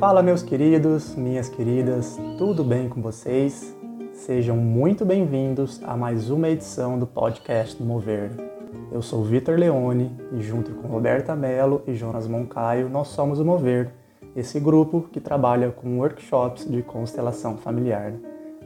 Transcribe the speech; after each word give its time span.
Fala, 0.00 0.22
meus 0.22 0.42
queridos, 0.42 1.14
minhas 1.14 1.50
queridas, 1.50 2.18
tudo 2.38 2.64
bem 2.64 2.88
com 2.88 3.02
vocês? 3.02 3.76
Sejam 4.14 4.56
muito 4.56 5.04
bem-vindos 5.04 5.78
a 5.84 5.94
mais 5.94 6.30
uma 6.30 6.48
edição 6.48 6.98
do 6.98 7.06
podcast 7.06 7.76
do 7.76 7.84
Mover. 7.84 8.30
Eu 8.90 9.02
sou 9.02 9.22
Vitor 9.22 9.58
Leone 9.58 10.18
e, 10.32 10.40
junto 10.40 10.70
com 10.70 10.88
Roberta 10.88 11.36
Mello 11.36 11.82
e 11.86 11.94
Jonas 11.94 12.26
Moncaio, 12.26 12.88
nós 12.88 13.08
somos 13.08 13.40
o 13.40 13.44
Mover, 13.44 13.90
esse 14.34 14.58
grupo 14.58 15.02
que 15.12 15.20
trabalha 15.20 15.70
com 15.70 15.98
workshops 15.98 16.66
de 16.66 16.82
constelação 16.82 17.58
familiar. 17.58 18.14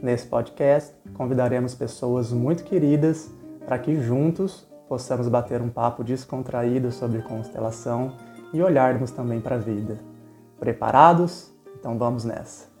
Nesse 0.01 0.27
podcast, 0.27 0.93
convidaremos 1.15 1.75
pessoas 1.75 2.31
muito 2.31 2.63
queridas 2.63 3.29
para 3.65 3.77
que 3.77 3.99
juntos 3.99 4.65
possamos 4.87 5.27
bater 5.27 5.61
um 5.61 5.67
papo 5.67 6.01
descontraído 6.01 6.93
sobre 6.93 7.21
constelação 7.21 8.13
e 8.53 8.63
olharmos 8.63 9.11
também 9.11 9.41
para 9.41 9.55
a 9.55 9.59
vida. 9.59 10.14
Preparados? 10.59 11.51
Então 11.79 11.97
vamos 11.97 12.23
nessa. 12.23 12.73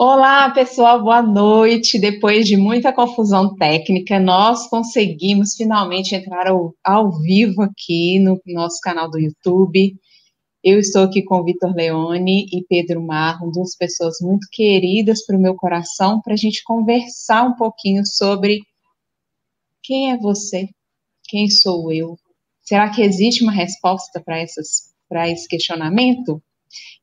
Olá, 0.00 0.48
pessoal, 0.50 1.02
boa 1.02 1.20
noite. 1.20 1.98
Depois 1.98 2.46
de 2.46 2.56
muita 2.56 2.92
confusão 2.92 3.56
técnica, 3.56 4.20
nós 4.20 4.68
conseguimos 4.68 5.56
finalmente 5.56 6.14
entrar 6.14 6.46
ao, 6.46 6.72
ao 6.84 7.10
vivo 7.20 7.62
aqui 7.62 8.20
no 8.20 8.40
nosso 8.46 8.78
canal 8.80 9.10
do 9.10 9.18
YouTube. 9.18 9.98
Eu 10.62 10.78
estou 10.78 11.02
aqui 11.02 11.22
com 11.22 11.42
Vitor 11.42 11.74
Leone 11.74 12.46
e 12.52 12.64
Pedro 12.68 13.02
Marro, 13.02 13.50
duas 13.50 13.76
pessoas 13.76 14.18
muito 14.20 14.46
queridas 14.52 15.26
para 15.26 15.36
o 15.36 15.40
meu 15.40 15.56
coração, 15.56 16.20
para 16.20 16.34
a 16.34 16.36
gente 16.36 16.62
conversar 16.62 17.42
um 17.44 17.56
pouquinho 17.56 18.06
sobre 18.06 18.60
quem 19.82 20.12
é 20.12 20.16
você, 20.16 20.68
quem 21.28 21.48
sou 21.50 21.92
eu. 21.92 22.18
Será 22.62 22.90
que 22.90 23.02
existe 23.02 23.44
uma 23.44 23.52
resposta 23.52 24.20
para 24.20 25.28
esse 25.28 25.48
questionamento? 25.48 26.42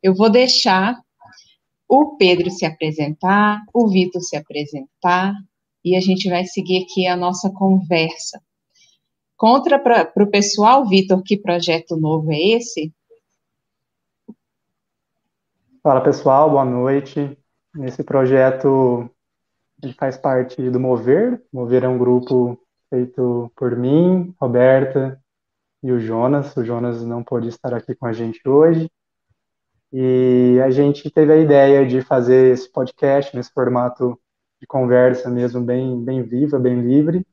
Eu 0.02 0.14
vou 0.14 0.30
deixar 0.30 1.00
o 1.88 2.18
Pedro 2.18 2.50
se 2.50 2.66
apresentar, 2.66 3.62
o 3.73 3.88
Vitor 3.88 4.22
se 4.22 4.36
apresentar, 4.36 5.34
e 5.84 5.96
a 5.96 6.00
gente 6.00 6.30
vai 6.30 6.46
seguir 6.46 6.84
aqui 6.84 7.06
a 7.06 7.16
nossa 7.16 7.50
conversa. 7.52 8.42
Contra 9.38 9.78
para 9.78 10.23
o 10.23 10.30
pessoal, 10.30 10.88
Vitor, 10.88 11.22
que 11.22 11.38
projeto 11.38 11.96
novo 11.96 12.31
é 12.31 12.40
esse? 12.40 12.92
Fala 15.84 16.02
pessoal, 16.02 16.50
boa 16.50 16.66
noite. 16.66 17.38
Esse 17.84 18.03
projeto 18.03 19.09
ele 19.84 19.94
faz 19.94 20.18
parte 20.18 20.70
do 20.70 20.80
Mover. 20.80 21.44
Mover 21.53 21.84
é 21.84 21.88
um 21.88 21.98
grupo 21.98 22.59
feito 22.89 23.52
por 23.55 23.75
mim, 23.75 24.33
Roberta 24.39 25.22
e 25.83 25.91
o 25.91 26.00
Jonas. 26.00 26.55
O 26.58 26.64
Jonas 26.64 27.03
não 27.03 27.23
pôde 27.23 27.50
estar 27.50 27.73
aqui 27.73 27.95
com 27.95 28.05
a 28.05 28.14
gente 28.14 28.47
hoje. 28.47 28.89
E 29.91 30.59
a 30.64 30.69
gente 30.69 31.09
teve 31.09 31.31
a 31.31 31.38
ideia 31.38 31.86
de 31.86 32.02
fazer 32.02 32.53
esse 32.53 32.69
podcast 32.72 33.36
nesse 33.36 33.52
formato 33.52 34.19
de 34.59 34.67
conversa 34.67 35.30
mesmo, 35.30 35.61
bem, 35.61 36.03
bem 36.03 36.23
viva, 36.23 36.58
bem 36.59 36.81
livre, 36.81 37.25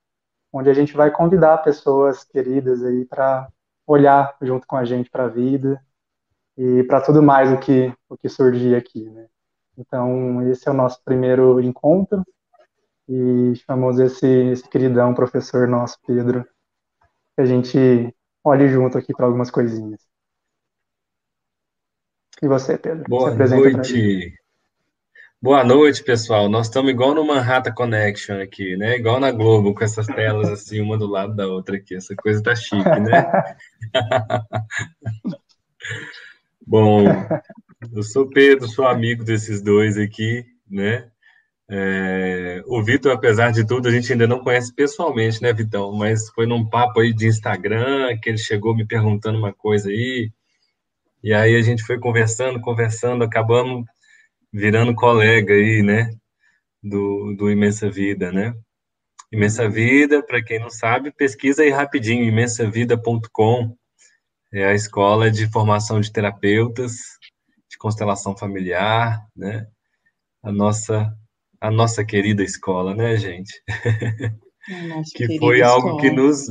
onde 0.52 0.68
a 0.68 0.74
gente 0.74 0.94
vai 0.94 1.10
convidar 1.10 1.58
pessoas 1.58 2.24
queridas 2.24 2.84
aí 2.84 3.04
para 3.04 3.48
olhar 3.86 4.36
junto 4.42 4.66
com 4.66 4.76
a 4.76 4.84
gente 4.84 5.10
para 5.10 5.24
a 5.24 5.28
vida, 5.28 5.80
e 6.56 6.82
para 6.84 7.00
tudo 7.00 7.22
mais 7.22 7.50
o 7.50 7.58
que, 7.58 7.92
o 8.08 8.16
que 8.16 8.28
surgir 8.28 8.74
aqui, 8.74 9.08
né? 9.10 9.26
Então, 9.76 10.46
esse 10.50 10.68
é 10.68 10.70
o 10.70 10.74
nosso 10.74 11.02
primeiro 11.02 11.60
encontro 11.60 12.22
e 13.12 13.54
chamamos 13.56 13.98
esse, 13.98 14.26
esse 14.26 14.66
queridão 14.66 15.12
professor 15.12 15.68
nosso, 15.68 15.98
Pedro, 16.06 16.46
que 17.34 17.42
a 17.42 17.44
gente 17.44 17.76
olhe 18.42 18.68
junto 18.68 18.96
aqui 18.96 19.12
para 19.12 19.26
algumas 19.26 19.50
coisinhas. 19.50 20.00
E 22.40 22.48
você, 22.48 22.78
Pedro? 22.78 23.04
Boa 23.06 23.34
noite. 23.34 24.34
Boa 25.40 25.62
noite, 25.62 26.02
pessoal. 26.02 26.48
Nós 26.48 26.68
estamos 26.68 26.90
igual 26.90 27.14
no 27.14 27.26
Manhattan 27.26 27.74
Connection 27.74 28.40
aqui, 28.40 28.76
né? 28.76 28.96
Igual 28.96 29.20
na 29.20 29.30
Globo, 29.30 29.74
com 29.74 29.84
essas 29.84 30.06
telas 30.06 30.48
assim, 30.48 30.80
uma 30.80 30.96
do 30.96 31.06
lado 31.06 31.36
da 31.36 31.46
outra 31.46 31.76
aqui. 31.76 31.94
Essa 31.94 32.16
coisa 32.16 32.42
tá 32.42 32.54
chique, 32.54 32.82
né? 32.82 33.56
Bom, 36.66 37.04
eu 37.94 38.02
sou 38.02 38.30
Pedro, 38.30 38.66
sou 38.68 38.86
amigo 38.86 39.22
desses 39.22 39.60
dois 39.60 39.98
aqui, 39.98 40.46
né? 40.70 41.12
É, 41.74 42.62
o 42.66 42.82
Vitor, 42.84 43.12
apesar 43.12 43.50
de 43.50 43.66
tudo, 43.66 43.88
a 43.88 43.90
gente 43.90 44.12
ainda 44.12 44.26
não 44.26 44.40
conhece 44.40 44.74
pessoalmente, 44.74 45.40
né, 45.40 45.54
Vitão? 45.54 45.90
Mas 45.96 46.28
foi 46.28 46.44
num 46.44 46.68
papo 46.68 47.00
aí 47.00 47.14
de 47.14 47.26
Instagram 47.26 48.14
que 48.20 48.28
ele 48.28 48.36
chegou 48.36 48.76
me 48.76 48.86
perguntando 48.86 49.38
uma 49.38 49.54
coisa 49.54 49.88
aí, 49.88 50.30
e 51.22 51.32
aí 51.32 51.56
a 51.56 51.62
gente 51.62 51.82
foi 51.82 51.98
conversando, 51.98 52.60
conversando, 52.60 53.24
acabamos 53.24 53.86
virando 54.52 54.94
colega 54.94 55.54
aí, 55.54 55.82
né? 55.82 56.10
Do, 56.82 57.34
do 57.38 57.50
Imensa 57.50 57.90
Vida, 57.90 58.30
né? 58.30 58.54
Imensa 59.32 59.66
Vida, 59.66 60.22
para 60.22 60.44
quem 60.44 60.60
não 60.60 60.68
sabe, 60.68 61.10
pesquisa 61.10 61.62
aí 61.62 61.70
rapidinho, 61.70 62.24
imensavida.com 62.24 63.74
é 64.52 64.66
a 64.66 64.74
escola 64.74 65.30
de 65.30 65.50
formação 65.50 66.02
de 66.02 66.12
terapeutas 66.12 66.92
de 67.70 67.78
constelação 67.78 68.36
familiar, 68.36 69.26
né? 69.34 69.66
A 70.42 70.52
nossa 70.52 71.16
a 71.62 71.70
nossa 71.70 72.04
querida 72.04 72.42
escola, 72.42 72.92
né, 72.92 73.16
gente? 73.16 73.62
que 75.14 75.38
foi 75.38 75.62
algo 75.62 75.96
escola. 75.96 76.02
que 76.02 76.10
nos 76.10 76.48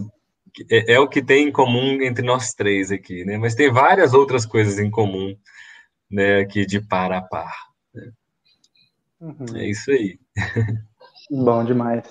é, 0.70 0.94
é, 0.94 1.00
o 1.00 1.08
que 1.08 1.22
tem 1.22 1.50
em 1.50 1.52
comum 1.52 2.02
entre 2.02 2.26
nós 2.26 2.54
três 2.54 2.92
aqui, 2.92 3.26
né? 3.26 3.38
Mas 3.38 3.54
tem 3.54 3.72
várias 3.72 4.14
outras 4.14 4.46
coisas 4.46 4.80
em 4.80 4.90
comum, 4.90 5.36
né, 6.10 6.40
aqui 6.40 6.66
de 6.66 6.80
par 6.80 7.12
a 7.12 7.22
par. 7.22 7.54
Né? 7.94 8.12
Uhum. 9.20 9.58
É 9.58 9.70
isso 9.70 9.92
aí. 9.92 10.18
Bom 11.30 11.64
demais. 11.66 12.06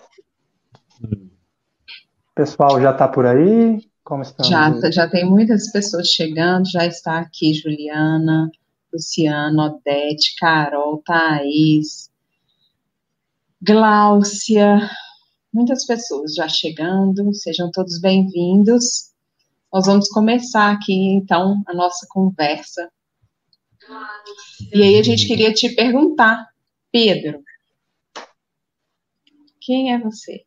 Pessoal 2.34 2.80
já 2.80 2.90
está 2.90 3.08
por 3.08 3.24
aí? 3.26 3.80
Como 4.04 4.22
estão? 4.22 4.44
Já, 4.46 4.90
já 4.90 5.08
tem 5.08 5.24
muitas 5.24 5.70
pessoas 5.72 6.08
chegando, 6.08 6.70
já 6.70 6.86
está 6.86 7.18
aqui 7.18 7.54
Juliana, 7.54 8.50
Luciano, 8.92 9.62
Odete, 9.62 10.34
Carol, 10.38 11.02
Thaís, 11.04 12.09
Gláucia, 13.62 14.88
muitas 15.53 15.84
pessoas 15.84 16.34
já 16.34 16.48
chegando, 16.48 17.34
sejam 17.34 17.71
todos 17.71 18.00
bem-vindos. 18.00 19.12
Nós 19.71 19.84
vamos 19.84 20.09
começar 20.09 20.72
aqui, 20.72 20.94
então, 20.94 21.62
a 21.66 21.75
nossa 21.75 22.06
conversa. 22.09 22.91
E 24.72 24.82
aí 24.82 24.98
a 24.98 25.03
gente 25.03 25.26
queria 25.26 25.53
te 25.53 25.69
perguntar, 25.75 26.48
Pedro, 26.91 27.44
quem 29.60 29.92
é 29.92 29.98
você? 29.98 30.47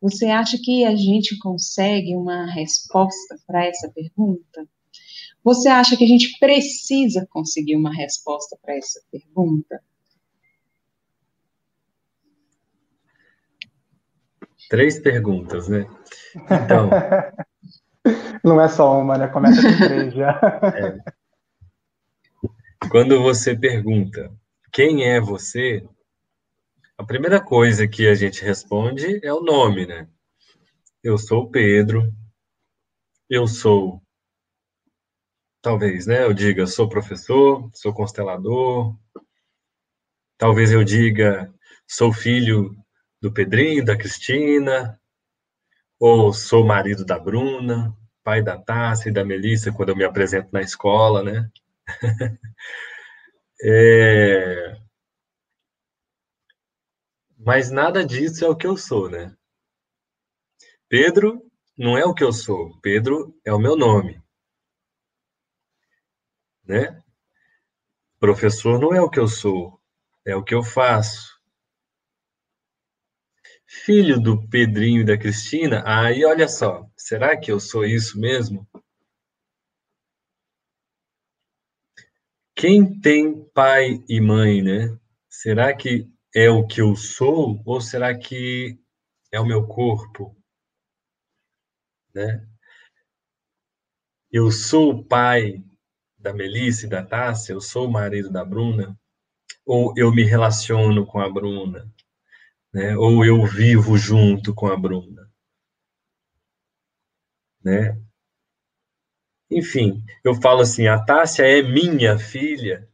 Você 0.00 0.24
acha 0.24 0.56
que 0.56 0.86
a 0.86 0.96
gente 0.96 1.36
consegue 1.36 2.16
uma 2.16 2.46
resposta 2.46 3.38
para 3.46 3.66
essa 3.66 3.92
pergunta? 3.94 4.66
Você 5.44 5.68
acha 5.68 5.98
que 5.98 6.04
a 6.04 6.08
gente 6.08 6.38
precisa 6.38 7.26
conseguir 7.28 7.76
uma 7.76 7.92
resposta 7.92 8.56
para 8.62 8.74
essa 8.74 9.02
pergunta? 9.10 9.82
Três 14.68 14.98
perguntas, 14.98 15.68
né? 15.68 15.86
Então. 16.34 16.90
Não 18.44 18.60
é 18.60 18.68
só 18.68 19.00
uma, 19.00 19.18
né? 19.18 19.28
Começa 19.28 19.62
com 19.62 19.76
três 19.76 20.14
já. 20.14 20.38
É. 20.76 20.98
Quando 22.90 23.20
você 23.20 23.56
pergunta 23.56 24.32
quem 24.72 25.04
é 25.04 25.20
você, 25.20 25.84
a 26.96 27.04
primeira 27.04 27.40
coisa 27.40 27.88
que 27.88 28.06
a 28.06 28.14
gente 28.14 28.44
responde 28.44 29.20
é 29.24 29.32
o 29.32 29.40
nome, 29.40 29.86
né? 29.86 30.08
Eu 31.02 31.18
sou 31.18 31.50
Pedro, 31.50 32.12
eu 33.28 33.46
sou, 33.46 34.00
talvez, 35.60 36.06
né? 36.06 36.24
Eu 36.24 36.32
diga, 36.32 36.66
sou 36.66 36.88
professor, 36.88 37.68
sou 37.74 37.92
constelador, 37.92 38.96
talvez 40.38 40.72
eu 40.72 40.84
diga, 40.84 41.52
sou 41.86 42.12
filho 42.12 42.74
do 43.20 43.32
Pedrinho, 43.32 43.84
da 43.84 43.96
Cristina, 43.96 45.00
ou 45.98 46.32
sou 46.32 46.64
marido 46.64 47.04
da 47.04 47.18
Bruna, 47.18 47.96
pai 48.22 48.42
da 48.42 48.58
Tássia 48.58 49.10
e 49.10 49.12
da 49.12 49.24
Melissa, 49.24 49.72
quando 49.72 49.90
eu 49.90 49.96
me 49.96 50.04
apresento 50.04 50.48
na 50.52 50.60
escola, 50.60 51.22
né? 51.22 51.50
é... 53.62 54.76
Mas 57.38 57.70
nada 57.70 58.04
disso 58.04 58.44
é 58.44 58.48
o 58.48 58.56
que 58.56 58.66
eu 58.66 58.76
sou, 58.76 59.08
né? 59.08 59.34
Pedro 60.88 61.42
não 61.76 61.96
é 61.96 62.04
o 62.04 62.14
que 62.14 62.24
eu 62.24 62.32
sou. 62.32 62.78
Pedro 62.80 63.34
é 63.44 63.52
o 63.52 63.58
meu 63.58 63.76
nome. 63.76 64.22
Né? 66.64 67.02
Professor 68.18 68.78
não 68.78 68.92
é 68.92 69.00
o 69.00 69.08
que 69.08 69.18
eu 69.18 69.28
sou, 69.28 69.80
é 70.24 70.34
o 70.34 70.42
que 70.42 70.54
eu 70.54 70.62
faço. 70.62 71.37
Filho 73.68 74.18
do 74.18 74.48
Pedrinho 74.48 75.02
e 75.02 75.04
da 75.04 75.18
Cristina, 75.18 75.82
aí 75.86 76.24
olha 76.24 76.48
só, 76.48 76.90
será 76.96 77.36
que 77.36 77.52
eu 77.52 77.60
sou 77.60 77.84
isso 77.84 78.18
mesmo? 78.18 78.66
Quem 82.56 82.98
tem 82.98 83.44
pai 83.50 84.02
e 84.08 84.20
mãe, 84.20 84.62
né? 84.62 84.98
Será 85.28 85.76
que 85.76 86.08
é 86.34 86.48
o 86.48 86.66
que 86.66 86.80
eu 86.80 86.96
sou 86.96 87.62
ou 87.64 87.80
será 87.80 88.16
que 88.18 88.78
é 89.30 89.38
o 89.38 89.46
meu 89.46 89.66
corpo? 89.66 90.34
Né? 92.14 92.48
Eu 94.32 94.50
sou 94.50 94.92
o 94.92 95.04
pai 95.04 95.62
da 96.18 96.32
Melissa 96.32 96.86
e 96.86 96.88
da 96.88 97.04
Tássia, 97.04 97.52
eu 97.52 97.60
sou 97.60 97.86
o 97.86 97.92
marido 97.92 98.30
da 98.30 98.44
Bruna, 98.44 98.98
ou 99.64 99.92
eu 99.96 100.10
me 100.12 100.24
relaciono 100.24 101.06
com 101.06 101.20
a 101.20 101.30
Bruna, 101.30 101.88
né? 102.72 102.96
ou 102.96 103.24
eu 103.24 103.44
vivo 103.46 103.96
junto 103.96 104.54
com 104.54 104.66
a 104.66 104.76
Bruna. 104.76 105.30
Né? 107.62 108.00
Enfim, 109.50 110.04
eu 110.22 110.34
falo 110.34 110.60
assim, 110.60 110.86
a 110.86 110.98
Tássia 111.02 111.44
é 111.44 111.62
minha 111.62 112.18
filha, 112.18 112.88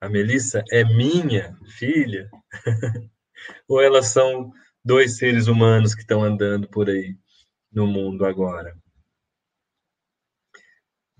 a 0.00 0.08
Melissa 0.08 0.64
é 0.70 0.82
minha 0.84 1.58
filha, 1.76 2.30
ou 3.68 3.80
elas 3.80 4.06
são 4.06 4.52
dois 4.84 5.18
seres 5.18 5.46
humanos 5.46 5.94
que 5.94 6.00
estão 6.00 6.22
andando 6.24 6.68
por 6.68 6.88
aí 6.88 7.16
no 7.70 7.86
mundo 7.86 8.24
agora? 8.24 8.74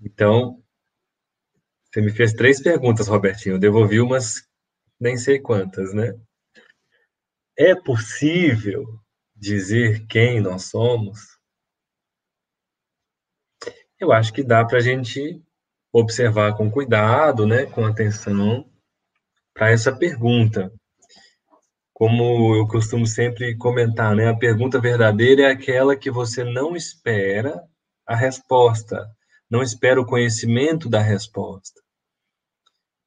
Então, 0.01 0.61
você 1.91 2.01
me 2.01 2.11
fez 2.11 2.33
três 2.33 2.61
perguntas, 2.61 3.07
Robertinho. 3.07 3.55
Eu 3.55 3.59
devolvi 3.59 3.99
umas 3.99 4.47
nem 4.99 5.17
sei 5.17 5.39
quantas, 5.39 5.93
né? 5.93 6.13
É 7.63 7.75
possível 7.75 8.99
dizer 9.35 10.07
quem 10.07 10.41
nós 10.41 10.63
somos? 10.63 11.37
Eu 13.99 14.11
acho 14.11 14.33
que 14.33 14.43
dá 14.43 14.65
para 14.65 14.79
a 14.79 14.81
gente 14.81 15.39
observar 15.93 16.57
com 16.57 16.71
cuidado, 16.71 17.45
né, 17.45 17.67
com 17.67 17.85
atenção, 17.85 18.67
para 19.53 19.69
essa 19.69 19.95
pergunta. 19.95 20.73
Como 21.93 22.55
eu 22.55 22.67
costumo 22.67 23.05
sempre 23.05 23.55
comentar, 23.55 24.15
né, 24.15 24.27
a 24.27 24.35
pergunta 24.35 24.81
verdadeira 24.81 25.43
é 25.43 25.51
aquela 25.51 25.95
que 25.95 26.09
você 26.09 26.43
não 26.43 26.75
espera 26.75 27.63
a 28.07 28.15
resposta, 28.15 29.07
não 29.47 29.61
espera 29.61 30.01
o 30.01 30.05
conhecimento 30.07 30.89
da 30.89 30.99
resposta. 30.99 31.79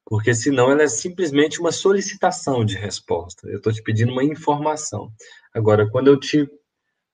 Porque 0.06 0.34
senão 0.34 0.70
ela 0.70 0.82
é 0.82 0.88
simplesmente 0.88 1.60
uma 1.60 1.72
solicitação 1.72 2.64
de 2.64 2.76
resposta. 2.76 3.48
Eu 3.48 3.56
estou 3.56 3.72
te 3.72 3.82
pedindo 3.82 4.12
uma 4.12 4.24
informação. 4.24 5.12
Agora, 5.52 5.88
quando 5.90 6.08
eu 6.08 6.18
te 6.18 6.48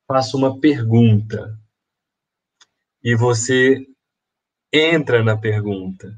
faço 0.07 0.37
uma 0.37 0.59
pergunta 0.61 1.57
e 3.03 3.15
você 3.15 3.87
entra 4.73 5.23
na 5.23 5.37
pergunta 5.37 6.13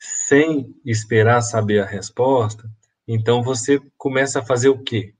sem 0.00 0.74
esperar 0.84 1.40
saber 1.42 1.80
a 1.80 1.86
resposta, 1.86 2.68
então 3.06 3.42
você 3.42 3.80
começa 3.96 4.40
a 4.40 4.44
fazer 4.44 4.68
o 4.68 4.82
quê? 4.82 5.14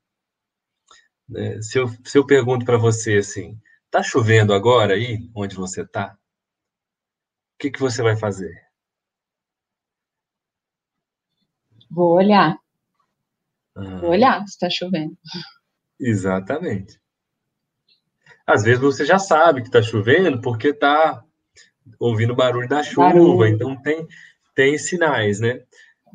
Né, 1.28 1.62
se 1.62 1.78
eu, 1.78 1.88
se 2.04 2.18
eu 2.18 2.26
pergunto 2.26 2.64
para 2.64 2.76
você 2.76 3.18
assim, 3.18 3.56
tá 3.90 4.02
chovendo 4.02 4.52
agora 4.52 4.94
aí, 4.94 5.30
onde 5.34 5.54
você 5.54 5.82
está? 5.82 6.18
que, 7.62 7.70
que 7.70 7.78
você 7.80 8.02
vai 8.02 8.16
fazer? 8.16 8.61
Vou 11.92 12.12
olhar. 12.14 12.56
Ah. 13.76 13.98
Vou 13.98 14.10
olhar 14.10 14.40
se 14.46 14.54
está 14.54 14.70
chovendo. 14.70 15.16
Exatamente. 16.00 17.00
Às 18.46 18.64
vezes 18.64 18.80
você 18.80 19.04
já 19.04 19.18
sabe 19.18 19.62
que 19.62 19.68
está 19.68 19.82
chovendo 19.82 20.40
porque 20.40 20.68
está 20.68 21.22
ouvindo 21.98 22.32
o 22.32 22.36
barulho 22.36 22.68
da 22.68 22.82
chuva, 22.82 23.08
barulho. 23.08 23.46
então 23.46 23.80
tem, 23.82 24.06
tem 24.54 24.78
sinais, 24.78 25.40
né? 25.40 25.62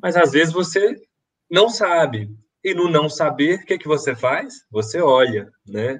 Mas 0.01 0.15
às 0.15 0.31
vezes 0.31 0.53
você 0.53 1.01
não 1.49 1.69
sabe. 1.69 2.29
E 2.63 2.73
no 2.73 2.89
não 2.89 3.07
saber, 3.07 3.59
o 3.59 3.65
que, 3.65 3.73
é 3.75 3.77
que 3.77 3.87
você 3.87 4.13
faz? 4.13 4.65
Você 4.69 4.99
olha, 4.99 5.49
né? 5.65 5.99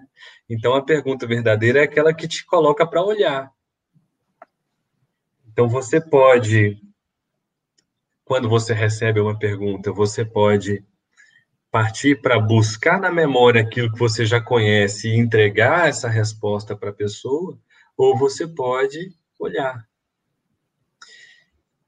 Então 0.49 0.73
a 0.73 0.83
pergunta 0.83 1.25
verdadeira 1.25 1.79
é 1.79 1.83
aquela 1.83 2.13
que 2.13 2.27
te 2.27 2.45
coloca 2.45 2.85
para 2.85 3.03
olhar. 3.03 3.51
Então, 5.57 5.67
você 5.67 5.99
pode, 5.99 6.79
quando 8.27 8.49
você 8.49 8.73
recebe 8.73 9.21
uma 9.21 9.39
pergunta, 9.39 9.91
você 9.91 10.25
pode 10.25 10.83
partir 11.71 12.21
para 12.21 12.37
buscar 12.37 12.99
na 12.99 13.09
memória 13.09 13.61
aquilo 13.61 13.91
que 13.91 13.97
você 13.97 14.25
já 14.25 14.41
conhece 14.41 15.07
e 15.07 15.17
entregar 15.17 15.87
essa 15.87 16.09
resposta 16.09 16.75
para 16.75 16.89
a 16.89 16.93
pessoa, 16.93 17.57
ou 17.95 18.17
você 18.17 18.45
pode 18.45 19.15
olhar. 19.39 19.87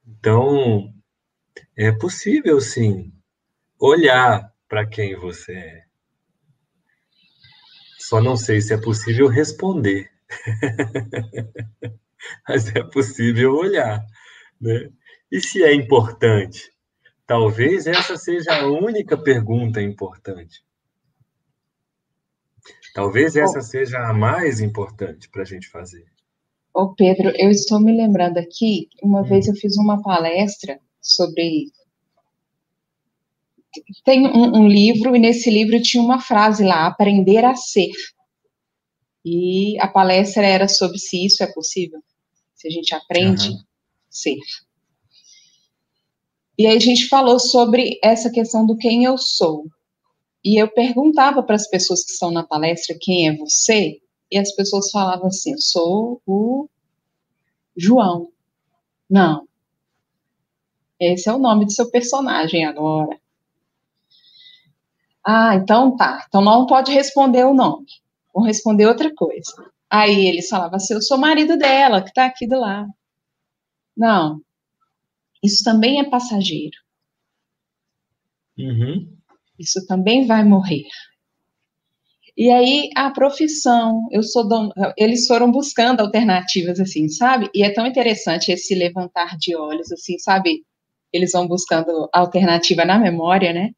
Então, 0.08 0.94
é 1.76 1.92
possível, 1.92 2.62
sim, 2.62 3.12
olhar 3.78 4.54
para 4.68 4.88
quem 4.88 5.16
você 5.16 5.54
é. 5.54 5.84
Só 8.00 8.22
não 8.22 8.38
sei 8.38 8.62
se 8.62 8.74
é 8.74 8.78
possível 8.78 9.28
responder. 9.28 10.10
mas 12.48 12.74
é 12.74 12.82
possível 12.84 13.56
olhar. 13.56 14.06
Né? 14.60 14.90
E 15.32 15.42
se 15.42 15.64
é 15.64 15.74
importante? 15.74 16.72
Talvez 17.26 17.86
essa 17.86 18.18
seja 18.18 18.62
a 18.62 18.68
única 18.68 19.18
pergunta 19.18 19.82
importante. 19.82 20.64
Talvez 22.94 23.36
essa 23.36 23.62
seja 23.62 24.00
a 24.00 24.14
mais 24.14 24.60
importante 24.60 25.30
para 25.30 25.44
a 25.44 25.46
gente 25.46 25.68
fazer. 25.68 26.06
Ô 26.74 26.94
Pedro, 26.94 27.32
eu 27.36 27.50
estou 27.50 27.80
me 27.80 27.96
lembrando 27.96 28.38
aqui, 28.38 28.90
uma 29.04 29.22
hum. 29.22 29.24
vez 29.24 29.48
eu 29.48 29.56
fiz 29.56 29.78
uma 29.78 30.02
palestra 30.02 30.80
sobre. 31.02 31.72
Tem 34.04 34.26
um, 34.26 34.58
um 34.58 34.68
livro, 34.68 35.16
e 35.16 35.20
nesse 35.20 35.50
livro 35.50 35.82
tinha 35.82 36.02
uma 36.02 36.20
frase 36.20 36.64
lá: 36.64 36.88
aprender 36.88 37.46
a 37.46 37.56
ser. 37.56 37.92
E 39.24 39.80
a 39.80 39.88
palestra 39.88 40.46
era 40.46 40.68
sobre 40.68 40.98
se 40.98 41.26
isso 41.26 41.44
é 41.44 41.48
possível 41.48 42.02
se 42.60 42.68
a 42.68 42.72
gente 42.72 42.94
aprende 42.94 43.50
uhum. 43.50 43.56
a 43.56 43.66
ser. 44.10 44.36
E 46.60 46.68
aí 46.68 46.76
a 46.76 46.80
gente 46.80 47.08
falou 47.08 47.40
sobre 47.40 47.98
essa 48.04 48.30
questão 48.30 48.66
do 48.66 48.76
quem 48.76 49.06
eu 49.06 49.18
sou. 49.18 49.66
E 50.44 50.62
eu 50.62 50.68
perguntava 50.70 51.42
para 51.42 51.56
as 51.56 51.66
pessoas 51.70 52.04
que 52.04 52.12
estão 52.12 52.32
na 52.32 52.44
palestra 52.44 52.98
quem 53.00 53.30
é 53.30 53.38
você, 53.38 54.02
e 54.30 54.38
as 54.38 54.54
pessoas 54.54 54.92
falavam 54.92 55.28
assim: 55.28 55.54
eu 55.54 55.62
sou 55.62 56.22
o 56.28 56.68
João. 57.78 58.30
Não. 59.10 59.48
Esse 61.00 61.30
é 61.30 61.34
o 61.34 61.40
nome 61.40 61.64
do 61.64 61.72
seu 61.72 61.90
personagem 61.90 62.66
agora. 62.66 63.18
Ah, 65.26 65.56
então 65.56 65.96
tá. 65.96 66.26
Então 66.28 66.42
não 66.42 66.66
pode 66.66 66.92
responder 66.92 67.46
o 67.46 67.54
nome. 67.54 67.88
Vou 68.34 68.44
responder 68.44 68.86
outra 68.86 69.16
coisa. 69.16 69.54
Aí 69.90 70.28
eles 70.28 70.50
falavam 70.50 70.76
assim: 70.76 70.94
eu 70.94 71.02
sou 71.02 71.18
marido 71.18 71.58
dela, 71.58 72.02
que 72.02 72.10
está 72.10 72.26
aqui 72.26 72.46
do 72.46 72.60
lado. 72.60 72.90
Não. 73.96 74.42
Isso 75.44 75.64
também 75.64 76.00
é 76.00 76.10
passageiro. 76.10 76.78
Uhum. 78.58 79.18
Isso 79.58 79.86
também 79.88 80.26
vai 80.26 80.44
morrer. 80.44 80.88
E 82.38 82.50
aí 82.50 82.90
a 82.96 83.12
profissão, 83.12 84.08
eu 84.12 84.24
sou 84.24 84.48
dono, 84.48 84.72
eles 84.98 85.28
foram 85.28 85.52
buscando 85.52 86.00
alternativas 86.00 86.80
assim, 86.80 87.10
sabe? 87.10 87.50
E 87.54 87.64
é 87.64 87.70
tão 87.70 87.86
interessante 87.86 88.52
esse 88.52 88.74
levantar 88.74 89.38
de 89.38 89.56
olhos 89.56 89.92
assim, 89.92 90.18
sabe? 90.18 90.64
Eles 91.12 91.34
vão 91.34 91.48
buscando 91.48 92.08
alternativa 92.14 92.86
na 92.86 92.98
memória, 92.98 93.52
né? 93.52 93.72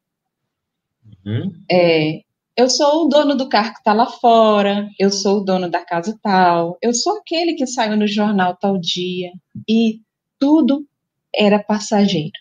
Uhum. 1.26 1.52
É, 1.70 2.20
eu 2.56 2.68
sou 2.68 3.06
o 3.06 3.08
dono 3.08 3.34
do 3.34 3.48
carro 3.48 3.72
que 3.72 3.78
está 3.78 3.92
lá 3.92 4.06
fora, 4.06 4.88
eu 4.98 5.10
sou 5.10 5.38
o 5.38 5.44
dono 5.44 5.68
da 5.68 5.84
casa 5.84 6.16
tal, 6.22 6.78
eu 6.80 6.94
sou 6.94 7.18
aquele 7.18 7.54
que 7.54 7.66
saiu 7.66 7.96
no 7.96 8.06
jornal 8.06 8.56
tal 8.56 8.78
dia, 8.78 9.32
e 9.68 10.00
tudo 10.38 10.86
era 11.34 11.62
passageiro. 11.62 12.32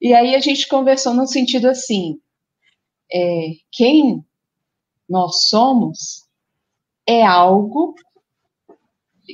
E 0.00 0.12
aí 0.12 0.34
a 0.34 0.40
gente 0.40 0.68
conversou 0.68 1.14
no 1.14 1.26
sentido 1.26 1.68
assim: 1.68 2.20
é, 3.12 3.52
quem 3.72 4.24
nós 5.08 5.48
somos 5.48 6.26
é 7.06 7.24
algo 7.24 7.94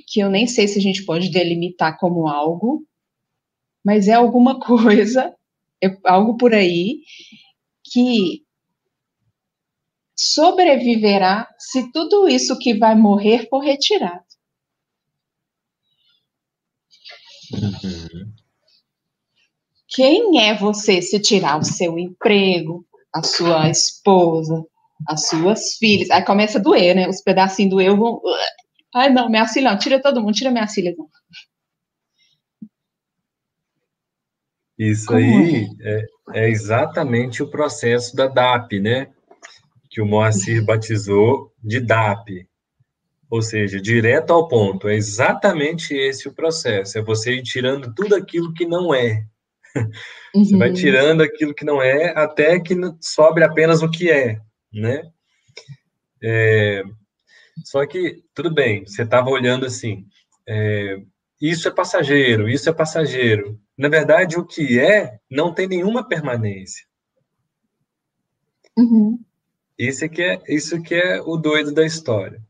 que 0.07 0.21
eu 0.21 0.31
nem 0.31 0.47
sei 0.47 0.69
se 0.69 0.79
a 0.79 0.83
gente 0.83 1.05
pode 1.05 1.31
delimitar 1.31 1.99
como 1.99 2.29
algo, 2.29 2.87
mas 3.85 4.09
é 4.09 4.15
alguma 4.15 4.59
coisa, 4.61 5.35
é 5.83 5.89
algo 6.05 6.37
por 6.37 6.55
aí 6.55 7.03
que 7.85 8.45
sobreviverá 10.17 11.49
se 11.59 11.91
tudo 11.93 12.29
isso 12.29 12.59
que 12.59 12.75
vai 12.75 12.95
morrer 12.95 13.49
for 13.49 13.59
retirado. 13.59 14.25
Uhum. 17.53 18.33
Quem 19.89 20.41
é 20.41 20.55
você 20.55 21.03
se 21.03 21.21
tirar 21.21 21.59
o 21.59 21.65
seu 21.65 21.99
emprego, 21.99 22.87
a 23.15 23.23
sua 23.23 23.69
esposa, 23.69 24.65
as 25.07 25.29
suas 25.29 25.75
filhas. 25.75 26.11
Aí 26.11 26.25
começa 26.25 26.59
a 26.59 26.63
doer, 26.63 26.95
né? 26.95 27.09
Os 27.09 27.21
pedacinhos 27.21 27.71
do 27.71 27.81
eu 27.81 27.97
vão. 27.97 28.21
Ai, 28.95 29.11
não, 29.11 29.29
minha 29.29 29.47
filha, 29.47 29.71
não, 29.71 29.79
tira 29.79 30.01
todo 30.01 30.21
mundo, 30.21 30.35
tira 30.35 30.51
minha 30.51 30.67
filha. 30.67 30.95
Não. 30.97 31.09
Isso 34.79 35.07
Como 35.07 35.19
aí 35.19 35.69
é? 35.81 35.99
é? 36.35 36.45
é 36.45 36.49
exatamente 36.49 37.43
o 37.43 37.51
processo 37.51 38.17
da 38.17 38.27
DAP, 38.27 38.81
né? 38.81 39.13
Que 39.91 40.01
o 40.01 40.07
Moacir 40.07 40.65
batizou 40.65 41.53
de 41.63 41.81
DAP, 41.81 42.49
ou 43.33 43.41
seja, 43.41 43.81
direto 43.81 44.31
ao 44.31 44.47
ponto. 44.47 44.87
É 44.87 44.95
exatamente 44.95 45.95
esse 45.95 46.29
o 46.29 46.35
processo. 46.35 46.99
É 46.99 47.03
você 47.03 47.33
ir 47.33 47.43
tirando 47.43 47.95
tudo 47.95 48.15
aquilo 48.15 48.53
que 48.53 48.67
não 48.67 48.95
é. 48.95 49.25
Uhum. 49.75 50.45
Você 50.45 50.57
vai 50.59 50.69
uhum. 50.69 50.75
tirando 50.75 51.23
aquilo 51.23 51.55
que 51.55 51.65
não 51.65 51.81
é 51.81 52.13
até 52.15 52.61
que 52.61 52.75
sobre 53.01 53.43
apenas 53.43 53.83
o 53.83 53.91
que 53.91 54.11
é, 54.11 54.39
né? 54.71 55.03
É, 56.23 56.83
só 57.65 57.87
que, 57.87 58.23
tudo 58.35 58.53
bem, 58.53 58.87
você 58.87 59.03
estava 59.03 59.31
olhando 59.31 59.65
assim, 59.65 60.07
é, 60.47 60.99
isso 61.41 61.69
é 61.69 61.71
passageiro, 61.71 62.49
isso 62.51 62.69
é 62.69 62.73
passageiro. 62.73 63.59
Na 63.77 63.89
verdade, 63.89 64.39
o 64.39 64.45
que 64.45 64.79
é 64.79 65.19
não 65.31 65.55
tem 65.55 65.67
nenhuma 65.67 66.07
permanência. 66.07 66.87
Uhum. 68.77 69.19
Isso, 69.79 70.07
que 70.09 70.23
é, 70.23 70.43
isso 70.49 70.83
que 70.83 70.95
é 70.95 71.21
o 71.21 71.37
doido 71.37 71.73
da 71.73 71.85
história. 71.85 72.43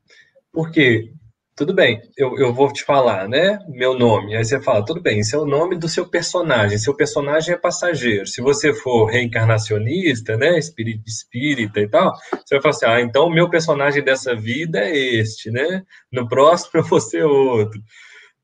Porque, 0.52 1.10
tudo 1.56 1.74
bem, 1.74 2.00
eu, 2.16 2.36
eu 2.36 2.52
vou 2.52 2.70
te 2.72 2.84
falar, 2.84 3.28
né? 3.28 3.58
Meu 3.68 3.98
nome. 3.98 4.36
Aí 4.36 4.44
você 4.44 4.60
fala, 4.60 4.84
tudo 4.84 5.00
bem, 5.00 5.20
esse 5.20 5.34
é 5.34 5.38
o 5.38 5.46
nome 5.46 5.78
do 5.78 5.88
seu 5.88 6.06
personagem. 6.06 6.78
Seu 6.78 6.94
personagem 6.94 7.54
é 7.54 7.58
passageiro. 7.58 8.26
Se 8.26 8.42
você 8.42 8.74
for 8.74 9.06
reencarnacionista, 9.06 10.36
né? 10.36 10.58
Espírita, 10.58 11.04
espírita 11.06 11.80
e 11.80 11.88
tal, 11.88 12.12
você 12.14 12.56
vai 12.56 12.62
falar 12.62 12.74
assim: 12.74 12.86
ah, 12.86 13.00
então 13.00 13.26
o 13.26 13.32
meu 13.32 13.48
personagem 13.48 14.04
dessa 14.04 14.34
vida 14.34 14.80
é 14.80 14.96
este, 14.96 15.50
né? 15.50 15.82
No 16.12 16.28
próximo 16.28 16.70
eu 16.80 16.84
vou 16.84 17.00
ser 17.00 17.24
outro. 17.24 17.80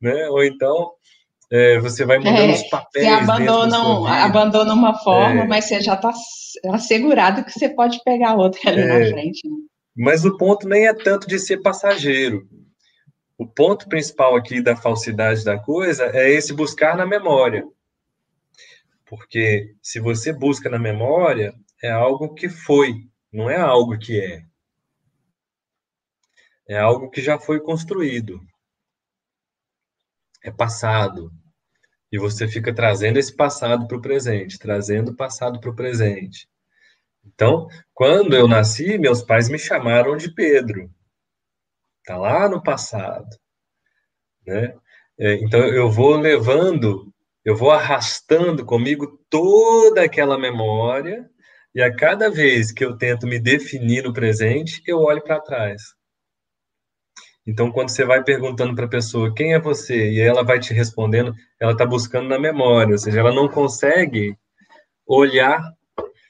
Né? 0.00 0.28
Ou 0.28 0.42
então 0.44 0.92
é, 1.50 1.78
você 1.80 2.04
vai 2.04 2.18
mudando 2.18 2.38
é, 2.38 2.52
os 2.52 2.62
papéis. 2.68 3.06
Você 3.06 3.12
abandona, 3.12 4.24
abandona 4.24 4.74
uma 4.74 4.94
forma, 4.98 5.42
é. 5.42 5.46
mas 5.46 5.64
você 5.64 5.80
já 5.80 5.94
está 5.94 6.12
assegurado 6.72 7.44
que 7.44 7.52
você 7.52 7.68
pode 7.68 8.00
pegar 8.04 8.34
outra 8.34 8.70
ali 8.70 8.84
na 8.84 8.94
é. 8.94 9.10
frente. 9.10 9.48
Né? 9.48 9.56
Mas 9.98 10.24
o 10.24 10.36
ponto 10.36 10.68
nem 10.68 10.86
é 10.86 10.94
tanto 10.94 11.26
de 11.26 11.40
ser 11.40 11.56
passageiro. 11.56 12.48
O 13.36 13.44
ponto 13.44 13.88
principal 13.88 14.36
aqui 14.36 14.62
da 14.62 14.76
falsidade 14.76 15.44
da 15.44 15.58
coisa 15.58 16.04
é 16.16 16.30
esse 16.30 16.52
buscar 16.52 16.96
na 16.96 17.04
memória. 17.04 17.66
Porque 19.04 19.74
se 19.82 19.98
você 19.98 20.32
busca 20.32 20.70
na 20.70 20.78
memória, 20.78 21.52
é 21.82 21.90
algo 21.90 22.32
que 22.32 22.48
foi, 22.48 23.08
não 23.32 23.50
é 23.50 23.56
algo 23.56 23.98
que 23.98 24.20
é. 24.20 24.44
É 26.68 26.78
algo 26.78 27.10
que 27.10 27.20
já 27.20 27.36
foi 27.36 27.58
construído. 27.58 28.40
É 30.44 30.52
passado. 30.52 31.32
E 32.12 32.18
você 32.18 32.46
fica 32.46 32.72
trazendo 32.72 33.18
esse 33.18 33.34
passado 33.34 33.88
para 33.88 33.96
o 33.96 34.02
presente, 34.02 34.60
trazendo 34.60 35.10
o 35.10 35.16
passado 35.16 35.58
para 35.58 35.70
o 35.70 35.74
presente. 35.74 36.48
Então, 37.34 37.68
quando 37.92 38.34
eu 38.34 38.48
nasci, 38.48 38.98
meus 38.98 39.22
pais 39.22 39.48
me 39.48 39.58
chamaram 39.58 40.16
de 40.16 40.32
Pedro. 40.32 40.90
Está 42.00 42.16
lá 42.16 42.48
no 42.48 42.62
passado. 42.62 43.28
Né? 44.46 44.74
É, 45.18 45.34
então, 45.34 45.60
eu 45.60 45.90
vou 45.90 46.16
levando, 46.16 47.12
eu 47.44 47.54
vou 47.56 47.70
arrastando 47.70 48.64
comigo 48.64 49.20
toda 49.28 50.02
aquela 50.02 50.38
memória, 50.38 51.28
e 51.74 51.82
a 51.82 51.94
cada 51.94 52.30
vez 52.30 52.72
que 52.72 52.84
eu 52.84 52.96
tento 52.96 53.26
me 53.26 53.38
definir 53.38 54.04
no 54.04 54.12
presente, 54.12 54.82
eu 54.86 54.98
olho 55.00 55.22
para 55.22 55.40
trás. 55.40 55.82
Então, 57.46 57.70
quando 57.70 57.90
você 57.90 58.04
vai 58.04 58.22
perguntando 58.22 58.74
para 58.74 58.86
a 58.86 58.90
pessoa 58.90 59.34
quem 59.34 59.54
é 59.54 59.60
você, 59.60 60.10
e 60.10 60.20
ela 60.20 60.42
vai 60.42 60.58
te 60.58 60.72
respondendo, 60.72 61.34
ela 61.60 61.72
está 61.72 61.84
buscando 61.84 62.28
na 62.28 62.38
memória, 62.38 62.92
ou 62.92 62.98
seja, 62.98 63.20
ela 63.20 63.34
não 63.34 63.48
consegue 63.48 64.36
olhar 65.06 65.62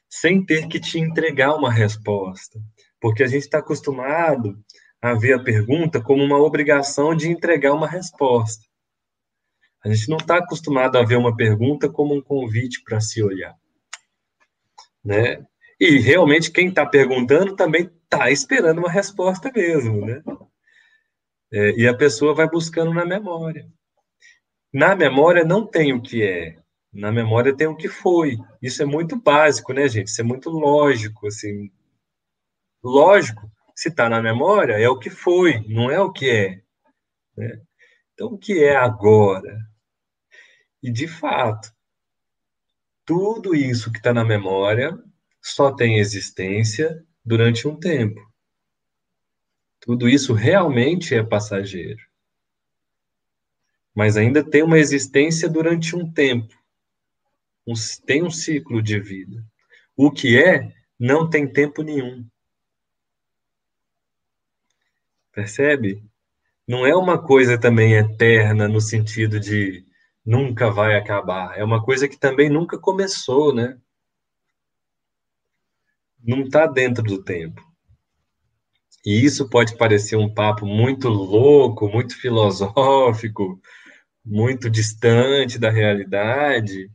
sem 0.09 0.45
ter 0.45 0.69
que 0.69 0.81
te 0.81 0.99
entregar 0.99 1.55
uma 1.55 1.73
resposta. 1.73 2.59
Porque 3.01 3.23
a 3.23 3.27
gente 3.27 3.43
está 3.43 3.59
acostumado 3.59 4.59
a 5.01 5.15
ver 5.15 5.35
a 5.35 5.43
pergunta 5.43 6.01
como 6.01 6.23
uma 6.23 6.39
obrigação 6.39 7.15
de 7.15 7.29
entregar 7.29 7.73
uma 7.73 7.87
resposta. 7.87 8.67
A 9.85 9.89
gente 9.93 10.09
não 10.09 10.17
está 10.17 10.39
acostumado 10.39 10.99
a 10.99 11.05
ver 11.05 11.17
uma 11.17 11.37
pergunta 11.37 11.89
como 11.89 12.15
um 12.15 12.23
convite 12.23 12.83
para 12.83 13.01
se 13.01 13.23
olhar. 13.23 13.55
Né? 15.05 15.47
E 15.81 15.99
realmente 15.99 16.51
quem 16.51 16.69
está 16.69 16.85
perguntando 16.85 17.55
também 17.55 17.89
está 18.03 18.31
esperando 18.31 18.79
uma 18.79 18.91
resposta 18.91 19.53
mesmo, 19.55 20.05
né? 20.05 20.23
É, 21.53 21.71
e 21.77 21.87
a 21.87 21.97
pessoa 21.97 22.35
vai 22.35 22.49
buscando 22.49 22.93
na 22.93 23.05
memória. 23.05 23.67
Na 24.73 24.95
memória 24.95 25.45
não 25.45 25.67
tem 25.67 25.95
o 25.95 26.03
que 26.03 26.23
é, 26.23 26.57
na 26.93 27.13
memória 27.13 27.55
tem 27.55 27.67
o 27.67 27.77
que 27.77 27.89
foi. 27.89 28.39
Isso 28.63 28.83
é 28.83 28.87
muito 28.87 29.17
básico, 29.17 29.73
né, 29.73 29.89
gente? 29.89 30.09
Isso 30.09 30.21
é 30.21 30.25
muito 30.25 30.51
lógico, 30.51 31.27
assim. 31.27 31.71
Lógico, 32.83 33.51
se 33.75 33.89
está 33.89 34.09
na 34.09 34.23
memória, 34.23 34.75
é 34.75 34.89
o 34.89 34.99
que 34.99 35.11
foi, 35.11 35.65
não 35.69 35.91
é 35.91 36.01
o 36.01 36.11
que 36.11 36.29
é. 36.31 36.63
Né? 37.37 37.61
Então, 38.15 38.29
o 38.29 38.39
que 38.39 38.65
é 38.65 38.77
agora? 38.77 39.59
E, 40.83 40.91
de 40.91 41.07
fato, 41.07 41.73
tudo 43.05 43.55
isso 43.55 43.93
que 43.93 43.99
está 43.99 44.13
na 44.13 44.25
memória 44.25 44.99
só 45.41 45.73
tem 45.73 45.99
existência 45.99 47.05
durante 47.25 47.69
um 47.69 47.77
tempo. 47.77 48.21
Tudo 49.81 50.09
isso 50.09 50.33
realmente 50.33 51.15
é 51.15 51.23
passageiro. 51.23 52.01
Mas 53.95 54.17
ainda 54.17 54.43
tem 54.43 54.63
uma 54.63 54.79
existência 54.79 55.49
durante 55.49 55.95
um 55.95 56.11
tempo 56.11 56.58
um, 57.69 57.75
tem 58.07 58.23
um 58.23 58.31
ciclo 58.31 58.83
de 58.83 58.99
vida. 58.99 59.45
O 59.95 60.11
que 60.11 60.43
é, 60.43 60.73
não 60.99 61.29
tem 61.29 61.47
tempo 61.47 61.83
nenhum. 61.83 62.27
Percebe? 65.33 66.03
Não 66.67 66.87
é 66.87 66.97
uma 66.97 67.23
coisa 67.23 67.61
também 67.61 67.93
eterna 67.93 68.67
no 68.67 68.81
sentido 68.81 69.39
de 69.39 69.85
nunca 70.25 70.71
vai 70.71 70.97
acabar. 70.97 71.59
É 71.59 71.63
uma 71.63 71.85
coisa 71.85 72.09
que 72.09 72.17
também 72.17 72.49
nunca 72.49 72.79
começou, 72.79 73.55
né? 73.55 73.79
Não 76.25 76.43
está 76.43 76.67
dentro 76.67 77.03
do 77.03 77.23
tempo. 77.23 77.63
E 79.05 79.25
isso 79.25 79.49
pode 79.49 79.77
parecer 79.77 80.17
um 80.17 80.33
papo 80.33 80.65
muito 80.67 81.09
louco, 81.09 81.89
muito 81.89 82.19
filosófico, 82.19 83.61
muito 84.25 84.69
distante 84.69 85.59
da 85.59 85.71
realidade, 85.71 86.91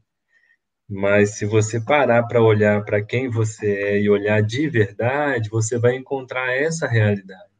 mas 0.93 1.31
se 1.31 1.45
você 1.45 1.81
parar 1.81 2.23
para 2.23 2.39
olhar 2.39 2.85
para 2.85 3.03
quem 3.03 3.27
você 3.27 3.65
é 3.65 3.99
e 3.99 4.09
olhar 4.09 4.43
de 4.43 4.69
verdade, 4.69 5.49
você 5.49 5.79
vai 5.79 5.95
encontrar 5.95 6.55
essa 6.55 6.87
realidade. 6.87 7.51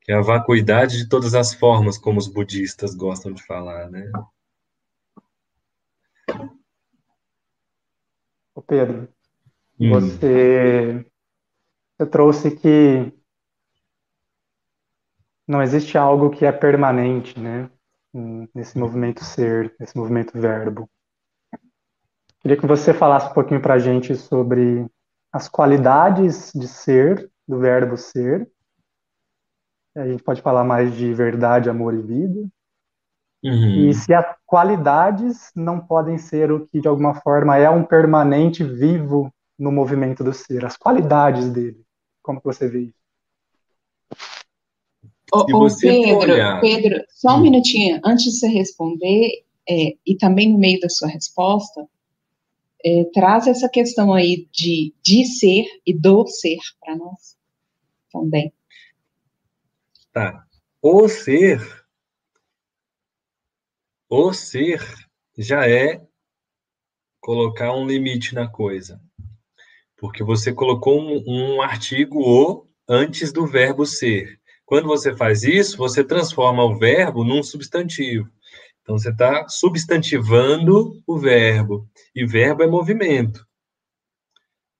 Que 0.00 0.12
é 0.12 0.14
a 0.14 0.20
vacuidade 0.20 0.96
de 0.98 1.08
todas 1.08 1.34
as 1.34 1.52
formas, 1.52 1.98
como 1.98 2.18
os 2.20 2.28
budistas 2.28 2.94
gostam 2.94 3.32
de 3.32 3.42
falar, 3.44 3.90
né? 3.90 4.08
Ô 8.54 8.62
Pedro, 8.62 9.08
hum. 9.80 9.90
você, 9.90 11.04
você 11.98 12.06
trouxe 12.08 12.56
que 12.56 13.12
não 15.48 15.60
existe 15.60 15.98
algo 15.98 16.30
que 16.30 16.46
é 16.46 16.52
permanente, 16.52 17.38
né? 17.40 17.68
Nesse 18.54 18.78
movimento 18.78 19.24
ser, 19.24 19.74
nesse 19.80 19.96
movimento 19.96 20.40
verbo. 20.40 20.88
Queria 22.46 22.60
que 22.60 22.66
você 22.66 22.94
falasse 22.94 23.28
um 23.28 23.34
pouquinho 23.34 23.60
para 23.60 23.74
a 23.74 23.78
gente 23.80 24.14
sobre 24.14 24.86
as 25.32 25.48
qualidades 25.48 26.52
de 26.54 26.68
ser, 26.68 27.28
do 27.48 27.58
verbo 27.58 27.96
ser. 27.96 28.48
A 29.96 30.06
gente 30.06 30.22
pode 30.22 30.40
falar 30.42 30.62
mais 30.62 30.94
de 30.94 31.12
verdade, 31.12 31.68
amor 31.68 31.92
e 31.92 32.00
vida. 32.00 32.48
Uhum. 33.42 33.88
E 33.88 33.94
se 33.94 34.14
as 34.14 34.24
qualidades 34.46 35.50
não 35.56 35.80
podem 35.80 36.18
ser 36.18 36.52
o 36.52 36.64
que, 36.64 36.80
de 36.80 36.86
alguma 36.86 37.14
forma, 37.14 37.56
é 37.56 37.68
um 37.68 37.82
permanente 37.82 38.62
vivo 38.62 39.28
no 39.58 39.72
movimento 39.72 40.22
do 40.22 40.32
ser. 40.32 40.64
As 40.64 40.76
qualidades 40.76 41.50
dele. 41.50 41.82
Como 42.22 42.38
que 42.38 42.46
você 42.46 42.68
vê 42.68 42.82
isso? 42.82 42.94
Ô, 45.32 45.44
Pedro, 45.80 46.32
olhar... 46.32 46.60
Pedro, 46.60 47.04
só 47.08 47.38
um 47.38 47.40
minutinho. 47.40 48.00
Antes 48.04 48.26
de 48.26 48.38
você 48.38 48.46
responder, 48.46 49.32
é, 49.68 49.96
e 50.06 50.16
também 50.16 50.52
no 50.52 50.58
meio 50.58 50.78
da 50.78 50.88
sua 50.88 51.08
resposta, 51.08 51.84
é, 52.84 53.04
traz 53.12 53.46
essa 53.46 53.68
questão 53.68 54.12
aí 54.12 54.48
de, 54.52 54.94
de 55.02 55.24
ser 55.24 55.66
e 55.84 55.92
do 55.92 56.26
ser 56.26 56.58
para 56.80 56.96
nós 56.96 57.36
também. 58.10 58.52
Tá. 60.12 60.46
O 60.80 61.08
ser, 61.08 61.60
o 64.08 64.32
ser 64.32 64.82
já 65.36 65.68
é 65.68 66.00
colocar 67.20 67.74
um 67.74 67.86
limite 67.86 68.34
na 68.34 68.48
coisa. 68.48 69.00
Porque 69.96 70.22
você 70.22 70.52
colocou 70.52 71.00
um, 71.00 71.24
um 71.26 71.62
artigo 71.62 72.20
o 72.20 72.66
antes 72.88 73.32
do 73.32 73.46
verbo 73.46 73.84
ser. 73.84 74.40
Quando 74.64 74.86
você 74.86 75.14
faz 75.16 75.42
isso, 75.42 75.76
você 75.76 76.04
transforma 76.04 76.64
o 76.64 76.78
verbo 76.78 77.24
num 77.24 77.42
substantivo. 77.42 78.30
Então, 78.86 78.96
você 78.96 79.10
está 79.10 79.48
substantivando 79.48 81.02
o 81.04 81.18
verbo. 81.18 81.90
E 82.14 82.24
verbo 82.24 82.62
é 82.62 82.68
movimento. 82.68 83.44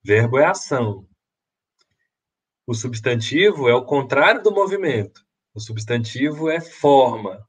Verbo 0.01 0.39
é 0.39 0.45
ação. 0.45 1.05
O 2.65 2.73
substantivo 2.73 3.67
é 3.67 3.75
o 3.75 3.83
contrário 3.83 4.41
do 4.41 4.49
movimento. 4.49 5.21
O 5.53 5.59
substantivo 5.59 6.49
é 6.49 6.61
forma, 6.61 7.45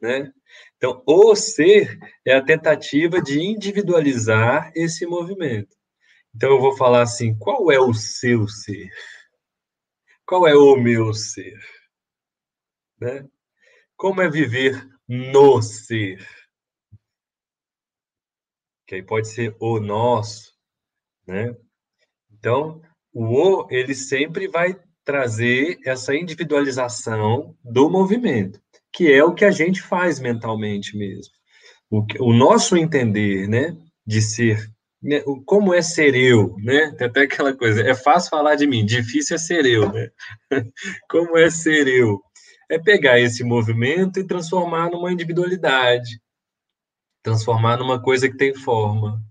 né? 0.00 0.32
Então, 0.76 1.04
o 1.06 1.36
ser 1.36 1.96
é 2.26 2.34
a 2.34 2.44
tentativa 2.44 3.22
de 3.22 3.40
individualizar 3.40 4.72
esse 4.74 5.06
movimento. 5.06 5.76
Então, 6.34 6.50
eu 6.50 6.60
vou 6.60 6.76
falar 6.76 7.02
assim: 7.02 7.38
qual 7.38 7.70
é 7.70 7.78
o 7.78 7.94
seu 7.94 8.48
ser? 8.48 8.90
Qual 10.26 10.48
é 10.48 10.54
o 10.56 10.74
meu 10.74 11.14
ser? 11.14 11.60
Né? 12.98 13.24
Como 13.96 14.20
é 14.20 14.28
viver 14.28 14.91
no 15.08 15.60
ser. 15.62 16.26
Que 18.86 18.96
aí 18.96 19.02
pode 19.02 19.28
ser 19.28 19.56
o 19.60 19.80
nosso, 19.80 20.52
né? 21.26 21.56
Então, 22.30 22.80
o 23.12 23.24
o, 23.24 23.66
ele 23.70 23.94
sempre 23.94 24.48
vai 24.48 24.74
trazer 25.04 25.78
essa 25.84 26.14
individualização 26.14 27.54
do 27.62 27.90
movimento, 27.90 28.60
que 28.92 29.12
é 29.12 29.22
o 29.22 29.34
que 29.34 29.44
a 29.44 29.50
gente 29.50 29.82
faz 29.82 30.20
mentalmente 30.20 30.96
mesmo. 30.96 31.32
O, 31.90 32.04
o 32.20 32.32
nosso 32.32 32.76
entender, 32.76 33.48
né, 33.48 33.76
de 34.06 34.22
ser, 34.22 34.66
né, 35.02 35.20
como 35.44 35.74
é 35.74 35.82
ser 35.82 36.14
eu, 36.14 36.56
né? 36.58 36.94
Tem 36.96 37.06
até 37.06 37.22
aquela 37.22 37.54
coisa, 37.54 37.82
é 37.82 37.94
fácil 37.94 38.30
falar 38.30 38.54
de 38.54 38.66
mim, 38.66 38.84
difícil 38.84 39.36
é 39.36 39.38
ser 39.38 39.66
eu, 39.66 39.92
né? 39.92 40.08
como 41.10 41.36
é 41.36 41.50
ser 41.50 41.86
eu? 41.86 42.20
É 42.72 42.78
pegar 42.78 43.20
esse 43.20 43.44
movimento 43.44 44.18
e 44.18 44.26
transformar 44.26 44.90
numa 44.90 45.12
individualidade, 45.12 46.18
transformar 47.22 47.76
numa 47.76 48.00
coisa 48.00 48.30
que 48.30 48.36
tem 48.36 48.54
forma. 48.54 49.22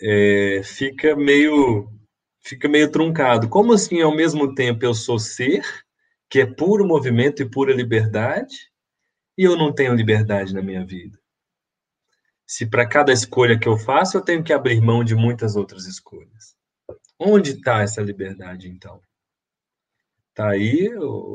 É, 0.00 0.60
fica 0.64 1.14
meio 1.14 1.88
fica 2.40 2.68
meio 2.68 2.90
truncado. 2.90 3.48
Como 3.48 3.72
assim, 3.72 4.00
ao 4.00 4.12
mesmo 4.12 4.56
tempo, 4.56 4.84
eu 4.84 4.92
sou 4.92 5.20
ser, 5.20 5.62
que 6.28 6.40
é 6.40 6.46
puro 6.46 6.84
movimento 6.84 7.40
e 7.40 7.48
pura 7.48 7.72
liberdade, 7.72 8.68
e 9.38 9.44
eu 9.44 9.56
não 9.56 9.72
tenho 9.72 9.94
liberdade 9.94 10.52
na 10.52 10.60
minha 10.60 10.84
vida? 10.84 11.16
Se 12.44 12.66
para 12.66 12.88
cada 12.88 13.12
escolha 13.12 13.56
que 13.56 13.68
eu 13.68 13.78
faço, 13.78 14.16
eu 14.16 14.20
tenho 14.20 14.42
que 14.42 14.52
abrir 14.52 14.80
mão 14.80 15.04
de 15.04 15.14
muitas 15.14 15.54
outras 15.54 15.86
escolhas. 15.86 16.56
Onde 17.16 17.52
está 17.52 17.82
essa 17.82 18.02
liberdade, 18.02 18.68
então? 18.68 19.00
Está 20.32 20.48
aí 20.48 20.88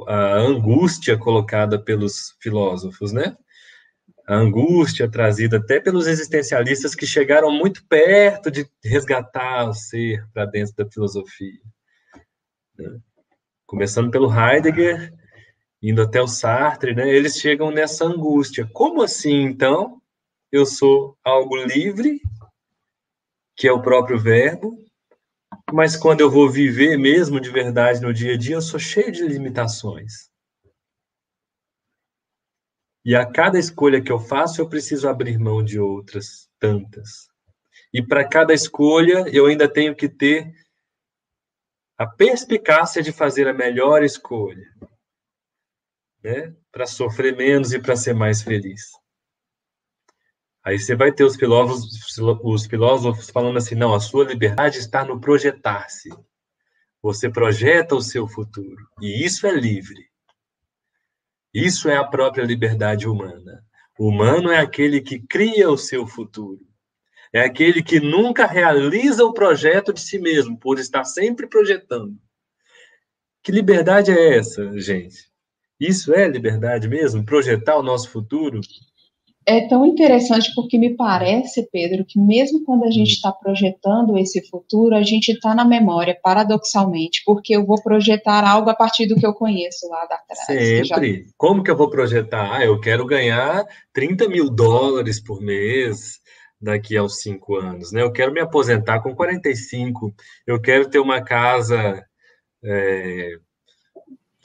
a 0.07 0.37
angústia 0.37 1.15
colocada 1.19 1.79
pelos 1.79 2.35
filósofos, 2.41 3.11
né? 3.13 3.37
A 4.27 4.33
angústia 4.33 5.07
trazida 5.07 5.57
até 5.57 5.79
pelos 5.79 6.07
existencialistas 6.07 6.95
que 6.95 7.05
chegaram 7.05 7.51
muito 7.51 7.85
perto 7.87 8.49
de 8.49 8.67
resgatar 8.83 9.69
o 9.69 9.73
ser 9.73 10.27
para 10.33 10.45
dentro 10.45 10.73
da 10.75 10.89
filosofia. 10.89 11.61
Né? 12.75 12.99
Começando 13.67 14.09
pelo 14.09 14.33
Heidegger, 14.33 15.13
indo 15.79 16.01
até 16.01 16.19
o 16.19 16.27
Sartre, 16.27 16.95
né? 16.95 17.07
Eles 17.07 17.37
chegam 17.37 17.69
nessa 17.69 18.03
angústia. 18.03 18.67
Como 18.73 19.03
assim, 19.03 19.43
então, 19.43 20.01
eu 20.51 20.65
sou 20.65 21.15
algo 21.23 21.55
livre, 21.55 22.19
que 23.55 23.67
é 23.67 23.71
o 23.71 23.81
próprio 23.83 24.17
verbo, 24.19 24.75
mas 25.73 25.95
quando 25.95 26.21
eu 26.21 26.31
vou 26.31 26.49
viver 26.49 26.97
mesmo 26.97 27.39
de 27.39 27.49
verdade 27.49 28.01
no 28.01 28.13
dia 28.13 28.33
a 28.33 28.37
dia, 28.37 28.55
eu 28.55 28.61
sou 28.61 28.79
cheio 28.79 29.11
de 29.11 29.27
limitações. 29.27 30.29
E 33.05 33.15
a 33.15 33.25
cada 33.25 33.57
escolha 33.57 34.01
que 34.01 34.11
eu 34.11 34.19
faço, 34.19 34.59
eu 34.59 34.67
preciso 34.67 35.07
abrir 35.07 35.37
mão 35.37 35.63
de 35.63 35.79
outras 35.79 36.49
tantas. 36.59 37.29
E 37.93 38.05
para 38.05 38.27
cada 38.27 38.53
escolha, 38.53 39.25
eu 39.31 39.45
ainda 39.45 39.71
tenho 39.71 39.95
que 39.95 40.09
ter 40.09 40.53
a 41.97 42.05
perspicácia 42.05 43.01
de 43.01 43.11
fazer 43.11 43.47
a 43.47 43.53
melhor 43.53 44.03
escolha, 44.03 44.67
né? 46.23 46.53
Para 46.71 46.85
sofrer 46.85 47.35
menos 47.35 47.73
e 47.73 47.79
para 47.79 47.95
ser 47.95 48.13
mais 48.13 48.41
feliz. 48.41 48.91
Aí 50.67 50.77
você 50.77 50.97
vai 50.97 51.13
ter 51.13 51.23
os 51.23 51.37
filósofos, 51.37 52.19
os 52.43 52.65
filósofos 52.65 53.29
falando 53.29 53.55
assim: 53.55 53.73
não, 53.73 53.93
a 53.93 54.01
sua 54.01 54.25
liberdade 54.25 54.79
está 54.79 55.05
no 55.05 55.17
projetar-se. 55.17 56.09
Você 57.01 57.29
projeta 57.29 57.95
o 57.95 58.01
seu 58.01 58.27
futuro. 58.27 58.85
E 59.01 59.23
isso 59.23 59.47
é 59.47 59.51
livre. 59.53 60.09
Isso 61.53 61.87
é 61.87 61.95
a 61.95 62.03
própria 62.03 62.43
liberdade 62.43 63.07
humana. 63.07 63.63
O 63.97 64.09
humano 64.09 64.51
é 64.51 64.57
aquele 64.57 64.99
que 64.99 65.21
cria 65.21 65.69
o 65.69 65.77
seu 65.77 66.05
futuro. 66.05 66.67
É 67.31 67.39
aquele 67.39 67.81
que 67.81 68.01
nunca 68.01 68.45
realiza 68.45 69.23
o 69.23 69.33
projeto 69.33 69.93
de 69.93 70.01
si 70.01 70.19
mesmo, 70.19 70.59
por 70.59 70.79
estar 70.79 71.05
sempre 71.05 71.47
projetando. 71.47 72.19
Que 73.41 73.53
liberdade 73.53 74.11
é 74.11 74.37
essa, 74.37 74.77
gente? 74.77 75.31
Isso 75.79 76.13
é 76.13 76.27
liberdade 76.27 76.89
mesmo? 76.89 77.23
Projetar 77.23 77.77
o 77.77 77.83
nosso 77.83 78.09
futuro? 78.09 78.59
É 79.47 79.65
tão 79.65 79.85
interessante 79.85 80.51
porque 80.53 80.77
me 80.77 80.93
parece, 80.93 81.69
Pedro, 81.71 82.03
que 82.05 82.19
mesmo 82.19 82.65
quando 82.65 82.83
a 82.83 82.91
gente 82.91 83.13
está 83.13 83.31
projetando 83.31 84.17
esse 84.17 84.45
futuro, 84.49 84.93
a 84.93 85.03
gente 85.03 85.31
está 85.31 85.55
na 85.55 85.63
memória, 85.63 86.19
paradoxalmente, 86.21 87.23
porque 87.25 87.55
eu 87.55 87.65
vou 87.65 87.81
projetar 87.81 88.45
algo 88.45 88.69
a 88.69 88.75
partir 88.75 89.07
do 89.07 89.15
que 89.15 89.25
eu 89.25 89.33
conheço 89.33 89.87
lá 89.87 90.05
da 90.05 90.17
trás. 90.17 90.45
Sempre. 90.45 91.23
Já... 91.23 91.31
Como 91.37 91.63
que 91.63 91.71
eu 91.71 91.77
vou 91.77 91.89
projetar? 91.89 92.57
Ah, 92.57 92.65
eu 92.65 92.77
quero 92.81 93.05
ganhar 93.05 93.65
30 93.93 94.27
mil 94.27 94.49
dólares 94.49 95.23
por 95.23 95.41
mês 95.41 96.19
daqui 96.61 96.97
aos 96.97 97.21
cinco 97.21 97.55
anos, 97.55 97.93
né? 97.93 98.01
Eu 98.01 98.11
quero 98.11 98.33
me 98.33 98.41
aposentar 98.41 98.99
com 98.99 99.15
45, 99.15 100.13
eu 100.45 100.59
quero 100.59 100.89
ter 100.89 100.99
uma 100.99 101.21
casa 101.21 102.03
é, 102.65 103.37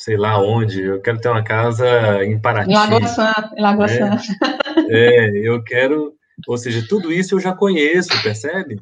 sei 0.03 0.17
lá 0.17 0.37
onde, 0.37 0.83
eu 0.83 1.01
quero 1.01 1.21
ter 1.21 1.29
uma 1.29 1.45
casa 1.45 2.25
em 2.25 2.41
Paraty. 2.41 2.71
Em 2.71 2.75
Lagoa 2.75 3.07
Santa, 3.07 3.51
em 3.57 3.63
Lagoa 3.63 3.87
é, 3.87 3.89
Santa. 3.89 4.59
É, 4.89 5.31
eu 5.39 5.63
quero, 5.63 6.15
ou 6.47 6.57
seja, 6.57 6.85
tudo 6.89 7.13
isso 7.13 7.35
eu 7.35 7.41
já 7.41 7.55
conheço, 7.55 8.11
percebe? 8.23 8.81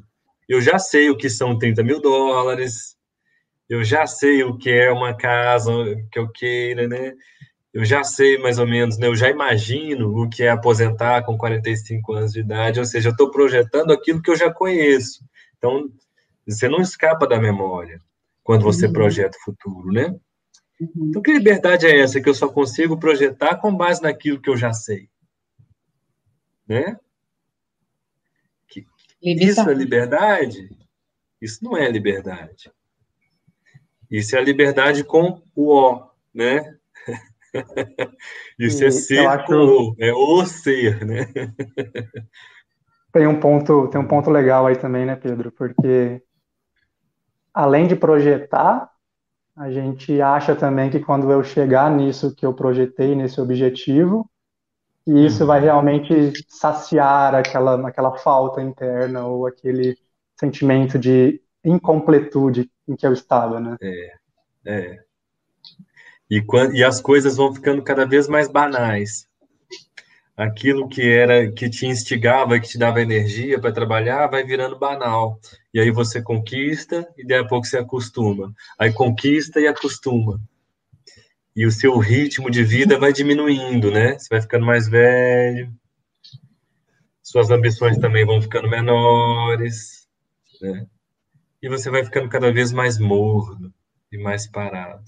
Eu 0.49 0.61
já 0.61 0.79
sei 0.79 1.11
o 1.11 1.17
que 1.17 1.31
são 1.31 1.59
30 1.59 1.83
mil 1.83 2.01
dólares, 2.01 2.97
eu 3.69 3.85
já 3.85 4.07
sei 4.07 4.43
o 4.43 4.59
que 4.59 4.69
é 4.69 4.91
uma 4.91 5.15
casa 5.15 5.71
que 6.11 6.19
eu 6.19 6.29
queira, 6.29 6.89
né? 6.89 7.15
Eu 7.73 7.85
já 7.85 8.03
sei 8.03 8.37
mais 8.37 8.59
ou 8.59 8.67
menos, 8.67 8.99
né? 8.99 9.07
Eu 9.07 9.15
já 9.15 9.31
imagino 9.31 10.09
o 10.23 10.29
que 10.29 10.43
é 10.43 10.51
aposentar 10.51 11.23
com 11.23 11.39
45 11.39 12.13
anos 12.13 12.33
de 12.33 12.41
idade, 12.41 12.81
ou 12.81 12.85
seja, 12.85 13.09
eu 13.09 13.13
estou 13.13 13.31
projetando 13.31 13.93
aquilo 13.93 14.21
que 14.21 14.31
eu 14.31 14.37
já 14.37 14.53
conheço. 14.53 15.25
Então, 15.57 15.89
você 16.45 16.69
não 16.69 16.81
escapa 16.81 17.29
da 17.29 17.39
memória 17.39 18.01
quando 18.43 18.65
você 18.65 18.87
uhum. 18.87 18.93
projeta 18.93 19.39
o 19.39 19.45
futuro, 19.45 19.93
né? 19.93 20.17
Uhum. 20.81 21.09
Então, 21.09 21.23
que 21.23 21.33
liberdade 21.33 21.87
é 21.87 22.01
essa 22.01 22.21
que 22.21 22.29
eu 22.29 22.35
só 22.35 22.49
consigo 22.49 22.99
projetar 22.99 23.57
com 23.57 23.77
base 23.77 24.03
naquilo 24.03 24.41
que 24.41 24.51
eu 24.51 24.57
já 24.57 24.73
sei? 24.73 25.09
Né? 26.71 26.97
Que, 28.69 28.87
isso 29.21 29.69
é 29.69 29.75
liberdade? 29.75 30.71
Isso 31.43 31.65
não 31.65 31.77
é 31.77 31.91
liberdade. 31.91 32.71
Isso 34.09 34.37
é 34.37 34.39
a 34.39 34.43
liberdade 34.43 35.03
com 35.03 35.43
o 35.53 35.73
O, 35.73 36.11
né? 36.33 36.77
Isso 38.57 38.85
é 38.85 38.91
ser 38.93 39.27
acho... 39.27 39.47
com 39.47 39.55
o, 39.55 39.97
é 39.99 40.13
o 40.13 40.47
ser, 40.47 41.05
né? 41.05 41.27
Tem 43.13 43.27
um 43.27 43.41
ponto, 43.41 43.89
tem 43.89 44.01
um 44.01 44.07
ponto 44.07 44.31
legal 44.31 44.69
aí 44.69 44.77
também, 44.77 45.05
né, 45.05 45.17
Pedro? 45.17 45.51
Porque 45.51 46.23
além 47.53 47.89
de 47.89 47.97
projetar, 47.97 48.89
a 49.57 49.69
gente 49.69 50.23
acha 50.23 50.55
também 50.55 50.91
que 50.91 51.01
quando 51.01 51.29
eu 51.33 51.43
chegar 51.43 51.91
nisso 51.91 52.33
que 52.33 52.47
eu 52.47 52.55
projetei, 52.55 53.17
nesse 53.17 53.41
objetivo, 53.41 54.30
que 55.05 55.13
isso 55.27 55.47
vai 55.47 55.61
realmente 55.61 56.33
saciar 56.49 57.35
aquela, 57.35 57.89
aquela 57.89 58.17
falta 58.19 58.61
interna 58.61 59.27
ou 59.27 59.47
aquele 59.47 59.97
sentimento 60.39 60.99
de 60.99 61.41
incompletude 61.65 62.71
em 62.89 62.97
que 62.97 63.07
eu 63.07 63.13
estava, 63.13 63.61
né? 63.61 63.77
É, 63.83 64.13
é. 64.67 65.05
E, 66.31 66.41
quando, 66.41 66.75
e 66.75 66.85
as 66.85 67.01
coisas 67.01 67.37
vão 67.37 67.55
ficando 67.55 67.83
cada 67.83 68.07
vez 68.07 68.29
mais 68.29 68.49
banais. 68.49 69.29
Aquilo 70.37 70.89
que 70.89 71.03
era 71.03 71.53
que 71.53 71.69
te 71.69 71.87
instigava, 71.87 72.59
que 72.59 72.69
te 72.69 72.79
dava 72.79 73.03
energia 73.03 73.61
para 73.61 73.73
trabalhar, 73.73 74.27
vai 74.29 74.43
virando 74.43 74.79
banal. 74.79 75.39
E 75.75 75.79
aí 75.79 75.91
você 75.91 76.23
conquista 76.23 77.07
e 77.19 77.27
daí 77.27 77.41
a 77.41 77.47
pouco 77.47 77.67
você 77.67 77.77
acostuma. 77.77 78.53
Aí 78.79 78.93
conquista 78.93 79.61
e 79.61 79.67
acostuma. 79.67 80.41
E 81.55 81.67
o 81.67 81.71
seu 81.71 81.99
ritmo 81.99 82.51
de 82.51 82.63
vida 82.63 82.99
vai 82.99 83.13
diminuindo, 83.13 83.91
né? 83.91 84.19
Você 84.19 84.29
vai 84.31 84.41
ficando 84.41 84.65
mais 84.65 84.89
velho. 84.89 85.73
Suas 87.23 87.51
ambições 87.51 87.99
também 87.99 88.25
vão 88.25 88.41
ficando 88.41 88.69
menores, 88.69 90.09
né? 90.61 90.87
e 91.63 91.69
você 91.69 91.91
vai 91.91 92.05
ficando 92.05 92.29
cada 92.29 92.53
vez 92.53 92.73
mais 92.73 92.99
morno 92.99 93.73
e 94.11 94.19
mais 94.19 94.47
parado. 94.47 95.05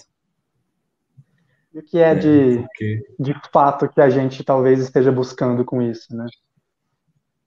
E 1.73 1.79
o 1.79 1.83
que 1.83 1.99
é, 1.99 2.11
é 2.11 2.15
de, 2.15 2.59
porque... 2.59 3.15
de 3.19 3.35
fato 3.51 3.89
que 3.89 4.01
a 4.01 4.11
gente 4.11 4.45
talvez 4.45 4.81
esteja 4.81 5.11
buscando 5.11 5.65
com 5.65 5.81
isso, 5.81 6.15
né? 6.15 6.27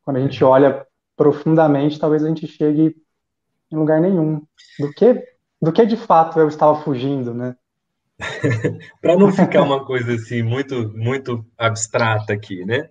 Quando 0.03 0.17
a 0.17 0.19
gente 0.19 0.43
olha 0.43 0.85
profundamente, 1.15 1.99
talvez 1.99 2.23
a 2.23 2.27
gente 2.27 2.47
chegue 2.47 2.95
em 3.71 3.75
lugar 3.75 4.01
nenhum. 4.01 4.41
Do 4.79 4.91
que, 4.91 5.23
do 5.61 5.71
que 5.71 5.85
de 5.85 5.95
fato 5.95 6.39
eu 6.39 6.47
estava 6.47 6.81
fugindo, 6.81 7.33
né? 7.33 7.55
Para 9.01 9.17
não 9.17 9.31
ficar 9.31 9.63
uma 9.63 9.85
coisa 9.85 10.13
assim 10.15 10.41
muito 10.41 10.91
muito 10.95 11.45
abstrata 11.57 12.33
aqui, 12.33 12.65
né? 12.65 12.89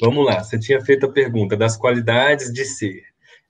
Vamos 0.00 0.24
lá, 0.24 0.42
você 0.42 0.58
tinha 0.58 0.80
feito 0.80 1.06
a 1.06 1.12
pergunta 1.12 1.56
das 1.56 1.76
qualidades 1.76 2.52
de 2.52 2.64
ser. 2.64 3.02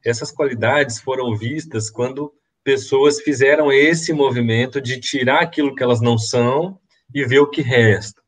Essas 0.04 0.30
qualidades 0.30 0.98
foram 0.98 1.34
vistas 1.36 1.90
quando 1.90 2.32
pessoas 2.62 3.20
fizeram 3.20 3.72
esse 3.72 4.12
movimento 4.12 4.80
de 4.80 5.00
tirar 5.00 5.42
aquilo 5.42 5.74
que 5.74 5.82
elas 5.82 6.00
não 6.00 6.18
são 6.18 6.78
e 7.14 7.24
ver 7.24 7.40
o 7.40 7.50
que 7.50 7.62
resta. 7.62 8.22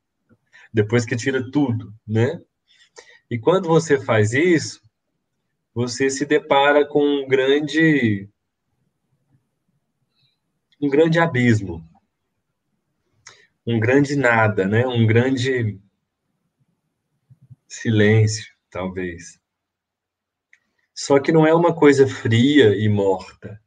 Depois 0.72 1.04
que 1.04 1.16
tira 1.16 1.50
tudo, 1.50 1.92
né? 2.06 2.40
E 3.30 3.38
quando 3.38 3.68
você 3.68 3.98
faz 3.98 4.32
isso, 4.32 4.80
você 5.74 6.08
se 6.08 6.24
depara 6.24 6.86
com 6.86 7.02
um 7.02 7.26
grande 7.26 8.28
um 10.80 10.88
grande 10.88 11.18
abismo. 11.18 11.82
Um 13.66 13.81
grande 13.81 14.14
nada, 14.14 14.66
né? 14.66 14.87
Um 14.87 15.07
grande 15.07 15.81
silêncio, 17.66 18.55
talvez. 18.70 19.40
Só 20.94 21.18
que 21.18 21.33
não 21.33 21.46
é 21.46 21.55
uma 21.55 21.74
coisa 21.74 22.07
fria 22.07 22.76
e 22.76 22.88
morta. 22.88 23.61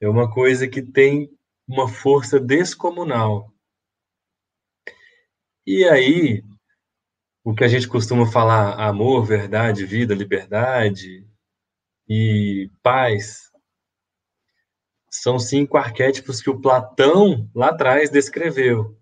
É 0.00 0.08
uma 0.08 0.30
coisa 0.30 0.68
que 0.68 0.82
tem 0.82 1.30
uma 1.66 1.88
força 1.88 2.38
descomunal. 2.38 3.52
E 5.66 5.84
aí, 5.84 6.44
o 7.44 7.54
que 7.54 7.64
a 7.64 7.68
gente 7.68 7.88
costuma 7.88 8.26
falar, 8.26 8.74
amor, 8.74 9.24
verdade, 9.24 9.86
vida, 9.86 10.14
liberdade 10.14 11.26
e 12.08 12.68
paz, 12.82 13.51
são 15.12 15.38
cinco 15.38 15.76
arquétipos 15.76 16.40
que 16.40 16.48
o 16.48 16.58
Platão 16.58 17.48
lá 17.54 17.68
atrás 17.68 18.08
descreveu. 18.08 18.96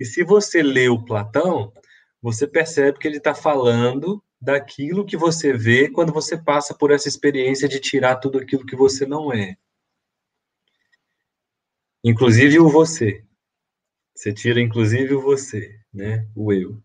E 0.00 0.06
se 0.06 0.24
você 0.24 0.62
lê 0.62 0.88
o 0.88 1.04
Platão, 1.04 1.70
você 2.20 2.46
percebe 2.46 2.98
que 2.98 3.06
ele 3.06 3.18
está 3.18 3.34
falando 3.34 4.24
daquilo 4.40 5.04
que 5.04 5.16
você 5.16 5.52
vê 5.52 5.90
quando 5.90 6.12
você 6.12 6.36
passa 6.36 6.74
por 6.74 6.90
essa 6.90 7.08
experiência 7.08 7.68
de 7.68 7.78
tirar 7.78 8.16
tudo 8.16 8.38
aquilo 8.38 8.64
que 8.64 8.74
você 8.74 9.04
não 9.04 9.30
é. 9.30 9.56
Inclusive 12.02 12.58
o 12.58 12.68
você. 12.68 13.22
Você 14.14 14.32
tira 14.32 14.60
inclusive 14.60 15.14
o 15.14 15.20
você, 15.20 15.78
né? 15.92 16.26
O 16.34 16.52
eu. 16.52 16.82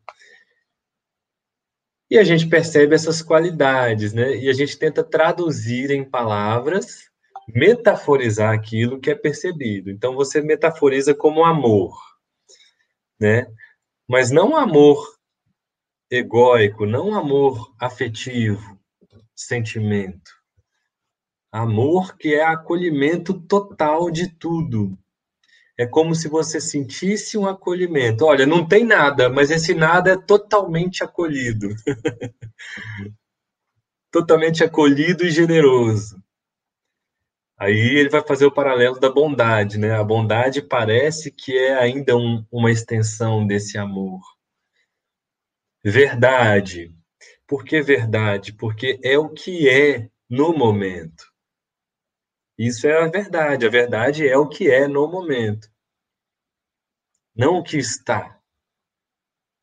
E 2.09 2.17
a 2.17 2.23
gente 2.23 2.47
percebe 2.47 2.93
essas 2.93 3.21
qualidades, 3.21 4.13
né? 4.13 4.35
E 4.37 4.49
a 4.49 4.53
gente 4.53 4.77
tenta 4.77 5.03
traduzir 5.03 5.91
em 5.91 6.03
palavras, 6.03 7.09
metaforizar 7.47 8.53
aquilo 8.53 8.99
que 8.99 9.09
é 9.09 9.15
percebido. 9.15 9.89
Então 9.89 10.15
você 10.15 10.41
metaforiza 10.41 11.13
como 11.13 11.45
amor, 11.45 11.97
né? 13.19 13.47
Mas 14.07 14.31
não 14.31 14.55
amor 14.55 15.17
egóico, 16.09 16.85
não 16.85 17.13
amor 17.13 17.73
afetivo, 17.79 18.79
sentimento. 19.35 20.31
Amor 21.51 22.17
que 22.17 22.35
é 22.35 22.43
acolhimento 22.43 23.33
total 23.33 24.11
de 24.11 24.27
tudo. 24.27 24.97
É 25.79 25.85
como 25.85 26.15
se 26.15 26.27
você 26.27 26.59
sentisse 26.59 27.37
um 27.37 27.45
acolhimento. 27.47 28.25
Olha, 28.25 28.45
não 28.45 28.67
tem 28.67 28.83
nada, 28.83 29.29
mas 29.29 29.51
esse 29.51 29.73
nada 29.73 30.11
é 30.11 30.17
totalmente 30.17 31.03
acolhido. 31.03 31.69
totalmente 34.11 34.63
acolhido 34.63 35.23
e 35.23 35.29
generoso. 35.29 36.21
Aí 37.59 37.97
ele 37.97 38.09
vai 38.09 38.21
fazer 38.25 38.45
o 38.45 38.53
paralelo 38.53 38.99
da 38.99 39.09
bondade, 39.09 39.79
né? 39.79 39.91
A 39.93 40.03
bondade 40.03 40.61
parece 40.61 41.31
que 41.31 41.57
é 41.57 41.73
ainda 41.73 42.15
um, 42.15 42.45
uma 42.51 42.71
extensão 42.71 43.47
desse 43.47 43.77
amor. 43.79 44.21
Verdade. 45.83 46.93
Por 47.47 47.63
que 47.63 47.81
verdade? 47.81 48.53
Porque 48.53 48.99
é 49.03 49.17
o 49.17 49.29
que 49.29 49.67
é 49.67 50.07
no 50.29 50.53
momento. 50.55 51.25
Isso 52.57 52.87
é 52.87 53.01
a 53.01 53.07
verdade. 53.07 53.65
A 53.65 53.69
verdade 53.69 54.27
é 54.27 54.37
o 54.37 54.47
que 54.47 54.69
é 54.69 54.87
no 54.87 55.07
momento. 55.07 55.67
Não 57.35 57.59
o 57.59 57.63
que 57.63 57.77
está. 57.77 58.39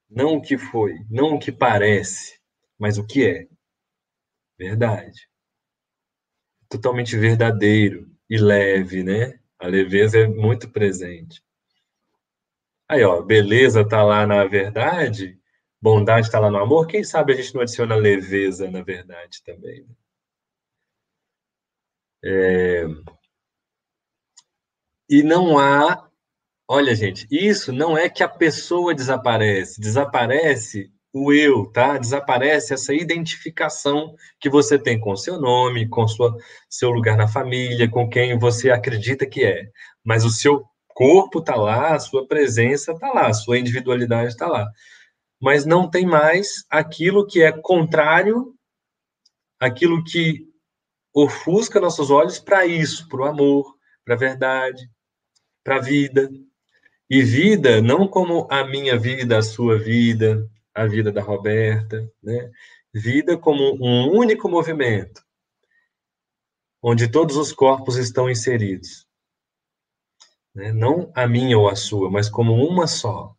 Não 0.09 0.37
o 0.37 0.42
que 0.42 0.59
foi. 0.59 0.94
Não 1.09 1.35
o 1.35 1.38
que 1.38 1.52
parece. 1.52 2.40
Mas 2.76 2.98
o 2.98 3.07
que 3.07 3.24
é. 3.24 3.48
Verdade. 4.59 5.28
Totalmente 6.75 7.17
verdadeiro 7.17 8.11
e 8.29 8.37
leve, 8.37 9.05
né? 9.05 9.39
A 9.61 9.69
leveza 9.69 10.19
é 10.19 10.27
muito 10.27 10.69
presente. 10.69 11.41
Aí, 12.89 13.05
ó, 13.05 13.23
beleza 13.23 13.89
tá 13.89 14.03
lá 14.03 14.27
na 14.27 14.45
verdade, 14.45 15.39
bondade 15.81 16.27
está 16.27 16.41
lá 16.41 16.51
no 16.51 16.59
amor, 16.59 16.89
quem 16.89 17.05
sabe 17.05 17.33
a 17.33 17.37
gente 17.37 17.55
não 17.55 17.63
adiciona 17.63 17.95
leveza 17.95 18.69
na 18.69 18.83
verdade 18.83 19.41
também. 19.45 19.85
Né? 19.85 19.95
É... 22.25 22.85
E 25.09 25.23
não 25.23 25.57
há. 25.57 26.11
Olha, 26.67 26.93
gente, 26.97 27.25
isso 27.31 27.73
não 27.73 27.97
é 27.97 28.09
que 28.11 28.25
a 28.25 28.29
pessoa 28.29 28.93
desaparece, 28.93 29.81
desaparece 29.81 30.93
o 31.14 31.33
eu, 31.33 31.66
tá? 31.66 31.96
Desaparece 31.96 32.74
essa 32.74 32.92
identificação 32.92 34.14
que 34.38 34.50
você 34.50 34.79
tem 34.79 34.98
com 34.98 35.16
seu 35.16 35.40
nome, 35.40 35.88
com 35.88 36.07
sua, 36.07 36.37
seu 36.68 36.90
lugar 36.90 37.16
na 37.16 37.29
família, 37.29 37.88
com 37.88 38.09
quem 38.09 38.38
você 38.38 38.70
acredita 38.70 39.24
que 39.24 39.44
é. 39.44 39.70
Mas 40.05 40.24
o 40.24 40.31
seu 40.31 40.64
corpo 40.88 41.38
está 41.38 41.55
lá, 41.55 41.94
a 41.94 41.98
sua 42.00 42.27
presença 42.27 42.92
está 42.92 43.12
lá, 43.12 43.29
a 43.29 43.33
sua 43.33 43.59
individualidade 43.59 44.29
está 44.29 44.46
lá 44.46 44.68
mas 45.44 45.66
não 45.66 45.90
tem 45.90 46.07
mais 46.07 46.64
aquilo 46.70 47.27
que 47.27 47.42
é 47.42 47.53
contrário, 47.53 48.55
aquilo 49.61 50.03
que 50.03 50.48
ofusca 51.12 51.79
nossos 51.79 52.11
olhos 52.11 52.38
para 52.38 52.64
isso, 52.64 53.07
para 53.11 53.20
o 53.20 53.24
amor, 53.24 53.77
para 54.07 54.14
a 54.14 54.18
verdade, 54.18 54.88
para 55.62 55.77
a 55.77 55.81
vida. 55.81 56.31
E 57.11 57.22
vida 57.22 57.83
não 57.83 58.09
como 58.09 58.48
a 58.50 58.64
minha 58.64 58.98
vida, 58.98 59.37
a 59.37 59.42
sua 59.42 59.79
vida, 59.79 60.48
a 60.75 60.87
vida 60.87 61.13
da 61.13 61.23
Roberta, 61.23 62.11
né? 62.23 62.51
Vida 62.93 63.39
como 63.39 63.75
um 63.75 64.11
único 64.17 64.49
movimento, 64.49 65.25
onde 66.83 67.09
todos 67.09 67.37
os 67.37 67.53
corpos 67.53 67.97
estão 67.97 68.31
inseridos. 68.31 69.09
Né? 70.55 70.73
Não 70.73 71.11
a 71.15 71.27
minha 71.27 71.59
ou 71.59 71.69
a 71.69 71.75
sua, 71.75 72.11
mas 72.11 72.29
como 72.29 72.55
uma 72.55 72.87
só 72.87 73.37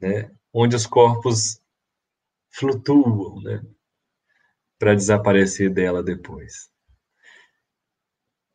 né? 0.00 0.30
onde 0.52 0.74
os 0.74 0.86
corpos 0.86 1.60
flutuam, 2.48 3.40
né? 3.42 3.62
para 4.78 4.94
desaparecer 4.94 5.70
dela 5.70 6.02
depois. 6.02 6.70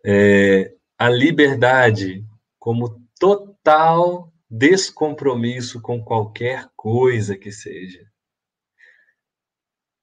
É, 0.03 0.75
a 0.97 1.09
liberdade 1.09 2.25
como 2.57 3.01
total 3.19 4.33
descompromisso 4.49 5.81
com 5.81 6.03
qualquer 6.03 6.69
coisa 6.75 7.37
que 7.37 7.51
seja. 7.51 8.09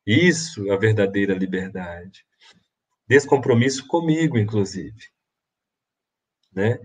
Isso 0.07 0.67
é 0.69 0.75
a 0.75 0.77
verdadeira 0.77 1.35
liberdade. 1.35 2.27
Descompromisso 3.07 3.87
comigo, 3.87 4.39
inclusive. 4.39 5.11
Né? 6.53 6.79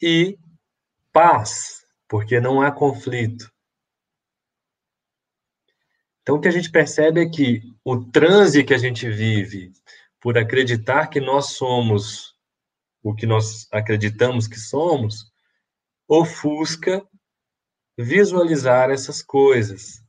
E 0.00 0.38
paz, 1.12 1.86
porque 2.08 2.40
não 2.40 2.60
há 2.60 2.72
conflito. 2.72 3.50
Então, 6.22 6.36
o 6.36 6.40
que 6.40 6.48
a 6.48 6.52
gente 6.52 6.70
percebe 6.70 7.22
é 7.22 7.28
que 7.28 7.62
o 7.84 8.04
transe 8.04 8.64
que 8.64 8.74
a 8.74 8.78
gente 8.78 9.08
vive 9.08 9.72
por 10.20 10.36
acreditar 10.36 11.06
que 11.06 11.20
nós 11.20 11.52
somos 11.52 12.36
o 13.02 13.14
que 13.14 13.26
nós 13.26 13.66
acreditamos 13.72 14.46
que 14.46 14.58
somos, 14.58 15.32
ofusca 16.08 17.06
visualizar 17.96 18.90
essas 18.90 19.22
coisas. 19.22 20.02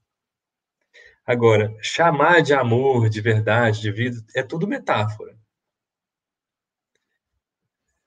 Agora, 1.25 1.75
chamar 1.81 2.41
de 2.41 2.53
amor, 2.53 3.09
de 3.09 3.21
verdade, 3.21 3.81
de 3.81 3.91
vida, 3.91 4.23
é 4.35 4.41
tudo 4.41 4.67
metáfora. 4.67 5.37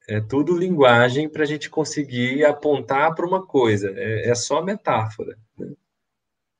É 0.08 0.20
tudo 0.20 0.58
linguagem 0.58 1.28
para 1.28 1.42
a 1.42 1.46
gente 1.46 1.70
conseguir 1.70 2.44
apontar 2.44 3.14
para 3.14 3.26
uma 3.26 3.46
coisa. 3.46 3.92
É, 3.94 4.30
é 4.30 4.34
só 4.34 4.62
metáfora. 4.62 5.38
Né? 5.56 5.72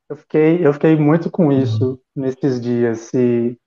Eu 0.09 0.17
fiquei, 0.17 0.65
eu 0.65 0.73
fiquei 0.73 0.95
muito 0.95 1.31
com 1.31 1.51
isso 1.51 2.01
nesses 2.15 2.61
dias. 2.61 3.13
E 3.15 3.59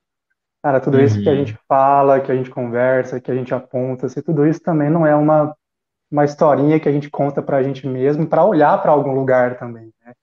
Cara, 0.65 0.79
tudo 0.79 0.99
isso 0.99 1.21
que 1.21 1.29
a 1.29 1.31
uhum. 1.31 1.37
gente 1.37 1.59
fala, 1.67 2.19
que 2.19 2.31
a 2.31 2.35
gente 2.35 2.49
conversa, 2.49 3.21
que 3.21 3.29
a 3.29 3.35
gente 3.35 3.53
aponta, 3.53 4.09
se 4.09 4.19
tudo 4.19 4.47
isso 4.47 4.59
também 4.59 4.89
não 4.89 5.05
é 5.05 5.15
uma, 5.15 5.55
uma 6.15 6.23
historinha 6.23 6.79
que 6.79 6.87
a 6.87 6.91
gente 6.91 7.09
conta 7.09 7.41
pra 7.41 7.61
gente 7.61 7.85
mesmo, 7.85 8.25
para 8.25 8.45
olhar 8.45 8.81
para 8.81 8.91
algum 8.91 9.11
lugar 9.11 9.59
também, 9.59 9.91
né? 10.03 10.13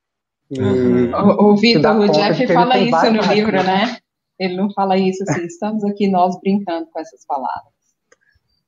E 0.50 0.58
uhum. 0.58 1.12
O, 1.12 1.52
o 1.52 1.56
Vitor, 1.56 1.96
o 1.98 2.08
Jeff 2.08 2.46
fala 2.46 2.78
isso 2.78 3.12
no 3.12 3.22
livro, 3.32 3.62
né? 3.62 3.98
Ele 4.38 4.56
não 4.56 4.72
fala 4.72 4.96
isso 4.96 5.22
assim, 5.28 5.44
estamos 5.44 5.84
aqui 5.84 6.08
nós 6.08 6.38
brincando 6.40 6.86
com 6.90 6.98
essas 6.98 7.26
palavras. 7.26 7.72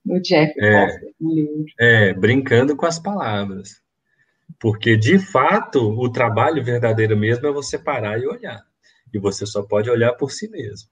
No 0.05 0.21
Jeff 0.21 0.53
é, 0.59 0.99
no 1.19 1.33
livro. 1.33 1.65
É, 1.79 2.13
brincando 2.13 2.77
com 2.77 2.85
as 2.85 2.99
palavras. 2.99 3.81
Porque, 4.59 4.95
de 4.95 5.17
fato, 5.17 5.79
o 5.79 6.11
trabalho 6.11 6.63
verdadeiro 6.63 7.17
mesmo 7.17 7.47
é 7.47 7.51
você 7.51 7.79
parar 7.79 8.19
e 8.19 8.27
olhar. 8.27 8.61
E 9.11 9.17
você 9.17 9.47
só 9.47 9.63
pode 9.63 9.89
olhar 9.89 10.13
por 10.13 10.31
si 10.31 10.47
mesmo. 10.49 10.87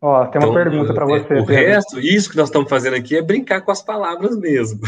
Ó, 0.00 0.26
tem 0.26 0.40
uma 0.40 0.48
então, 0.48 0.54
pergunta 0.54 0.92
para 0.92 1.06
você. 1.06 1.34
O 1.34 1.46
Pedro. 1.46 1.54
resto, 1.54 2.00
isso 2.00 2.30
que 2.30 2.36
nós 2.36 2.48
estamos 2.48 2.68
fazendo 2.68 2.96
aqui 2.96 3.16
é 3.16 3.22
brincar 3.22 3.62
com 3.62 3.70
as 3.70 3.82
palavras 3.82 4.36
mesmo. 4.38 4.80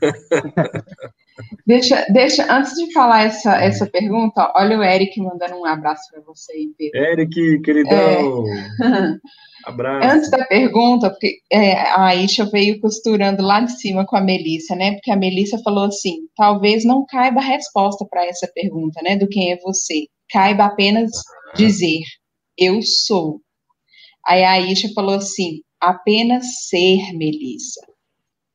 deixa, 1.66 2.06
deixa, 2.10 2.46
antes 2.50 2.72
de 2.74 2.92
falar 2.92 3.24
essa, 3.24 3.56
essa 3.56 3.86
pergunta, 3.86 4.52
olha 4.54 4.78
o 4.78 4.82
Eric 4.82 5.20
mandando 5.20 5.56
um 5.56 5.66
abraço 5.66 6.02
para 6.12 6.22
você, 6.22 6.52
Pedro. 6.78 7.00
Eric, 7.00 7.60
queridão. 7.60 8.44
É... 8.46 9.14
Abraço. 9.64 10.08
Antes 10.08 10.30
da 10.30 10.44
pergunta, 10.44 11.10
porque 11.10 11.38
é, 11.50 11.74
a 11.74 12.06
Aisha 12.06 12.44
veio 12.46 12.80
costurando 12.80 13.42
lá 13.42 13.60
de 13.60 13.72
cima 13.80 14.04
com 14.04 14.16
a 14.16 14.20
Melissa, 14.20 14.74
né? 14.74 14.92
Porque 14.92 15.10
a 15.10 15.16
Melissa 15.16 15.58
falou 15.62 15.84
assim: 15.84 16.16
talvez 16.36 16.84
não 16.84 17.06
caiba 17.06 17.40
a 17.40 17.44
resposta 17.44 18.04
para 18.10 18.26
essa 18.26 18.50
pergunta, 18.52 19.00
né? 19.02 19.16
Do 19.16 19.28
quem 19.28 19.52
é 19.52 19.58
você. 19.58 20.06
Caiba 20.30 20.64
apenas 20.64 21.10
dizer: 21.54 22.00
eu 22.58 22.82
sou. 22.82 23.40
Aí 24.26 24.44
a 24.44 24.52
Aisha 24.52 24.88
falou 24.94 25.16
assim: 25.16 25.60
apenas 25.80 26.68
ser, 26.68 27.12
Melissa. 27.14 27.80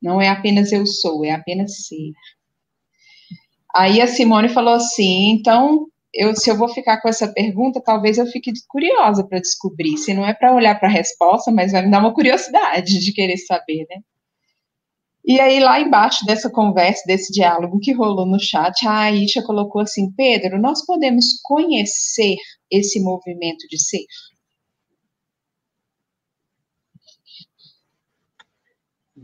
Não 0.00 0.20
é 0.20 0.28
apenas 0.28 0.72
eu 0.72 0.86
sou, 0.86 1.24
é 1.24 1.32
apenas 1.32 1.86
ser. 1.86 2.12
Aí 3.74 4.00
a 4.00 4.06
Simone 4.06 4.48
falou 4.48 4.74
assim: 4.74 5.30
então, 5.30 5.86
eu, 6.12 6.34
se 6.34 6.50
eu 6.50 6.56
vou 6.56 6.68
ficar 6.68 7.00
com 7.00 7.08
essa 7.08 7.28
pergunta, 7.32 7.82
talvez 7.84 8.18
eu 8.18 8.26
fique 8.26 8.52
curiosa 8.68 9.26
para 9.26 9.40
descobrir. 9.40 9.96
Se 9.98 10.14
não 10.14 10.26
é 10.26 10.32
para 10.32 10.54
olhar 10.54 10.78
para 10.78 10.88
a 10.88 10.92
resposta, 10.92 11.50
mas 11.50 11.72
vai 11.72 11.84
me 11.84 11.90
dar 11.90 12.00
uma 12.00 12.14
curiosidade 12.14 12.98
de 12.98 13.12
querer 13.12 13.36
saber, 13.36 13.86
né? 13.90 14.00
E 15.24 15.38
aí, 15.40 15.60
lá 15.60 15.78
embaixo 15.78 16.24
dessa 16.24 16.48
conversa, 16.48 17.02
desse 17.06 17.30
diálogo 17.30 17.78
que 17.80 17.92
rolou 17.92 18.24
no 18.24 18.40
chat, 18.40 18.86
a 18.86 19.00
Aisha 19.00 19.42
colocou 19.42 19.82
assim: 19.82 20.10
Pedro, 20.12 20.58
nós 20.58 20.84
podemos 20.86 21.38
conhecer 21.42 22.36
esse 22.70 22.98
movimento 23.00 23.66
de 23.68 23.78
ser? 23.78 24.06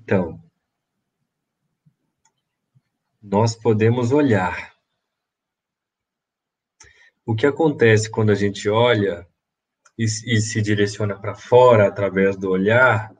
Então, 0.04 0.38
nós 3.22 3.56
podemos 3.56 4.12
olhar. 4.12 4.74
O 7.24 7.34
que 7.34 7.46
acontece 7.46 8.10
quando 8.10 8.30
a 8.30 8.34
gente 8.34 8.68
olha 8.68 9.26
e, 9.98 10.04
e 10.04 10.40
se 10.42 10.60
direciona 10.60 11.18
para 11.18 11.34
fora 11.34 11.88
através 11.88 12.36
do 12.36 12.50
olhar 12.50 13.14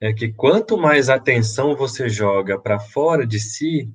é 0.00 0.12
que 0.12 0.32
quanto 0.32 0.76
mais 0.76 1.08
atenção 1.08 1.76
você 1.76 2.08
joga 2.08 2.58
para 2.58 2.80
fora 2.80 3.24
de 3.24 3.38
si, 3.38 3.94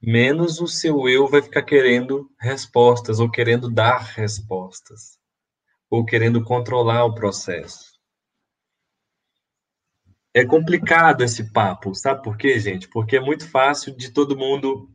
menos 0.00 0.58
o 0.58 0.66
seu 0.66 1.06
eu 1.06 1.28
vai 1.28 1.42
ficar 1.42 1.64
querendo 1.64 2.32
respostas 2.40 3.20
ou 3.20 3.30
querendo 3.30 3.70
dar 3.70 3.98
respostas 3.98 5.18
ou 5.90 6.02
querendo 6.02 6.42
controlar 6.42 7.04
o 7.04 7.14
processo 7.14 7.91
é 10.34 10.44
complicado 10.44 11.22
esse 11.22 11.52
papo, 11.52 11.94
sabe 11.94 12.22
por 12.22 12.36
quê, 12.36 12.58
gente? 12.58 12.88
Porque 12.88 13.16
é 13.16 13.20
muito 13.20 13.48
fácil 13.48 13.94
de 13.96 14.10
todo 14.10 14.36
mundo 14.36 14.90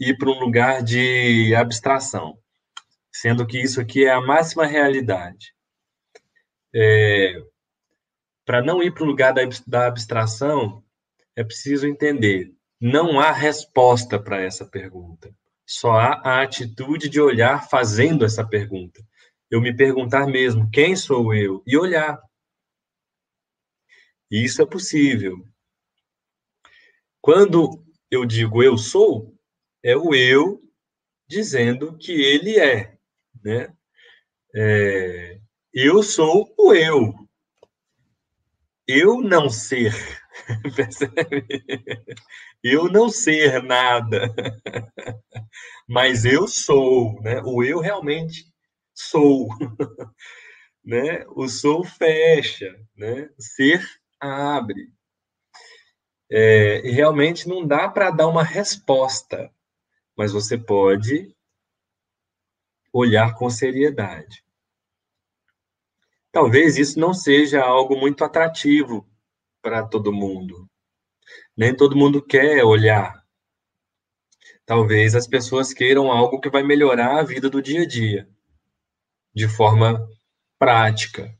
ir 0.00 0.16
para 0.16 0.30
um 0.30 0.40
lugar 0.40 0.82
de 0.82 1.54
abstração, 1.54 2.38
sendo 3.12 3.46
que 3.46 3.60
isso 3.60 3.80
aqui 3.80 4.04
é 4.04 4.10
a 4.10 4.20
máxima 4.20 4.66
realidade. 4.66 5.54
É, 6.74 7.34
para 8.44 8.62
não 8.62 8.82
ir 8.82 8.92
para 8.92 9.04
o 9.04 9.06
lugar 9.06 9.32
da, 9.32 9.42
da 9.66 9.86
abstração, 9.86 10.82
é 11.36 11.44
preciso 11.44 11.86
entender: 11.86 12.52
não 12.80 13.20
há 13.20 13.32
resposta 13.32 14.18
para 14.18 14.42
essa 14.42 14.66
pergunta. 14.66 15.34
Só 15.66 15.92
há 15.92 16.20
a 16.24 16.42
atitude 16.42 17.08
de 17.08 17.20
olhar 17.20 17.68
fazendo 17.68 18.24
essa 18.24 18.46
pergunta. 18.46 19.02
Eu 19.50 19.60
me 19.60 19.74
perguntar 19.74 20.26
mesmo: 20.26 20.68
quem 20.70 20.96
sou 20.96 21.34
eu? 21.34 21.62
E 21.66 21.76
olhar. 21.76 22.18
Isso 24.30 24.62
é 24.62 24.66
possível. 24.66 25.46
Quando 27.20 27.84
eu 28.10 28.24
digo 28.24 28.62
eu 28.62 28.76
sou, 28.76 29.34
é 29.82 29.96
o 29.96 30.14
eu 30.14 30.62
dizendo 31.26 31.96
que 31.98 32.12
ele 32.12 32.58
é, 32.58 32.96
né? 33.42 33.74
É, 34.54 35.40
eu 35.72 36.02
sou 36.02 36.54
o 36.58 36.74
eu. 36.74 37.12
Eu 38.86 39.20
não 39.22 39.48
ser, 39.48 39.94
percebe? 40.76 41.46
Eu 42.62 42.90
não 42.90 43.08
ser 43.08 43.62
nada, 43.62 44.34
mas 45.88 46.24
eu 46.24 46.46
sou, 46.46 47.20
né? 47.22 47.40
O 47.44 47.62
eu 47.64 47.80
realmente 47.80 48.44
sou, 48.94 49.48
né? 50.84 51.24
O 51.28 51.48
sou 51.48 51.84
fecha, 51.84 52.74
né? 52.96 53.28
Ser 53.38 53.82
abre. 54.24 54.92
É, 56.30 56.86
e 56.86 56.90
realmente 56.90 57.48
não 57.48 57.66
dá 57.66 57.88
para 57.88 58.10
dar 58.10 58.26
uma 58.26 58.42
resposta, 58.42 59.52
mas 60.16 60.32
você 60.32 60.56
pode 60.56 61.34
olhar 62.92 63.34
com 63.34 63.50
seriedade. 63.50 64.44
Talvez 66.32 66.76
isso 66.76 66.98
não 66.98 67.14
seja 67.14 67.62
algo 67.62 67.96
muito 67.96 68.24
atrativo 68.24 69.08
para 69.62 69.86
todo 69.86 70.12
mundo. 70.12 70.68
Nem 71.56 71.74
todo 71.74 71.96
mundo 71.96 72.20
quer 72.20 72.64
olhar. 72.64 73.24
Talvez 74.66 75.14
as 75.14 75.26
pessoas 75.26 75.72
queiram 75.72 76.10
algo 76.10 76.40
que 76.40 76.50
vai 76.50 76.62
melhorar 76.62 77.18
a 77.18 77.22
vida 77.22 77.50
do 77.50 77.62
dia 77.62 77.82
a 77.82 77.86
dia, 77.86 78.28
de 79.34 79.46
forma 79.46 80.08
prática. 80.58 81.36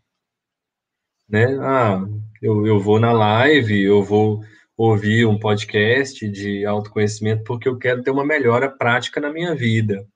Né? 1.28 1.46
Ah, 1.60 2.04
eu, 2.42 2.66
eu 2.66 2.78
vou 2.78 3.00
na 3.00 3.12
live, 3.12 3.82
eu 3.82 4.02
vou 4.02 4.44
ouvir 4.76 5.26
um 5.26 5.38
podcast 5.38 6.28
de 6.28 6.64
autoconhecimento 6.66 7.44
porque 7.44 7.68
eu 7.68 7.78
quero 7.78 8.02
ter 8.02 8.10
uma 8.10 8.24
melhora 8.24 8.70
prática 8.70 9.20
na 9.20 9.32
minha 9.32 9.54
vida. 9.54 10.06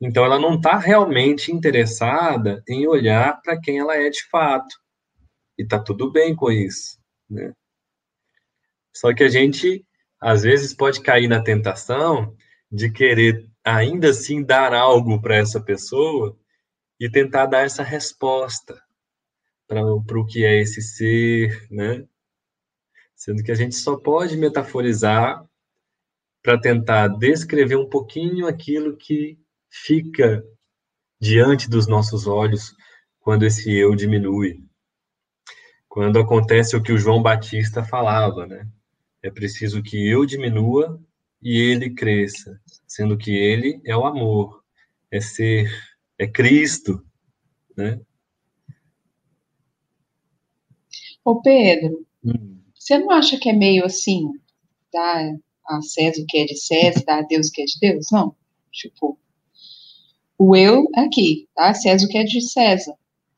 Então, 0.00 0.24
ela 0.24 0.38
não 0.38 0.56
está 0.56 0.76
realmente 0.76 1.52
interessada 1.52 2.62
em 2.68 2.86
olhar 2.86 3.40
para 3.40 3.58
quem 3.58 3.78
ela 3.78 3.96
é 3.96 4.10
de 4.10 4.22
fato. 4.28 4.76
E 5.58 5.62
está 5.62 5.78
tudo 5.78 6.10
bem 6.10 6.34
com 6.34 6.50
isso. 6.50 6.98
Né? 7.30 7.52
Só 8.94 9.14
que 9.14 9.24
a 9.24 9.28
gente, 9.28 9.84
às 10.20 10.42
vezes, 10.42 10.74
pode 10.74 11.00
cair 11.00 11.28
na 11.28 11.42
tentação 11.42 12.36
de 12.70 12.90
querer, 12.90 13.48
ainda 13.64 14.10
assim, 14.10 14.44
dar 14.44 14.74
algo 14.74 15.20
para 15.22 15.36
essa 15.36 15.60
pessoa 15.60 16.36
e 17.00 17.08
tentar 17.08 17.46
dar 17.46 17.64
essa 17.64 17.82
resposta 17.82 18.80
para 20.06 20.18
o 20.18 20.26
que 20.26 20.44
é 20.44 20.60
esse 20.60 20.80
ser, 20.80 21.66
né? 21.70 22.04
Sendo 23.14 23.42
que 23.42 23.52
a 23.52 23.54
gente 23.54 23.74
só 23.74 23.96
pode 23.96 24.36
metaforizar 24.36 25.44
para 26.42 26.60
tentar 26.60 27.08
descrever 27.08 27.76
um 27.76 27.88
pouquinho 27.88 28.46
aquilo 28.46 28.96
que 28.96 29.38
fica 29.70 30.44
diante 31.20 31.70
dos 31.70 31.86
nossos 31.86 32.26
olhos 32.26 32.74
quando 33.18 33.44
esse 33.44 33.74
eu 33.74 33.94
diminui. 33.94 34.62
Quando 35.88 36.18
acontece 36.18 36.76
o 36.76 36.82
que 36.82 36.92
o 36.92 36.98
João 36.98 37.22
Batista 37.22 37.82
falava, 37.82 38.46
né? 38.46 38.68
É 39.22 39.30
preciso 39.30 39.82
que 39.82 40.06
eu 40.06 40.26
diminua 40.26 41.00
e 41.40 41.58
ele 41.58 41.94
cresça, 41.94 42.60
sendo 42.86 43.16
que 43.16 43.34
ele 43.34 43.80
é 43.84 43.96
o 43.96 44.04
amor, 44.04 44.62
é 45.10 45.20
ser, 45.20 45.70
é 46.18 46.26
Cristo, 46.26 47.02
né? 47.76 48.00
Ô 51.24 51.40
Pedro, 51.40 52.04
hum. 52.24 52.58
você 52.74 52.98
não 52.98 53.10
acha 53.10 53.38
que 53.38 53.48
é 53.48 53.52
meio 53.52 53.84
assim, 53.84 54.28
dá 54.92 55.32
a 55.66 55.80
César 55.80 56.20
o 56.22 56.26
que 56.26 56.38
é 56.38 56.44
de 56.44 56.56
César, 56.56 57.02
dá 57.06 57.18
a 57.18 57.22
Deus 57.22 57.48
o 57.48 57.52
que 57.52 57.62
é 57.62 57.64
de 57.64 57.78
Deus? 57.80 58.06
Não. 58.12 58.34
Tipo, 58.70 59.18
o 60.38 60.54
eu 60.54 60.84
é 60.94 61.00
aqui, 61.00 61.48
tá? 61.54 61.72
César 61.72 62.06
o 62.06 62.08
que 62.08 62.18
é 62.18 62.24
de 62.24 62.40
César. 62.40 62.94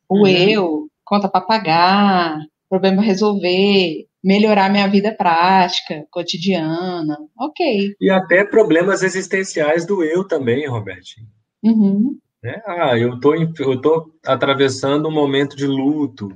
O 0.09 0.21
uhum. 0.21 0.27
eu, 0.27 0.91
conta 1.05 1.29
para 1.29 1.41
pagar, 1.41 2.41
problema 2.69 3.03
resolver, 3.03 4.07
melhorar 4.23 4.71
minha 4.71 4.89
vida 4.89 5.15
prática, 5.15 6.05
cotidiana, 6.11 7.17
ok. 7.39 7.95
E 8.01 8.11
até 8.11 8.45
problemas 8.45 9.03
existenciais 9.03 9.87
do 9.87 10.03
eu 10.03 10.27
também, 10.27 10.67
Robertinho. 10.67 11.29
Uhum. 11.63 12.19
Né? 12.43 12.61
Ah, 12.67 12.99
eu 12.99 13.21
tô, 13.21 13.35
eu 13.35 13.81
tô 13.81 14.13
atravessando 14.25 15.09
um 15.09 15.13
momento 15.13 15.57
de 15.57 15.67
luto, 15.67 16.29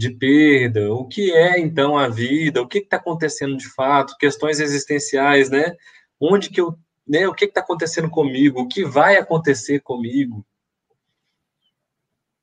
de 0.00 0.10
perda. 0.10 0.90
O 0.94 1.06
que 1.06 1.30
é 1.30 1.60
então 1.60 1.98
a 1.98 2.08
vida? 2.08 2.62
O 2.62 2.66
que 2.66 2.78
está 2.78 2.96
acontecendo 2.96 3.54
de 3.54 3.68
fato? 3.68 4.16
Questões 4.16 4.58
existenciais, 4.58 5.50
né? 5.50 5.76
Onde 6.18 6.48
que 6.48 6.58
eu, 6.58 6.74
né? 7.06 7.28
O 7.28 7.34
que 7.34 7.44
está 7.44 7.60
acontecendo 7.60 8.08
comigo? 8.08 8.62
O 8.62 8.66
que 8.68 8.82
vai 8.82 9.16
acontecer 9.16 9.80
comigo? 9.80 10.44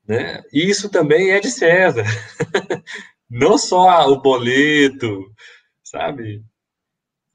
Né? 0.07 0.43
E 0.53 0.69
isso 0.69 0.87
também 0.87 1.31
é 1.31 1.39
de 1.39 1.49
César. 1.49 2.05
Não 3.27 3.57
só 3.57 4.07
o 4.07 4.21
boleto, 4.21 5.33
sabe? 5.83 6.45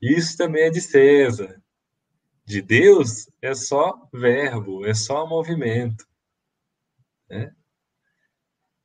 Isso 0.00 0.36
também 0.36 0.64
é 0.64 0.70
de 0.70 0.80
César. 0.80 1.60
De 2.44 2.62
Deus 2.62 3.28
é 3.42 3.54
só 3.54 4.08
verbo, 4.12 4.86
é 4.86 4.94
só 4.94 5.26
movimento. 5.26 6.06
Né? 7.28 7.52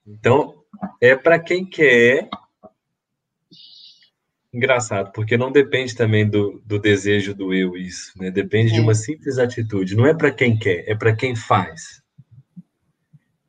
Então, 0.05 0.65
é 1.01 1.15
para 1.15 1.39
quem 1.39 1.65
quer. 1.65 2.29
Engraçado, 4.53 5.11
porque 5.11 5.37
não 5.37 5.51
depende 5.51 5.95
também 5.95 6.27
do, 6.27 6.61
do 6.65 6.79
desejo 6.79 7.33
do 7.33 7.53
eu, 7.53 7.75
isso. 7.75 8.11
Né? 8.17 8.31
Depende 8.31 8.71
é. 8.71 8.75
de 8.75 8.79
uma 8.81 8.95
simples 8.95 9.37
atitude. 9.37 9.95
Não 9.95 10.05
é 10.05 10.13
para 10.13 10.31
quem 10.31 10.57
quer, 10.57 10.83
é 10.87 10.95
para 10.95 11.15
quem 11.15 11.35
faz. 11.35 12.01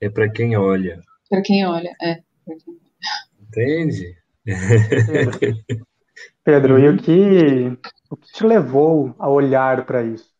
É 0.00 0.08
para 0.08 0.28
quem 0.30 0.56
olha. 0.56 1.00
Para 1.30 1.42
quem 1.42 1.66
olha, 1.66 1.90
é. 2.02 2.22
Entende? 3.40 4.16
Pedro, 6.44 6.78
e 6.78 6.88
o 6.88 6.96
que, 6.96 7.78
o 8.10 8.16
que 8.16 8.32
te 8.32 8.44
levou 8.44 9.14
a 9.18 9.28
olhar 9.28 9.84
para 9.84 10.02
isso? 10.02 10.30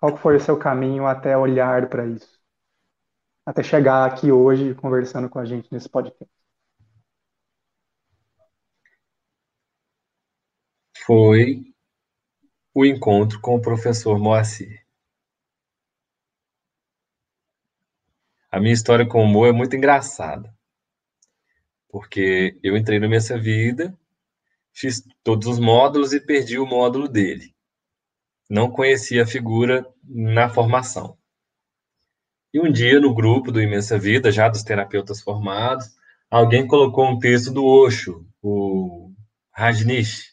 Qual 0.00 0.16
foi 0.16 0.36
o 0.36 0.40
seu 0.40 0.56
caminho 0.56 1.06
até 1.06 1.36
olhar 1.36 1.88
para 1.88 2.06
isso? 2.06 2.35
Até 3.46 3.62
chegar 3.62 4.04
aqui 4.04 4.32
hoje 4.32 4.74
conversando 4.74 5.30
com 5.30 5.38
a 5.38 5.44
gente 5.44 5.72
nesse 5.72 5.88
podcast. 5.88 6.28
Foi 11.06 11.72
o 12.74 12.84
encontro 12.84 13.40
com 13.40 13.54
o 13.54 13.62
professor 13.62 14.18
Moacir. 14.18 14.84
A 18.50 18.58
minha 18.58 18.74
história 18.74 19.06
com 19.08 19.22
o 19.22 19.26
Mo 19.26 19.46
é 19.46 19.52
muito 19.52 19.76
engraçada. 19.76 20.52
Porque 21.88 22.58
eu 22.62 22.76
entrei 22.76 22.98
na 22.98 23.06
minha 23.06 23.20
vida 23.38 23.96
fiz 24.76 25.02
todos 25.24 25.48
os 25.48 25.58
módulos 25.58 26.12
e 26.12 26.20
perdi 26.20 26.58
o 26.58 26.66
módulo 26.66 27.08
dele. 27.08 27.54
Não 28.48 28.70
conhecia 28.70 29.22
a 29.22 29.26
figura 29.26 29.90
na 30.04 30.50
formação. 30.50 31.18
E 32.56 32.58
um 32.58 32.72
dia, 32.72 32.98
no 32.98 33.12
grupo 33.12 33.52
do 33.52 33.60
Imensa 33.60 33.98
Vida, 33.98 34.32
já 34.32 34.48
dos 34.48 34.62
terapeutas 34.62 35.20
formados, 35.20 35.90
alguém 36.30 36.66
colocou 36.66 37.06
um 37.06 37.18
texto 37.18 37.52
do 37.52 37.62
Osho, 37.62 38.26
o 38.40 39.12
Rajnish. 39.54 40.32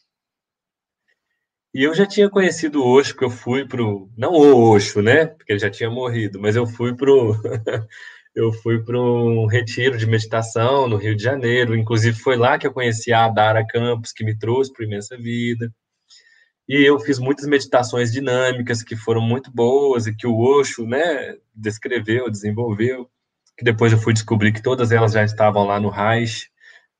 E 1.74 1.82
eu 1.82 1.94
já 1.94 2.06
tinha 2.06 2.30
conhecido 2.30 2.80
o 2.80 2.88
Osho, 2.88 3.14
que 3.14 3.26
eu 3.26 3.28
fui 3.28 3.68
pro... 3.68 4.08
Não 4.16 4.32
o 4.32 4.70
Osho, 4.70 5.02
né? 5.02 5.26
Porque 5.26 5.52
ele 5.52 5.58
já 5.58 5.68
tinha 5.68 5.90
morrido, 5.90 6.40
mas 6.40 6.56
eu 6.56 6.66
fui 6.66 6.96
pro... 6.96 7.36
eu 8.34 8.50
fui 8.50 8.82
para 8.82 8.98
um 8.98 9.44
retiro 9.44 9.98
de 9.98 10.06
meditação 10.06 10.88
no 10.88 10.96
Rio 10.96 11.14
de 11.14 11.22
Janeiro. 11.22 11.76
Inclusive, 11.76 12.18
foi 12.18 12.38
lá 12.38 12.58
que 12.58 12.66
eu 12.66 12.72
conheci 12.72 13.12
a 13.12 13.26
Adara 13.26 13.66
Campos, 13.66 14.12
que 14.12 14.24
me 14.24 14.34
trouxe 14.34 14.72
para 14.72 14.86
Imensa 14.86 15.14
Vida. 15.14 15.70
E 16.68 16.82
eu 16.82 16.98
fiz 16.98 17.18
muitas 17.18 17.46
meditações 17.46 18.10
dinâmicas 18.10 18.82
que 18.82 18.96
foram 18.96 19.20
muito 19.20 19.50
boas 19.50 20.06
e 20.06 20.14
que 20.14 20.26
o 20.26 20.38
Osho 20.38 20.86
né, 20.86 21.36
descreveu, 21.54 22.30
desenvolveu. 22.30 23.10
Que 23.56 23.64
depois 23.64 23.92
eu 23.92 23.98
fui 23.98 24.12
descobrir 24.12 24.52
que 24.52 24.62
todas 24.62 24.90
elas 24.90 25.12
já 25.12 25.22
estavam 25.24 25.64
lá 25.64 25.78
no 25.78 25.90
Reich, 25.90 26.50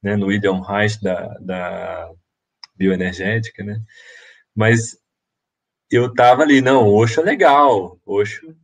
né, 0.02 0.16
no 0.16 0.26
William 0.26 0.62
Reich 0.62 1.02
da, 1.02 1.26
da 1.40 2.10
bioenergética, 2.76 3.64
né? 3.64 3.80
Mas 4.54 4.98
eu 5.90 6.06
estava 6.06 6.42
ali, 6.42 6.60
não, 6.60 6.88
Osho 6.88 7.20
é 7.20 7.24
legal, 7.24 7.98
Osho 8.04 8.54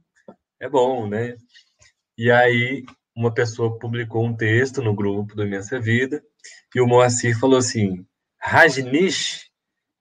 é 0.61 0.69
bom, 0.69 1.09
né? 1.09 1.37
E 2.17 2.31
aí, 2.31 2.85
uma 3.17 3.33
pessoa 3.33 3.79
publicou 3.79 4.25
um 4.25 4.37
texto 4.37 4.83
no 4.83 4.95
grupo 4.95 5.35
do 5.35 5.45
Imensa 5.45 5.81
Vida, 5.81 6.23
e 6.75 6.81
o 6.81 6.87
Moacir 6.87 7.39
falou 7.39 7.59
assim: 7.59 8.05
Rajnish 8.39 9.50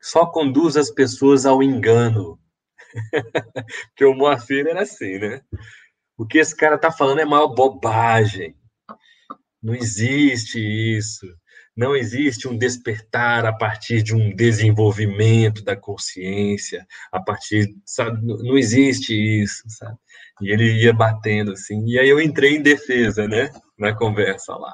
só 0.01 0.25
conduz 0.25 0.77
as 0.77 0.89
pessoas 0.89 1.45
ao 1.45 1.61
engano. 1.61 2.39
que 3.95 4.05
o 4.05 4.13
Moacir 4.13 4.67
era 4.67 4.81
assim, 4.81 5.19
né? 5.19 5.41
O 6.17 6.25
que 6.25 6.37
esse 6.37 6.55
cara 6.55 6.77
tá 6.77 6.91
falando 6.91 7.19
é 7.19 7.25
maior 7.25 7.47
bobagem. 7.47 8.55
Não 9.61 9.75
existe 9.75 10.59
isso. 10.59 11.25
Não 11.75 11.95
existe 11.95 12.47
um 12.47 12.57
despertar 12.57 13.45
a 13.45 13.53
partir 13.53 14.01
de 14.03 14.13
um 14.13 14.35
desenvolvimento 14.35 15.63
da 15.63 15.77
consciência, 15.77 16.85
a 17.09 17.21
partir, 17.21 17.73
sabe? 17.85 18.19
Não 18.21 18.57
existe 18.57 19.13
isso, 19.13 19.63
sabe? 19.67 19.97
E 20.41 20.51
ele 20.51 20.83
ia 20.83 20.91
batendo 20.91 21.53
assim. 21.53 21.85
E 21.85 21.97
aí 21.97 22.09
eu 22.09 22.19
entrei 22.19 22.57
em 22.57 22.61
defesa, 22.61 23.27
né? 23.27 23.49
Na 23.77 23.95
conversa 23.95 24.55
lá. 24.55 24.73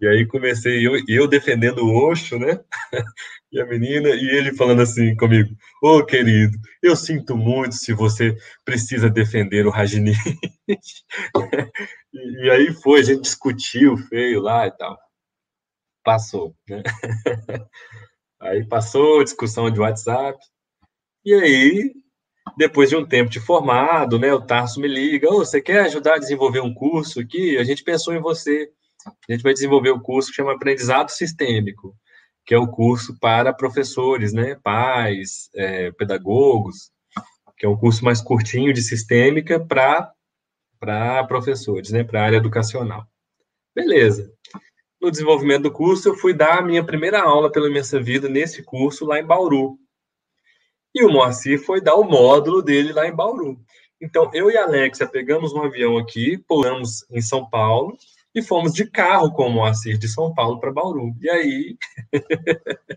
E 0.00 0.06
aí 0.06 0.26
comecei 0.26 0.86
eu, 0.86 0.92
eu 1.06 1.28
defendendo 1.28 1.84
o 1.84 2.10
Oxo, 2.10 2.38
né? 2.38 2.60
E 3.52 3.60
a 3.60 3.66
menina, 3.66 4.10
e 4.10 4.28
ele 4.28 4.54
falando 4.54 4.80
assim 4.80 5.16
comigo: 5.16 5.50
Ô 5.82 5.96
oh, 5.96 6.06
querido, 6.06 6.56
eu 6.80 6.94
sinto 6.94 7.36
muito 7.36 7.74
se 7.74 7.92
você 7.92 8.36
precisa 8.64 9.10
defender 9.10 9.66
o 9.66 9.70
Rajini. 9.70 10.12
e, 12.14 12.48
aí 12.48 12.72
foi, 12.74 13.00
a 13.00 13.02
gente 13.02 13.22
discutiu 13.22 13.96
feio 13.96 14.40
lá 14.40 14.68
e 14.68 14.70
tal. 14.70 14.96
Passou, 16.04 16.54
né? 16.68 16.80
Aí 18.40 18.64
passou 18.66 19.24
discussão 19.24 19.68
de 19.68 19.80
WhatsApp. 19.80 20.38
E 21.24 21.34
aí 21.34 21.92
depois 22.56 22.88
de 22.88 22.96
um 22.96 23.06
tempo 23.06 23.30
de 23.30 23.40
formado, 23.40 24.18
né, 24.18 24.32
o 24.32 24.40
Tarso 24.40 24.80
me 24.80 24.88
liga, 24.88 25.28
oh, 25.30 25.38
você 25.38 25.60
quer 25.60 25.80
ajudar 25.82 26.14
a 26.14 26.18
desenvolver 26.18 26.60
um 26.60 26.72
curso 26.72 27.20
aqui? 27.20 27.56
A 27.58 27.64
gente 27.64 27.82
pensou 27.82 28.14
em 28.14 28.20
você. 28.20 28.70
A 29.06 29.32
gente 29.32 29.42
vai 29.42 29.52
desenvolver 29.52 29.90
o 29.90 29.96
um 29.96 30.00
curso 30.00 30.30
que 30.30 30.36
chama 30.36 30.52
Aprendizado 30.52 31.10
Sistêmico, 31.10 31.96
que 32.44 32.54
é 32.54 32.58
o 32.58 32.68
curso 32.68 33.18
para 33.20 33.52
professores, 33.52 34.32
né, 34.32 34.56
pais, 34.62 35.50
é, 35.54 35.90
pedagogos, 35.92 36.90
que 37.56 37.66
é 37.66 37.68
um 37.68 37.76
curso 37.76 38.04
mais 38.04 38.20
curtinho 38.20 38.72
de 38.72 38.82
sistêmica 38.82 39.60
para 39.60 41.24
professores, 41.28 41.90
né, 41.90 42.02
para 42.02 42.22
a 42.22 42.24
área 42.24 42.36
educacional. 42.38 43.06
Beleza. 43.74 44.32
No 45.00 45.10
desenvolvimento 45.10 45.62
do 45.62 45.72
curso, 45.72 46.08
eu 46.08 46.14
fui 46.14 46.34
dar 46.34 46.58
a 46.58 46.62
minha 46.62 46.84
primeira 46.84 47.22
aula 47.22 47.50
pela 47.50 47.68
Imensa 47.68 48.00
Vida 48.00 48.28
nesse 48.28 48.62
curso 48.62 49.06
lá 49.06 49.18
em 49.18 49.24
Bauru, 49.24 49.78
e 50.94 51.04
o 51.04 51.10
Moacir 51.10 51.64
foi 51.64 51.80
dar 51.80 51.94
o 51.94 52.04
módulo 52.04 52.62
dele 52.62 52.92
lá 52.92 53.06
em 53.06 53.14
Bauru. 53.14 53.60
Então, 54.00 54.30
eu 54.34 54.50
e 54.50 54.56
a 54.56 54.64
Alexia 54.64 55.06
pegamos 55.06 55.52
um 55.52 55.62
avião 55.62 55.96
aqui, 55.98 56.38
pulamos 56.48 57.04
em 57.10 57.20
São 57.20 57.48
Paulo 57.48 57.96
e 58.34 58.42
fomos 58.42 58.72
de 58.72 58.88
carro 58.88 59.32
com 59.32 59.46
o 59.46 59.50
Moacir 59.50 59.98
de 59.98 60.08
São 60.08 60.32
Paulo 60.34 60.60
para 60.60 60.72
Bauru. 60.72 61.14
E 61.20 61.30
aí. 61.30 61.76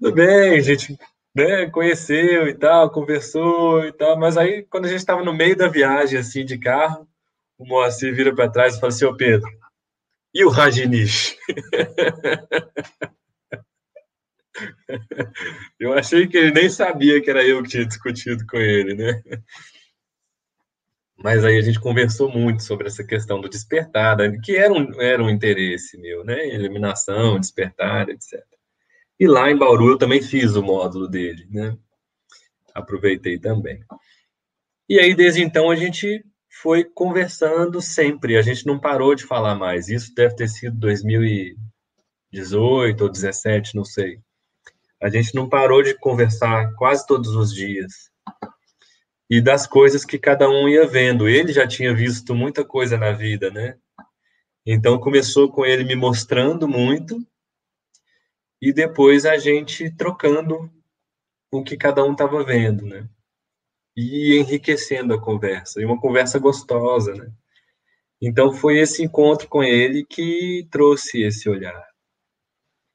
Tudo 0.00 0.14
bem, 0.14 0.60
gente 0.60 0.96
né, 1.34 1.68
conheceu 1.70 2.48
e 2.48 2.54
tal, 2.54 2.90
conversou 2.90 3.84
e 3.84 3.92
tal, 3.92 4.18
mas 4.18 4.36
aí, 4.36 4.64
quando 4.64 4.86
a 4.86 4.88
gente 4.88 4.98
estava 4.98 5.24
no 5.24 5.32
meio 5.32 5.56
da 5.56 5.68
viagem, 5.68 6.18
assim, 6.18 6.44
de 6.44 6.58
carro, 6.58 7.08
o 7.56 7.66
Moacir 7.66 8.14
vira 8.14 8.34
para 8.34 8.50
trás 8.50 8.76
e 8.76 8.80
fala 8.80 8.92
assim: 8.92 9.04
Ô 9.04 9.16
Pedro, 9.16 9.48
e 10.34 10.44
o 10.44 10.50
Rajinish? 10.50 11.36
Eu 15.78 15.92
achei 15.92 16.26
que 16.26 16.36
ele 16.36 16.50
nem 16.50 16.68
sabia 16.68 17.22
que 17.22 17.30
era 17.30 17.46
eu 17.46 17.62
que 17.62 17.68
tinha 17.68 17.86
discutido 17.86 18.44
com 18.46 18.56
ele, 18.56 18.94
né? 18.94 19.22
Mas 21.18 21.44
aí 21.44 21.58
a 21.58 21.62
gente 21.62 21.80
conversou 21.80 22.30
muito 22.30 22.62
sobre 22.62 22.86
essa 22.86 23.02
questão 23.02 23.40
do 23.40 23.48
despertar, 23.48 24.16
que 24.40 24.56
era 24.56 24.72
um, 24.72 25.00
era 25.00 25.22
um 25.22 25.28
interesse 25.28 25.98
meu, 25.98 26.24
né? 26.24 26.46
Eliminação, 26.46 27.40
despertar, 27.40 28.08
etc. 28.08 28.40
E 29.18 29.26
lá 29.26 29.50
em 29.50 29.56
Bauru 29.56 29.90
eu 29.90 29.98
também 29.98 30.22
fiz 30.22 30.54
o 30.54 30.62
módulo 30.62 31.08
dele, 31.08 31.44
né? 31.50 31.76
Aproveitei 32.72 33.36
também. 33.36 33.82
E 34.88 35.00
aí, 35.00 35.12
desde 35.14 35.42
então, 35.42 35.70
a 35.70 35.76
gente 35.76 36.24
foi 36.62 36.84
conversando 36.84 37.82
sempre, 37.82 38.36
a 38.36 38.42
gente 38.42 38.64
não 38.64 38.78
parou 38.78 39.14
de 39.14 39.24
falar 39.24 39.56
mais. 39.56 39.88
Isso 39.88 40.14
deve 40.14 40.36
ter 40.36 40.48
sido 40.48 40.78
2018 40.78 43.02
ou 43.02 43.08
2017, 43.08 43.74
não 43.74 43.84
sei. 43.84 44.20
A 45.02 45.10
gente 45.10 45.34
não 45.34 45.48
parou 45.48 45.82
de 45.82 45.98
conversar 45.98 46.72
quase 46.74 47.04
todos 47.06 47.34
os 47.34 47.52
dias. 47.52 48.08
E 49.30 49.40
das 49.40 49.66
coisas 49.66 50.04
que 50.04 50.18
cada 50.18 50.48
um 50.48 50.68
ia 50.68 50.86
vendo. 50.86 51.28
Ele 51.28 51.52
já 51.52 51.66
tinha 51.66 51.94
visto 51.94 52.34
muita 52.34 52.64
coisa 52.64 52.96
na 52.96 53.12
vida, 53.12 53.50
né? 53.50 53.76
Então 54.66 54.98
começou 54.98 55.50
com 55.50 55.64
ele 55.64 55.84
me 55.84 55.94
mostrando 55.94 56.68
muito 56.68 57.18
e 58.60 58.72
depois 58.72 59.24
a 59.24 59.38
gente 59.38 59.90
trocando 59.90 60.70
o 61.50 61.62
que 61.62 61.76
cada 61.76 62.04
um 62.04 62.12
estava 62.12 62.44
vendo, 62.44 62.84
né? 62.84 63.08
e 64.00 64.38
enriquecendo 64.38 65.12
a 65.12 65.20
conversa, 65.20 65.80
e 65.80 65.84
uma 65.84 66.00
conversa 66.00 66.38
gostosa, 66.38 67.12
né? 67.16 67.32
Então 68.22 68.52
foi 68.52 68.78
esse 68.78 69.02
encontro 69.02 69.48
com 69.48 69.60
ele 69.60 70.04
que 70.04 70.68
trouxe 70.70 71.22
esse 71.24 71.48
olhar, 71.48 71.84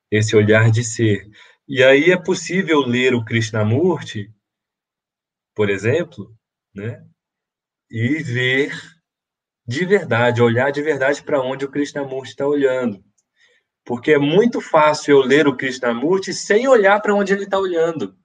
esse 0.10 0.34
olhar 0.34 0.72
de 0.72 0.82
ser. 0.82 1.30
E 1.68 1.84
aí 1.84 2.10
é 2.10 2.16
possível 2.18 2.80
ler 2.80 3.14
o 3.14 3.24
Krishnamurti, 3.24 4.32
por 5.56 5.70
exemplo, 5.70 6.36
né? 6.74 7.06
E 7.89 8.24
ver 8.24 8.74
de 9.66 9.86
verdade, 9.86 10.41
olhar 10.41 10.72
de 10.72 10.82
verdade 10.82 11.24
para 11.24 11.41
onde 11.41 11.66
o 11.66 11.72
Krishnamurti 11.72 12.32
está 12.32 12.45
olhando. 12.45 13.04
Porque 13.86 14.12
é 14.12 14.18
muito 14.18 14.60
fácil 14.60 15.18
eu 15.18 15.22
ler 15.22 15.47
o 15.47 15.56
Krishnamurti 15.56 16.34
sem 16.34 16.68
olhar 16.68 17.01
para 17.01 17.16
onde 17.16 17.34
ele 17.34 17.43
está 17.43 17.58
olhando. 17.58 18.18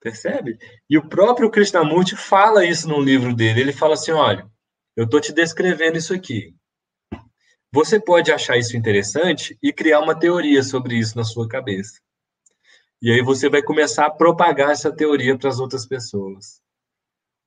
Percebe? 0.00 0.58
E 0.88 0.98
o 0.98 1.08
próprio 1.08 1.50
Krishnamurti 1.50 2.16
fala 2.16 2.64
isso 2.64 2.88
no 2.88 3.00
livro 3.00 3.34
dele. 3.34 3.60
Ele 3.60 3.72
fala 3.72 3.94
assim: 3.94 4.12
olha, 4.12 4.48
eu 4.96 5.04
estou 5.04 5.20
te 5.20 5.32
descrevendo 5.32 5.98
isso 5.98 6.14
aqui. 6.14 6.54
Você 7.72 8.00
pode 8.00 8.30
achar 8.30 8.56
isso 8.56 8.76
interessante 8.76 9.56
e 9.62 9.72
criar 9.72 10.00
uma 10.00 10.18
teoria 10.18 10.62
sobre 10.62 10.96
isso 10.96 11.16
na 11.16 11.24
sua 11.24 11.48
cabeça. 11.48 12.00
E 13.02 13.10
aí 13.10 13.20
você 13.20 13.50
vai 13.50 13.60
começar 13.60 14.06
a 14.06 14.10
propagar 14.10 14.70
essa 14.70 14.94
teoria 14.94 15.36
para 15.36 15.48
as 15.48 15.58
outras 15.58 15.84
pessoas. 15.84 16.62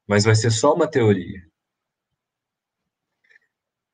Mas 0.05 0.25
vai 0.25 0.35
ser 0.35 0.51
só 0.51 0.73
uma 0.73 0.85
teoria. 0.85 1.41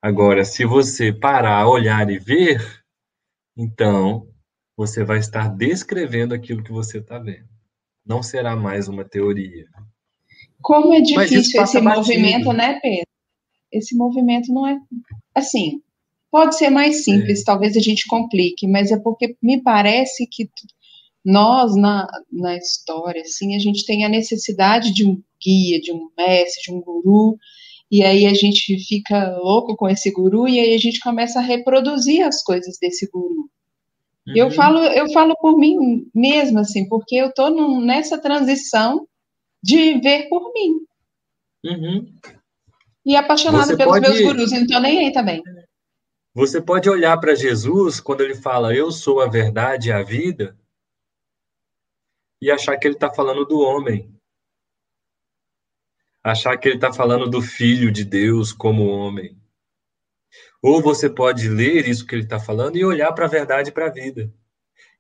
Agora, 0.02 0.44
se 0.44 0.66
você 0.66 1.14
parar, 1.14 1.70
olhar 1.70 2.10
e 2.10 2.18
ver, 2.18 2.84
então 3.56 4.28
você 4.76 5.04
vai 5.04 5.20
estar 5.20 5.50
descrevendo 5.50 6.34
aquilo 6.34 6.64
que 6.64 6.72
você 6.72 6.98
está 6.98 7.20
vendo. 7.20 7.48
Não 8.04 8.24
será 8.24 8.56
mais 8.56 8.88
uma 8.88 9.06
teoria. 9.06 9.68
Como 10.64 10.96
é 10.96 11.02
difícil 11.02 11.62
esse 11.62 11.80
movimento, 11.80 12.52
né, 12.52 12.80
Pedro? 12.82 13.06
Esse 13.72 13.96
movimento 13.96 14.52
não 14.52 14.66
é 14.66 14.80
assim. 15.36 15.84
Pode 16.32 16.58
ser 16.58 16.72
mais 16.72 17.04
simples, 17.04 17.42
é. 17.42 17.44
talvez 17.44 17.78
a 17.78 17.80
gente 17.80 18.08
complique, 18.08 18.68
mas 18.68 18.92
é 18.92 18.98
porque 18.98 19.38
me 19.42 19.62
parece 19.62 20.26
que 20.26 20.50
nós 21.24 21.76
na, 21.76 22.08
na 22.32 22.58
história, 22.58 23.22
assim, 23.22 23.56
a 23.56 23.60
gente 23.60 23.86
tem 23.86 24.04
a 24.04 24.10
necessidade 24.10 24.94
de 24.94 25.06
um 25.06 25.22
guia, 25.44 25.80
de 25.80 25.92
um 25.92 26.10
mestre, 26.18 26.64
de 26.64 26.72
um 26.72 26.82
guru, 26.82 27.38
e 27.90 28.04
aí 28.04 28.26
a 28.26 28.34
gente 28.34 28.78
fica 28.80 29.38
louco 29.38 29.76
com 29.76 29.88
esse 29.90 30.12
guru 30.12 30.48
e 30.48 30.60
aí 30.60 30.74
a 30.74 30.78
gente 30.78 31.00
começa 31.00 31.40
a 31.40 31.44
reproduzir 31.44 32.26
as 32.26 32.42
coisas 32.42 32.78
desse 32.80 33.10
guru. 33.12 33.50
Uhum. 34.28 34.34
Eu 34.36 34.52
falo, 34.52 34.80
eu 34.80 35.12
falo 35.12 35.36
por 35.36 35.58
mim 35.58 36.10
mesma 36.14 36.62
assim, 36.62 36.88
porque 36.88 37.16
eu 37.16 37.28
estou 37.28 37.82
nessa 37.82 38.18
transição 38.18 39.08
de 39.62 40.00
ver 40.00 40.30
por 40.30 40.54
mim. 40.54 40.78
Uhum. 41.66 42.14
E 43.06 43.16
apaixonada 43.16 43.66
Você 43.66 43.78
pelos 43.78 43.94
pode... 43.94 44.10
meus 44.10 44.22
gurus, 44.22 44.52
então 44.54 44.80
nem 44.80 45.00
aí 45.00 45.12
também. 45.12 45.44
Você 46.34 46.62
pode 46.62 46.90
olhar 46.90 47.20
para 47.20 47.36
Jesus 47.36 48.00
quando 48.00 48.22
ele 48.22 48.36
fala 48.36 48.74
eu 48.74 48.90
sou 48.90 49.20
a 49.20 49.28
verdade 49.28 49.90
e 49.90 49.92
a 49.92 50.02
vida 50.02 50.56
e 52.42 52.50
achar 52.50 52.78
que 52.78 52.88
ele 52.88 52.96
está 52.96 53.14
falando 53.14 53.46
do 53.46 53.60
homem 53.60 54.12
achar 56.24 56.58
que 56.58 56.68
ele 56.68 56.76
está 56.76 56.94
falando 56.94 57.30
do 57.30 57.42
Filho 57.42 57.92
de 57.92 58.06
Deus 58.06 58.54
como 58.54 58.88
homem. 58.88 59.38
Ou 60.62 60.82
você 60.82 61.10
pode 61.10 61.50
ler 61.50 61.88
isso 61.88 62.06
que 62.06 62.14
ele 62.14 62.24
está 62.24 62.40
falando 62.40 62.78
e 62.78 62.86
olhar 62.86 63.12
para 63.14 63.26
a 63.26 63.30
verdade 63.30 63.70
e 63.70 63.72
para 63.72 63.88
a 63.88 63.92
vida. 63.92 64.32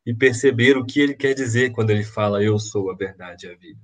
E 0.05 0.13
perceber 0.13 0.75
o 0.77 0.85
que 0.85 0.99
ele 0.99 1.13
quer 1.13 1.35
dizer 1.35 1.71
quando 1.71 1.91
ele 1.91 2.03
fala 2.03 2.43
eu 2.43 2.57
sou 2.57 2.89
a 2.89 2.95
verdade 2.95 3.45
e 3.45 3.51
a 3.51 3.55
vida. 3.55 3.79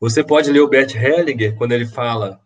Você 0.00 0.24
pode 0.24 0.50
ler 0.50 0.60
o 0.60 0.68
Bert 0.68 0.94
Hellinger 0.94 1.56
quando 1.56 1.72
ele 1.72 1.86
fala 1.86 2.40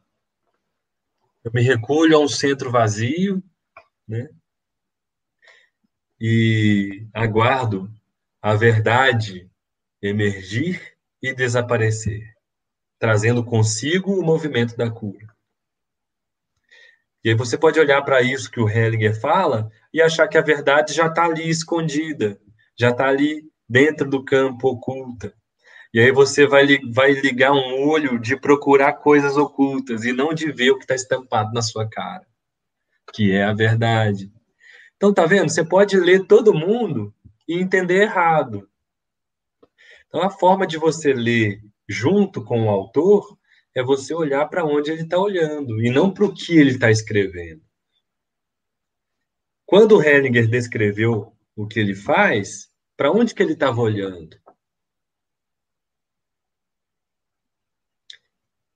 eu 1.43 1.53
me 1.53 1.63
recolho 1.63 2.17
a 2.17 2.21
um 2.21 2.29
centro 2.29 2.71
vazio, 2.71 3.43
né? 4.07 4.29
E 6.21 7.07
aguardo 7.15 7.91
a 8.41 8.55
verdade 8.55 9.51
emergir 10.03 10.97
e 11.23 11.33
desaparecer 11.33 12.39
trazendo 12.99 13.45
consigo 13.45 14.19
o 14.19 14.25
movimento 14.25 14.77
da 14.77 14.91
cura. 14.91 15.27
E 17.25 17.31
aí 17.31 17.35
você 17.35 17.57
pode 17.57 17.79
olhar 17.79 18.03
para 18.03 18.23
isso 18.23 18.51
que 18.51 18.61
o 18.61 18.69
Hellinger 18.69 19.19
fala 19.19 19.71
e 19.93 20.03
achar 20.03 20.29
que 20.29 20.39
a 20.39 20.43
verdade 20.43 20.93
já 20.93 21.07
está 21.07 21.25
ali 21.25 21.49
escondida, 21.49 22.41
já 22.79 22.91
está 22.91 23.09
ali 23.09 23.43
dentro 23.69 24.09
do 24.09 24.25
campo 24.25 24.69
oculta. 24.69 25.33
E 25.93 26.01
aí 26.01 26.13
você 26.13 26.47
vai, 26.47 26.67
vai 26.93 27.13
ligar 27.13 27.53
um 27.53 27.89
olho 27.89 28.19
de 28.19 28.37
procurar 28.37 28.95
coisas 28.95 29.37
ocultas 29.37 30.05
e 30.05 30.13
não 30.13 30.35
de 30.35 30.51
ver 30.53 30.71
o 30.71 30.77
que 30.77 30.85
está 30.85 30.95
estampado 30.95 31.53
na 31.53 31.63
sua 31.63 31.89
cara, 31.89 32.27
que 33.13 33.33
é 33.33 33.45
a 33.45 33.55
verdade. 33.55 34.31
Então, 34.97 35.15
tá 35.15 35.25
vendo? 35.27 35.49
Você 35.49 35.65
pode 35.65 35.97
ler 35.97 36.27
todo 36.27 36.55
mundo 36.55 37.15
e 37.49 37.59
entender 37.59 38.03
errado. 38.03 38.69
Então, 40.07 40.23
a 40.23 40.31
forma 40.31 40.67
de 40.67 40.77
você 40.77 41.13
ler 41.13 41.61
junto 41.89 42.45
com 42.45 42.67
o 42.67 42.69
autor, 42.69 43.39
é 43.75 43.83
você 43.83 44.13
olhar 44.13 44.47
para 44.49 44.65
onde 44.65 44.91
ele 44.91 45.03
está 45.03 45.19
olhando 45.19 45.83
e 45.83 45.91
não 45.91 46.13
para 46.13 46.25
o 46.25 46.35
que 46.35 46.57
ele 46.57 46.73
está 46.73 46.91
escrevendo. 46.91 47.63
Quando 49.65 49.97
o 49.97 50.03
Hellinger 50.03 50.49
descreveu 50.49 51.33
o 51.57 51.67
que 51.67 51.79
ele 51.79 51.95
faz, 51.95 52.71
para 52.97 53.11
onde 53.11 53.35
que 53.35 53.43
ele 53.43 53.53
estava 53.53 53.81
olhando? 53.81 54.37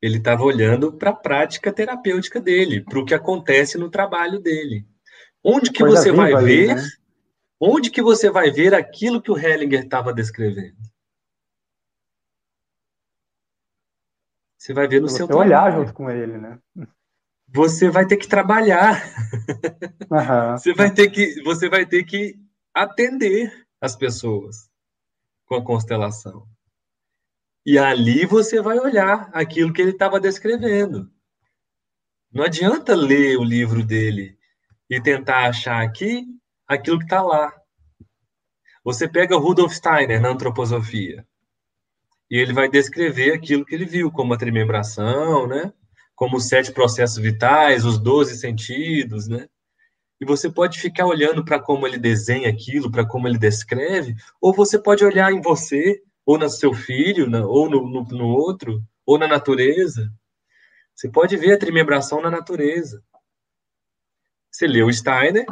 Ele 0.01 0.19
estava 0.19 0.43
olhando 0.43 0.93
para 0.93 1.11
a 1.11 1.17
prática 1.17 1.73
terapêutica 1.73 2.41
dele, 2.41 2.83
para 2.83 2.99
o 2.99 3.05
que 3.05 3.15
acontece 3.15 3.79
no 3.79 3.91
trabalho 3.91 4.41
dele. 4.41 4.87
Onde 5.45 5.71
que 5.71 5.81
Coisa 5.81 6.03
você 6.03 6.13
vai 6.13 6.33
ali, 6.33 6.67
ver? 6.67 6.77
Né? 6.77 6.83
Onde 7.65 7.93
que 7.93 8.03
você 8.03 8.29
vai 8.29 8.51
ver 8.51 8.75
aquilo 8.75 9.23
que 9.23 9.31
o 9.31 9.39
Hellinger 9.39 9.85
estava 9.85 10.13
descrevendo? 10.13 10.83
Você 14.59 14.75
vai 14.75 14.89
ver 14.89 15.01
no 15.01 15.09
você 15.09 15.19
seu 15.19 15.29
trabalho. 15.29 15.49
olhar 15.49 15.73
junto 15.73 15.95
com 15.95 16.11
ele, 16.11 16.39
né? 16.39 16.59
Você 17.47 17.89
vai 17.89 18.05
ter 18.05 18.17
que 18.17 18.27
trabalhar. 18.27 19.01
Uhum. 20.11 20.59
Você 20.59 20.75
vai 20.75 20.93
ter 20.93 21.09
que, 21.09 21.41
você 21.45 21.69
vai 21.69 21.87
ter 21.87 22.03
que 22.03 22.37
atender 22.75 23.67
as 23.81 23.95
pessoas 23.95 24.69
com 25.47 25.55
a 25.55 25.65
constelação. 25.65 26.45
E 27.65 27.79
ali 27.79 28.27
você 28.27 28.61
vai 28.61 28.81
olhar 28.81 29.31
aquilo 29.33 29.73
que 29.73 29.81
ele 29.81 29.93
estava 29.93 30.19
descrevendo. 30.19 31.13
Não 32.33 32.43
adianta 32.43 32.93
ler 32.93 33.39
o 33.39 33.45
livro 33.45 33.85
dele 33.85 34.37
e 34.91 35.01
tentar 35.01 35.49
achar 35.49 35.81
aqui 35.81 36.27
aquilo 36.75 36.99
que 36.99 37.05
está 37.05 37.23
lá. 37.23 37.53
Você 38.85 39.09
pega 39.09 39.37
Rudolf 39.37 39.73
Steiner 39.73 40.21
na 40.21 40.31
antroposofia 40.31 41.27
e 42.31 42.39
ele 42.39 42.53
vai 42.53 42.69
descrever 42.69 43.35
aquilo 43.35 43.65
que 43.65 43.75
ele 43.75 43.85
viu, 43.85 44.11
como 44.11 44.33
a 44.33 44.39
tremembração, 44.39 45.47
né? 45.47 45.73
Como 46.15 46.37
os 46.37 46.49
sete 46.49 46.73
processos 46.73 47.19
vitais, 47.19 47.85
os 47.85 47.99
doze 47.99 48.37
sentidos, 48.37 49.29
né? 49.29 49.49
E 50.21 50.25
você 50.25 50.51
pode 50.51 50.81
ficar 50.81 51.07
olhando 51.07 51.45
para 51.45 51.61
como 51.61 51.87
ele 51.87 51.99
desenha 51.99 52.49
aquilo, 52.49 52.91
para 52.91 53.07
como 53.07 53.29
ele 53.29 53.39
descreve, 53.39 54.15
ou 54.41 54.55
você 54.55 54.79
pode 54.79 55.05
olhar 55.05 55.33
em 55.33 55.41
você, 55.41 56.01
ou 56.25 56.39
no 56.39 56.49
seu 56.49 56.73
filho, 56.73 57.27
ou 57.49 57.69
no, 57.69 57.89
no, 57.89 58.03
no 58.05 58.29
outro, 58.29 58.83
ou 59.05 59.19
na 59.19 59.27
natureza. 59.27 60.11
Você 60.95 61.11
pode 61.11 61.37
ver 61.37 61.53
a 61.53 61.59
tremembração 61.59 62.23
na 62.23 62.31
natureza. 62.31 63.03
Você 64.51 64.67
leu 64.67 64.93
Steiner, 64.93 65.45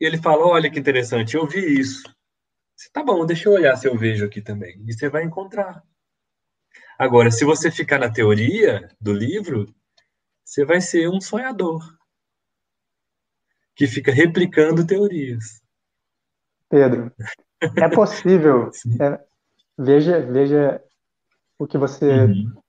e 0.00 0.04
ele 0.06 0.18
fala: 0.18 0.46
Olha 0.46 0.70
que 0.70 0.78
interessante, 0.78 1.36
eu 1.36 1.46
vi 1.46 1.80
isso. 1.80 2.02
Você, 2.76 2.90
tá 2.90 3.02
bom, 3.02 3.24
deixa 3.24 3.48
eu 3.48 3.54
olhar 3.54 3.76
se 3.76 3.88
eu 3.88 3.96
vejo 3.96 4.24
aqui 4.26 4.42
também. 4.42 4.82
E 4.86 4.92
você 4.92 5.08
vai 5.08 5.24
encontrar. 5.24 5.82
Agora, 6.98 7.30
se 7.30 7.44
você 7.44 7.70
ficar 7.70 7.98
na 7.98 8.12
teoria 8.12 8.88
do 9.00 9.12
livro, 9.12 9.74
você 10.44 10.64
vai 10.64 10.80
ser 10.80 11.08
um 11.08 11.20
sonhador 11.20 11.82
que 13.74 13.86
fica 13.86 14.12
replicando 14.12 14.86
teorias. 14.86 15.62
Pedro, 16.68 17.12
é 17.60 17.88
possível. 17.88 18.70
É, 19.00 19.20
veja, 19.78 20.20
veja 20.20 20.82
o 21.58 21.66
que 21.66 21.76
você 21.76 22.24
uhum. 22.24 22.62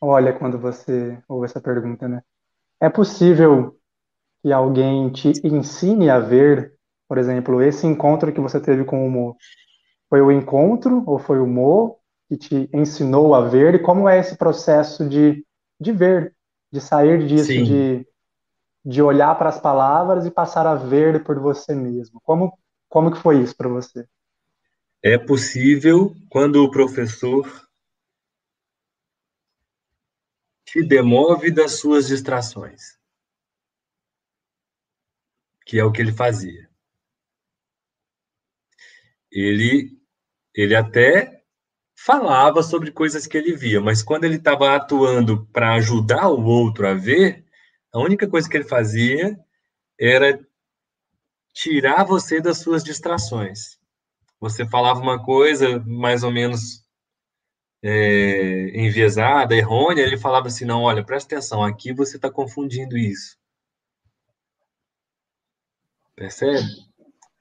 olha 0.00 0.32
quando 0.32 0.58
você 0.58 1.20
ouve 1.28 1.46
essa 1.46 1.60
pergunta, 1.60 2.08
né? 2.08 2.22
É 2.80 2.88
possível 2.88 3.76
que 4.42 4.52
alguém 4.52 5.10
te 5.10 5.32
ensine 5.44 6.10
a 6.10 6.18
ver, 6.18 6.74
por 7.08 7.16
exemplo, 7.16 7.62
esse 7.62 7.86
encontro 7.86 8.32
que 8.32 8.40
você 8.40 8.60
teve 8.60 8.84
com 8.84 9.06
o 9.06 9.10
Mo? 9.10 9.36
Foi 10.10 10.20
o 10.20 10.32
encontro 10.32 11.04
ou 11.06 11.18
foi 11.18 11.38
o 11.38 11.46
Mo 11.46 11.96
que 12.28 12.36
te 12.36 12.70
ensinou 12.72 13.34
a 13.34 13.48
ver 13.48 13.76
e 13.76 13.78
como 13.78 14.08
é 14.08 14.18
esse 14.18 14.36
processo 14.36 15.08
de, 15.08 15.44
de 15.80 15.92
ver, 15.92 16.34
de 16.72 16.80
sair 16.80 17.26
disso, 17.26 17.52
de, 17.52 18.06
de 18.84 19.02
olhar 19.02 19.36
para 19.38 19.48
as 19.48 19.60
palavras 19.60 20.26
e 20.26 20.30
passar 20.30 20.66
a 20.66 20.74
ver 20.74 21.22
por 21.22 21.38
você 21.38 21.74
mesmo. 21.74 22.20
Como, 22.24 22.58
como 22.88 23.12
que 23.12 23.18
foi 23.18 23.40
isso 23.40 23.56
para 23.56 23.68
você? 23.68 24.06
É 25.02 25.18
possível 25.18 26.14
quando 26.28 26.64
o 26.64 26.70
professor 26.70 27.46
te 30.64 30.82
demove 30.82 31.50
das 31.50 31.72
suas 31.72 32.06
distrações. 32.06 33.01
Que 35.72 35.78
é 35.78 35.84
o 35.84 35.90
que 35.90 36.02
ele 36.02 36.12
fazia. 36.12 36.68
Ele, 39.30 39.88
ele 40.54 40.76
até 40.76 41.42
falava 41.96 42.62
sobre 42.62 42.90
coisas 42.90 43.26
que 43.26 43.38
ele 43.38 43.56
via, 43.56 43.80
mas 43.80 44.02
quando 44.02 44.24
ele 44.24 44.36
estava 44.36 44.76
atuando 44.76 45.46
para 45.46 45.72
ajudar 45.76 46.28
o 46.28 46.44
outro 46.44 46.86
a 46.86 46.92
ver, 46.92 47.46
a 47.90 47.98
única 48.00 48.28
coisa 48.28 48.46
que 48.46 48.54
ele 48.54 48.68
fazia 48.68 49.34
era 49.98 50.38
tirar 51.54 52.04
você 52.04 52.38
das 52.38 52.58
suas 52.58 52.84
distrações. 52.84 53.78
Você 54.38 54.68
falava 54.68 55.00
uma 55.00 55.24
coisa 55.24 55.80
mais 55.86 56.22
ou 56.22 56.30
menos 56.30 56.84
é, 57.82 58.78
enviesada, 58.78 59.56
errônea, 59.56 60.02
ele 60.02 60.18
falava 60.18 60.48
assim: 60.48 60.66
não, 60.66 60.82
olha, 60.82 61.02
presta 61.02 61.34
atenção, 61.34 61.64
aqui 61.64 61.94
você 61.94 62.16
está 62.16 62.30
confundindo 62.30 62.94
isso. 62.98 63.40
Percebe? 66.16 66.66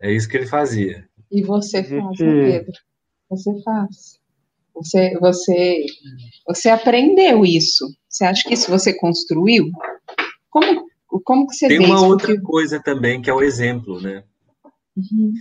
É 0.02 0.12
isso 0.12 0.28
que 0.28 0.38
ele 0.38 0.48
fazia. 0.48 1.08
E 1.32 1.44
você 1.44 1.84
faz, 1.84 2.20
né, 2.20 2.52
Pedro? 2.52 2.74
Você 3.30 3.62
faz. 3.64 4.20
Você, 4.74 5.18
você, 5.20 5.86
você 6.48 6.70
aprendeu 6.70 7.46
isso. 7.46 7.86
Você 8.10 8.26
acha 8.26 8.48
que 8.48 8.54
isso 8.54 8.70
você 8.70 8.94
construiu? 8.98 9.70
Como, 10.50 10.88
como 11.24 11.48
que 11.48 11.56
você 11.56 11.68
Tem 11.68 11.80
vê 11.80 11.86
uma 11.86 11.96
isso? 11.96 12.06
outra 12.06 12.28
Porque- 12.28 12.42
coisa 12.42 12.82
também, 12.82 13.22
que 13.22 13.30
é 13.30 13.34
o 13.34 13.42
exemplo, 13.44 14.02
né? 14.02 14.24
Uhum. 14.96 15.34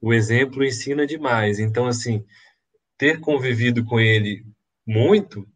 O 0.00 0.12
exemplo 0.12 0.64
ensina 0.64 1.06
demais. 1.06 1.58
Então, 1.60 1.86
assim, 1.86 2.24
ter 2.98 3.20
convivido 3.20 3.84
com 3.84 4.00
ele 4.00 4.44
muito 4.86 5.46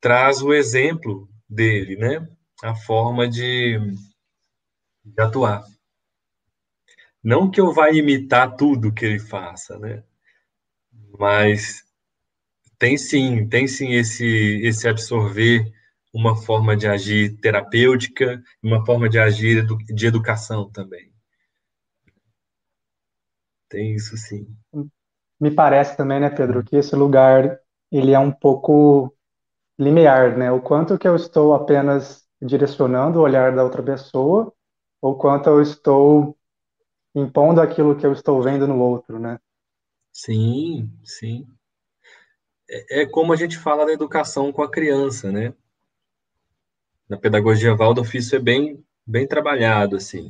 traz 0.00 0.40
o 0.40 0.52
exemplo 0.54 1.28
dele, 1.48 1.96
né? 1.96 2.26
A 2.62 2.74
forma 2.74 3.28
de, 3.28 3.78
de 5.04 5.20
atuar. 5.22 5.64
Não 7.26 7.50
que 7.50 7.60
eu 7.60 7.74
vá 7.74 7.90
imitar 7.90 8.56
tudo 8.56 8.90
que 8.90 9.04
ele 9.04 9.18
faça, 9.18 9.78
né? 9.78 10.02
Mas 11.18 11.82
tem 12.78 12.98
sim, 12.98 13.48
tem 13.48 13.68
sim 13.68 13.92
esse, 13.94 14.24
esse 14.64 14.88
absorver 14.88 15.72
uma 16.14 16.36
forma 16.36 16.76
de 16.76 16.86
agir 16.88 17.38
terapêutica, 17.40 18.42
uma 18.62 18.84
forma 18.86 19.08
de 19.08 19.18
agir 19.18 19.58
edu- 19.58 19.78
de 19.78 20.06
educação 20.06 20.70
também. 20.70 21.12
Tem 23.68 23.94
isso 23.94 24.16
sim. 24.16 24.46
Me 25.40 25.50
parece 25.50 25.96
também, 25.96 26.20
né, 26.20 26.30
Pedro, 26.30 26.64
que 26.64 26.76
esse 26.76 26.96
lugar 26.96 27.60
ele 27.92 28.12
é 28.12 28.18
um 28.18 28.32
pouco 28.32 29.14
limiar, 29.78 30.36
né? 30.38 30.52
O 30.52 30.62
quanto 30.62 30.98
que 30.98 31.08
eu 31.08 31.16
estou 31.16 31.54
apenas 31.54 32.24
direcionando 32.42 33.20
o 33.20 33.22
olhar 33.22 33.54
da 33.54 33.64
outra 33.64 33.82
pessoa, 33.82 34.52
ou 35.02 35.16
quanto 35.18 35.48
eu 35.48 35.62
estou 35.62 36.35
impondo 37.16 37.62
aquilo 37.62 37.96
que 37.96 38.04
eu 38.04 38.12
estou 38.12 38.42
vendo 38.42 38.66
no 38.66 38.78
outro, 38.78 39.18
né? 39.18 39.40
Sim, 40.12 40.92
sim. 41.02 41.46
É, 42.68 43.02
é 43.02 43.06
como 43.06 43.32
a 43.32 43.36
gente 43.36 43.56
fala 43.58 43.86
da 43.86 43.92
educação 43.92 44.52
com 44.52 44.62
a 44.62 44.70
criança, 44.70 45.32
né? 45.32 45.54
Na 47.08 47.16
pedagogia 47.16 47.74
Waldorf 47.74 48.14
isso 48.14 48.36
é 48.36 48.38
bem, 48.38 48.84
bem 49.06 49.26
trabalhado, 49.26 49.96
assim, 49.96 50.28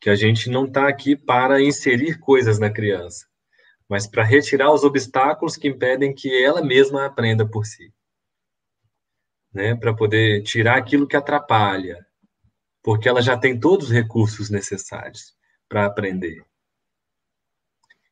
que 0.00 0.08
a 0.08 0.14
gente 0.14 0.48
não 0.48 0.66
está 0.66 0.88
aqui 0.88 1.16
para 1.16 1.60
inserir 1.60 2.20
coisas 2.20 2.58
na 2.58 2.70
criança, 2.70 3.26
mas 3.88 4.06
para 4.06 4.22
retirar 4.22 4.72
os 4.72 4.84
obstáculos 4.84 5.56
que 5.56 5.66
impedem 5.66 6.14
que 6.14 6.44
ela 6.44 6.62
mesma 6.62 7.04
aprenda 7.06 7.48
por 7.48 7.66
si, 7.66 7.92
né? 9.52 9.74
Para 9.74 9.92
poder 9.92 10.44
tirar 10.44 10.76
aquilo 10.76 11.08
que 11.08 11.16
atrapalha, 11.16 12.06
porque 12.80 13.08
ela 13.08 13.20
já 13.20 13.36
tem 13.36 13.58
todos 13.58 13.86
os 13.86 13.92
recursos 13.92 14.50
necessários 14.50 15.36
para 15.68 15.86
aprender. 15.86 16.44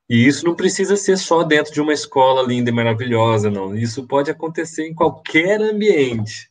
E 0.09 0.27
isso 0.27 0.45
não 0.45 0.55
precisa 0.55 0.97
ser 0.97 1.17
só 1.17 1.43
dentro 1.43 1.73
de 1.73 1.81
uma 1.81 1.93
escola 1.93 2.43
linda 2.43 2.71
e 2.71 2.73
maravilhosa, 2.73 3.51
não. 3.51 3.75
Isso 3.75 4.07
pode 4.07 4.31
acontecer 4.31 4.87
em 4.87 4.95
qualquer 4.95 5.61
ambiente. 5.61 6.51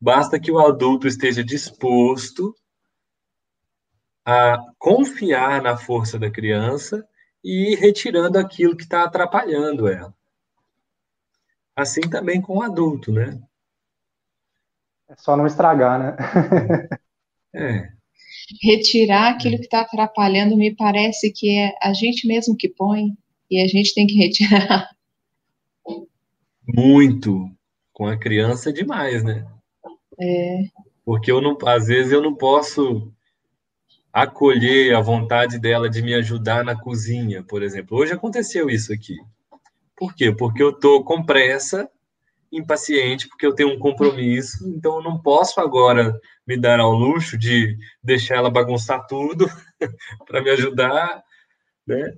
Basta 0.00 0.38
que 0.38 0.52
o 0.52 0.58
adulto 0.58 1.06
esteja 1.06 1.42
disposto 1.42 2.54
a 4.24 4.56
confiar 4.78 5.60
na 5.62 5.76
força 5.76 6.18
da 6.18 6.30
criança 6.30 7.06
e 7.42 7.72
ir 7.72 7.76
retirando 7.76 8.38
aquilo 8.38 8.76
que 8.76 8.84
está 8.84 9.02
atrapalhando 9.02 9.88
ela. 9.88 10.14
Assim 11.74 12.02
também 12.02 12.40
com 12.40 12.58
o 12.58 12.62
adulto, 12.62 13.12
né? 13.12 13.40
É 15.08 15.16
só 15.16 15.36
não 15.36 15.46
estragar, 15.46 15.98
né? 15.98 16.16
É, 17.54 17.91
Retirar 18.62 19.30
aquilo 19.30 19.56
que 19.56 19.64
está 19.64 19.80
atrapalhando 19.80 20.56
me 20.56 20.74
parece 20.74 21.32
que 21.32 21.58
é 21.58 21.74
a 21.82 21.92
gente 21.92 22.26
mesmo 22.26 22.56
que 22.56 22.68
põe 22.68 23.16
e 23.50 23.60
a 23.60 23.68
gente 23.68 23.94
tem 23.94 24.06
que 24.06 24.14
retirar. 24.18 24.88
muito. 26.66 27.48
Com 27.92 28.06
a 28.06 28.16
criança 28.16 28.70
é 28.70 28.72
demais, 28.72 29.22
né? 29.22 29.46
É, 30.18 30.62
Porque 31.04 31.30
eu 31.30 31.40
não, 31.40 31.56
às 31.66 31.86
vezes 31.86 32.10
eu 32.10 32.22
não 32.22 32.34
posso 32.34 33.12
acolher 34.12 34.94
a 34.94 35.00
vontade 35.00 35.58
dela 35.58 35.88
de 35.88 36.02
me 36.02 36.14
ajudar 36.14 36.64
na 36.64 36.78
cozinha, 36.78 37.42
por 37.42 37.62
exemplo. 37.62 37.98
Hoje 37.98 38.12
aconteceu 38.12 38.68
isso 38.68 38.92
aqui. 38.92 39.16
Por 39.96 40.14
quê? 40.14 40.32
Porque 40.32 40.62
eu 40.62 40.72
tô 40.72 41.02
com 41.04 41.22
pressa, 41.22 41.88
impaciente, 42.50 43.28
porque 43.28 43.46
eu 43.46 43.54
tenho 43.54 43.70
um 43.70 43.78
compromisso, 43.78 44.68
então 44.68 44.96
eu 44.96 45.02
não 45.02 45.18
posso 45.18 45.60
agora 45.60 46.18
me 46.46 46.56
dar 46.56 46.80
ao 46.80 46.92
luxo 46.92 47.38
de 47.38 47.76
deixar 48.02 48.36
ela 48.36 48.50
bagunçar 48.50 49.06
tudo 49.06 49.46
para 50.26 50.42
me 50.42 50.50
ajudar, 50.50 51.22
né? 51.86 52.12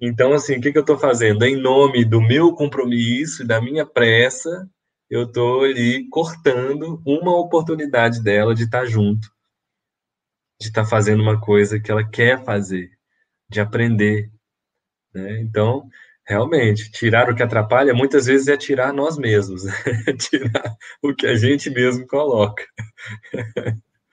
Então, 0.00 0.32
assim, 0.32 0.56
o 0.56 0.60
que 0.60 0.72
que 0.72 0.78
eu 0.78 0.82
estou 0.82 0.98
fazendo? 0.98 1.44
Em 1.44 1.56
nome 1.56 2.04
do 2.04 2.20
meu 2.20 2.52
compromisso, 2.54 3.46
da 3.46 3.60
minha 3.60 3.86
pressa, 3.86 4.68
eu 5.08 5.24
estou 5.24 5.62
ali 5.62 6.08
cortando 6.08 7.00
uma 7.06 7.38
oportunidade 7.38 8.20
dela 8.22 8.54
de 8.54 8.64
estar 8.64 8.84
junto, 8.84 9.28
de 10.60 10.68
estar 10.68 10.84
fazendo 10.84 11.22
uma 11.22 11.40
coisa 11.40 11.78
que 11.78 11.90
ela 11.90 12.02
quer 12.02 12.44
fazer, 12.44 12.90
de 13.48 13.60
aprender, 13.60 14.30
né? 15.14 15.40
Então, 15.40 15.88
realmente, 16.26 16.90
tirar 16.92 17.30
o 17.30 17.34
que 17.34 17.42
atrapalha 17.42 17.94
muitas 17.94 18.26
vezes 18.26 18.48
é 18.48 18.56
tirar 18.56 18.92
nós 18.92 19.18
mesmos, 19.18 19.64
né? 19.64 19.72
tirar 20.18 20.76
o 21.02 21.14
que 21.14 21.26
a 21.26 21.34
gente 21.36 21.70
mesmo 21.70 22.06
coloca. 22.06 22.64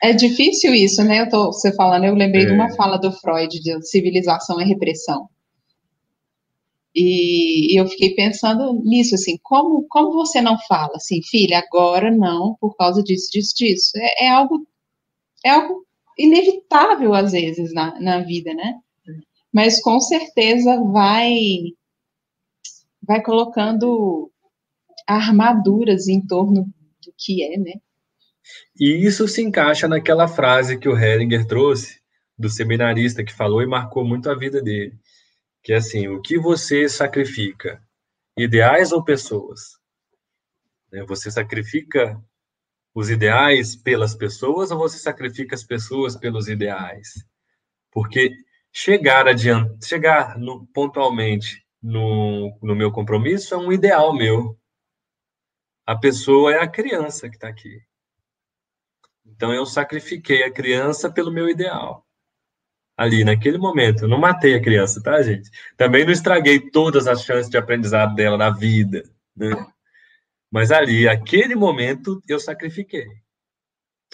é 0.02 0.14
difícil 0.14 0.74
isso, 0.74 1.04
né? 1.04 1.22
Eu 1.22 1.30
tô, 1.30 1.48
você 1.52 1.74
falando, 1.76 2.06
eu 2.06 2.16
lembrei 2.16 2.46
de 2.46 2.52
É. 2.52 2.56
uma 2.56 2.74
fala 2.76 2.98
do 2.98 3.12
Freud 3.12 3.60
de 3.60 3.82
civilização 3.88 4.60
e 4.60 4.66
repressão. 4.66 5.30
E, 6.96 7.74
e 7.74 7.80
eu 7.80 7.88
fiquei 7.88 8.16
pensando 8.16 8.74
nisso, 8.84 9.16
assim, 9.16 9.38
como, 9.44 9.86
como 9.90 10.12
você 10.12 10.42
não 10.42 10.58
fala 10.68 10.94
assim, 10.96 11.22
filha, 11.22 11.60
agora 11.60 12.10
não, 12.12 12.56
por 12.60 12.76
causa 12.76 13.04
disso, 13.04 13.30
disso, 13.32 13.54
disso. 13.56 13.92
É, 13.96 14.26
é 14.26 14.30
algo, 14.30 14.68
é 15.46 15.50
algo 15.52 15.86
inevitável 16.18 17.14
às 17.14 17.32
vezes 17.32 17.74
na, 17.74 18.00
na 18.00 18.20
vida, 18.22 18.54
né? 18.54 18.80
Mas 19.54 19.82
com 19.82 20.00
certeza 20.00 20.80
vai, 20.92 21.34
vai 23.10 23.24
colocando 23.24 24.32
armaduras 25.08 26.08
em 26.08 26.22
torno 26.22 26.66
do 27.04 27.14
que 27.18 27.42
é, 27.44 27.58
né? 27.58 27.74
E 28.80 29.04
isso 29.04 29.28
se 29.28 29.42
encaixa 29.42 29.88
naquela 29.88 30.28
frase 30.28 30.78
que 30.78 30.88
o 30.88 30.96
Heringer 30.96 31.44
trouxe 31.48 32.00
do 32.38 32.48
seminarista 32.48 33.24
que 33.24 33.34
falou 33.34 33.64
e 33.64 33.66
marcou 33.66 34.06
muito 34.06 34.30
a 34.30 34.36
vida 34.36 34.62
dele, 34.62 34.96
que 35.64 35.74
é 35.74 35.78
assim, 35.78 36.08
o 36.08 36.22
que 36.22 36.38
você 36.38 36.88
sacrifica, 36.88 37.82
ideais 38.38 38.92
ou 38.92 39.04
pessoas? 39.04 39.80
Né, 40.92 41.04
Você 41.06 41.32
sacrifica 41.32 42.24
os 42.94 43.10
ideais 43.10 43.76
pelas 43.76 44.14
pessoas 44.14 44.70
ou 44.70 44.78
você 44.78 45.00
sacrifica 45.00 45.56
as 45.56 45.64
pessoas 45.64 46.16
pelos 46.16 46.48
ideais? 46.48 47.26
Porque 47.92 48.32
chegar 48.72 49.28
adiante, 49.28 49.84
chegar 49.84 50.38
no, 50.38 50.68
pontualmente 50.68 51.68
no, 51.82 52.58
no 52.62 52.76
meu 52.76 52.92
compromisso 52.92 53.54
é 53.54 53.58
um 53.58 53.72
ideal 53.72 54.14
meu. 54.14 54.58
A 55.86 55.96
pessoa 55.96 56.54
é 56.54 56.60
a 56.60 56.68
criança 56.68 57.30
que 57.30 57.36
está 57.36 57.48
aqui. 57.48 57.82
Então 59.26 59.54
eu 59.54 59.66
sacrifiquei 59.66 60.44
a 60.44 60.52
criança 60.52 61.12
pelo 61.12 61.32
meu 61.32 61.50
ideal. 61.50 62.06
Ali, 62.98 63.24
naquele 63.24 63.58
momento. 63.58 64.04
Eu 64.04 64.10
não 64.10 64.20
matei 64.20 64.56
a 64.56 64.62
criança, 64.62 65.02
tá, 65.02 65.22
gente? 65.22 65.50
Também 65.78 66.04
não 66.04 66.12
estraguei 66.12 66.60
todas 66.70 67.08
as 67.08 67.24
chances 67.24 67.50
de 67.50 67.58
aprendizado 67.58 68.14
dela 68.14 68.38
na 68.38 68.50
vida. 68.50 69.04
Né? 69.36 69.52
Mas 70.52 70.72
ali, 70.72 71.08
aquele 71.08 71.56
momento, 71.56 72.22
eu 72.28 72.40
sacrifiquei. 72.40 73.08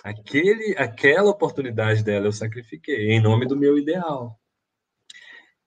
Aquele, 0.04 0.76
aquela 0.78 1.32
oportunidade 1.32 2.04
dela 2.04 2.28
eu 2.28 2.32
sacrifiquei 2.32 3.12
em 3.12 3.20
nome 3.20 3.48
do 3.48 3.58
meu 3.58 3.78
ideal. 3.78 4.40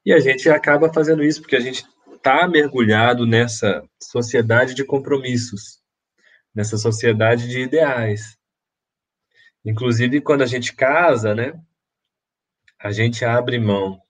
E 0.05 0.13
a 0.13 0.21
gente 0.21 0.49
acaba 0.49 0.93
fazendo 0.93 1.23
isso 1.23 1.41
porque 1.41 1.57
a 1.57 1.61
gente 1.61 1.85
está 2.15 2.49
mergulhado 2.49 3.27
nessa 3.27 3.83
sociedade 4.03 4.75
de 4.75 4.85
compromissos. 4.85 5.79
nessa 6.55 6.77
sociedade 6.77 7.49
de 7.49 7.61
ideais. 7.61 8.37
Inclusive, 9.65 10.21
quando 10.21 10.43
a 10.43 10.47
gente 10.47 10.75
casa, 10.75 11.35
né, 11.35 11.53
a 12.81 12.91
gente 12.91 13.25
abre 13.25 13.59
mão 13.59 14.01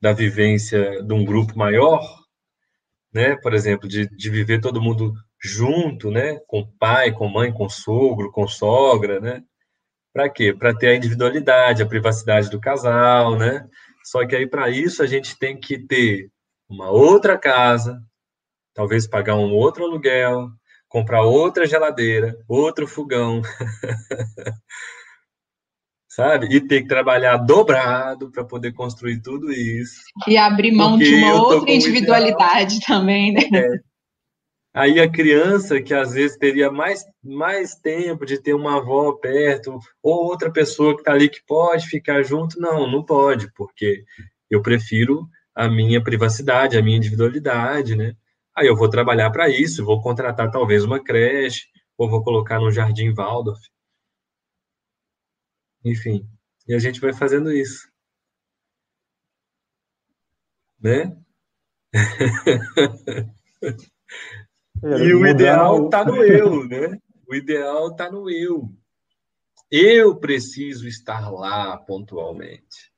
da 0.00 0.12
vivência 0.12 1.02
de 1.02 1.14
um 1.14 1.24
grupo 1.24 1.56
maior, 1.56 2.02
né, 3.12 3.36
por 3.36 3.54
exemplo, 3.54 3.88
de, 3.88 4.08
de 4.08 4.30
viver 4.30 4.60
todo 4.60 4.82
mundo 4.82 5.14
junto, 5.42 6.10
né, 6.10 6.38
com 6.46 6.66
pai, 6.78 7.12
com 7.12 7.28
mãe, 7.28 7.52
com 7.52 7.68
sogro, 7.68 8.30
com 8.30 8.46
sogra, 8.46 9.20
né, 9.20 9.42
para 10.16 10.30
quê? 10.30 10.54
Para 10.54 10.74
ter 10.74 10.88
a 10.88 10.94
individualidade, 10.96 11.82
a 11.82 11.86
privacidade 11.86 12.48
do 12.48 12.58
casal, 12.58 13.36
né? 13.36 13.68
Só 14.06 14.24
que 14.24 14.36
aí 14.36 14.46
para 14.46 14.70
isso 14.70 15.02
a 15.02 15.06
gente 15.06 15.36
tem 15.36 15.58
que 15.58 15.76
ter 15.76 16.30
uma 16.68 16.90
outra 16.90 17.36
casa, 17.36 18.00
talvez 18.72 19.04
pagar 19.04 19.34
um 19.34 19.52
outro 19.52 19.84
aluguel, 19.84 20.48
comprar 20.88 21.22
outra 21.22 21.66
geladeira, 21.66 22.38
outro 22.48 22.86
fogão, 22.86 23.42
sabe? 26.08 26.46
E 26.54 26.60
ter 26.60 26.82
que 26.82 26.88
trabalhar 26.88 27.36
dobrado 27.38 28.30
para 28.30 28.44
poder 28.44 28.72
construir 28.72 29.20
tudo 29.20 29.50
isso. 29.50 30.00
E 30.28 30.36
abrir 30.36 30.70
mão 30.70 30.96
de 30.96 31.12
uma 31.16 31.42
outra 31.42 31.72
individualidade 31.72 32.76
ideal. 32.76 33.00
também, 33.00 33.32
né? 33.32 33.40
É. 33.52 33.95
Aí 34.76 35.00
a 35.00 35.10
criança 35.10 35.80
que 35.80 35.94
às 35.94 36.12
vezes 36.12 36.36
teria 36.36 36.70
mais, 36.70 37.02
mais 37.24 37.74
tempo 37.76 38.26
de 38.26 38.38
ter 38.38 38.52
uma 38.52 38.76
avó 38.76 39.10
perto, 39.14 39.78
ou 40.02 40.26
outra 40.26 40.52
pessoa 40.52 40.94
que 40.94 41.00
está 41.00 41.12
ali 41.12 41.30
que 41.30 41.42
pode 41.46 41.88
ficar 41.88 42.22
junto, 42.22 42.60
não, 42.60 42.86
não 42.86 43.02
pode, 43.02 43.50
porque 43.54 44.04
eu 44.50 44.60
prefiro 44.60 45.26
a 45.54 45.66
minha 45.66 46.04
privacidade, 46.04 46.76
a 46.76 46.82
minha 46.82 46.98
individualidade, 46.98 47.96
né? 47.96 48.14
Aí 48.54 48.66
eu 48.66 48.76
vou 48.76 48.90
trabalhar 48.90 49.30
para 49.30 49.48
isso, 49.48 49.82
vou 49.82 50.02
contratar 50.02 50.50
talvez 50.50 50.84
uma 50.84 51.02
creche, 51.02 51.62
ou 51.96 52.10
vou 52.10 52.22
colocar 52.22 52.60
no 52.60 52.70
Jardim 52.70 53.14
Waldorf. 53.14 53.58
Enfim, 55.82 56.28
e 56.68 56.74
a 56.74 56.78
gente 56.78 57.00
vai 57.00 57.14
fazendo 57.14 57.50
isso. 57.50 57.88
Né? 60.80 61.16
e 64.82 65.14
o 65.14 65.26
ideal 65.26 65.86
está 65.86 66.04
no 66.04 66.16
eu, 66.24 66.66
né? 66.66 66.98
O 67.28 67.34
ideal 67.34 67.88
está 67.88 68.10
no 68.10 68.30
eu. 68.30 68.70
Eu 69.70 70.16
preciso 70.16 70.86
estar 70.86 71.30
lá 71.30 71.76
pontualmente. 71.76 72.92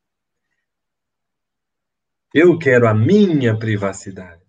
Eu 2.35 2.59
quero 2.59 2.87
a 2.87 2.95
minha 2.95 3.59
privacidade. 3.59 4.43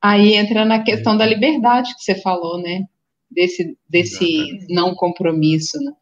Aí 0.00 0.34
entra 0.34 0.64
na 0.64 0.82
questão 0.82 1.16
da 1.16 1.26
liberdade 1.26 1.94
que 1.94 2.02
você 2.02 2.14
falou, 2.20 2.60
né? 2.62 2.84
Desse, 3.30 3.76
desse 3.88 4.66
não 4.70 4.94
compromisso, 4.94 5.78
né? 5.82 5.92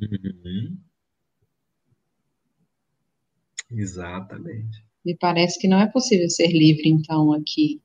Uhum. 0.00 0.78
Exatamente. 3.70 4.84
Me 5.04 5.16
parece 5.16 5.58
que 5.58 5.68
não 5.68 5.78
é 5.80 5.86
possível 5.86 6.28
ser 6.30 6.48
livre, 6.48 6.88
então, 6.88 7.32
aqui. 7.32 7.80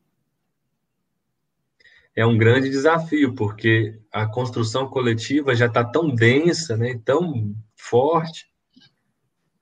É 2.19 2.25
um 2.25 2.37
grande 2.37 2.69
desafio, 2.69 3.33
porque 3.33 3.97
a 4.11 4.27
construção 4.27 4.89
coletiva 4.89 5.55
já 5.55 5.67
está 5.67 5.85
tão 5.85 6.13
densa, 6.13 6.75
né, 6.75 6.99
tão 7.05 7.55
forte, 7.77 8.45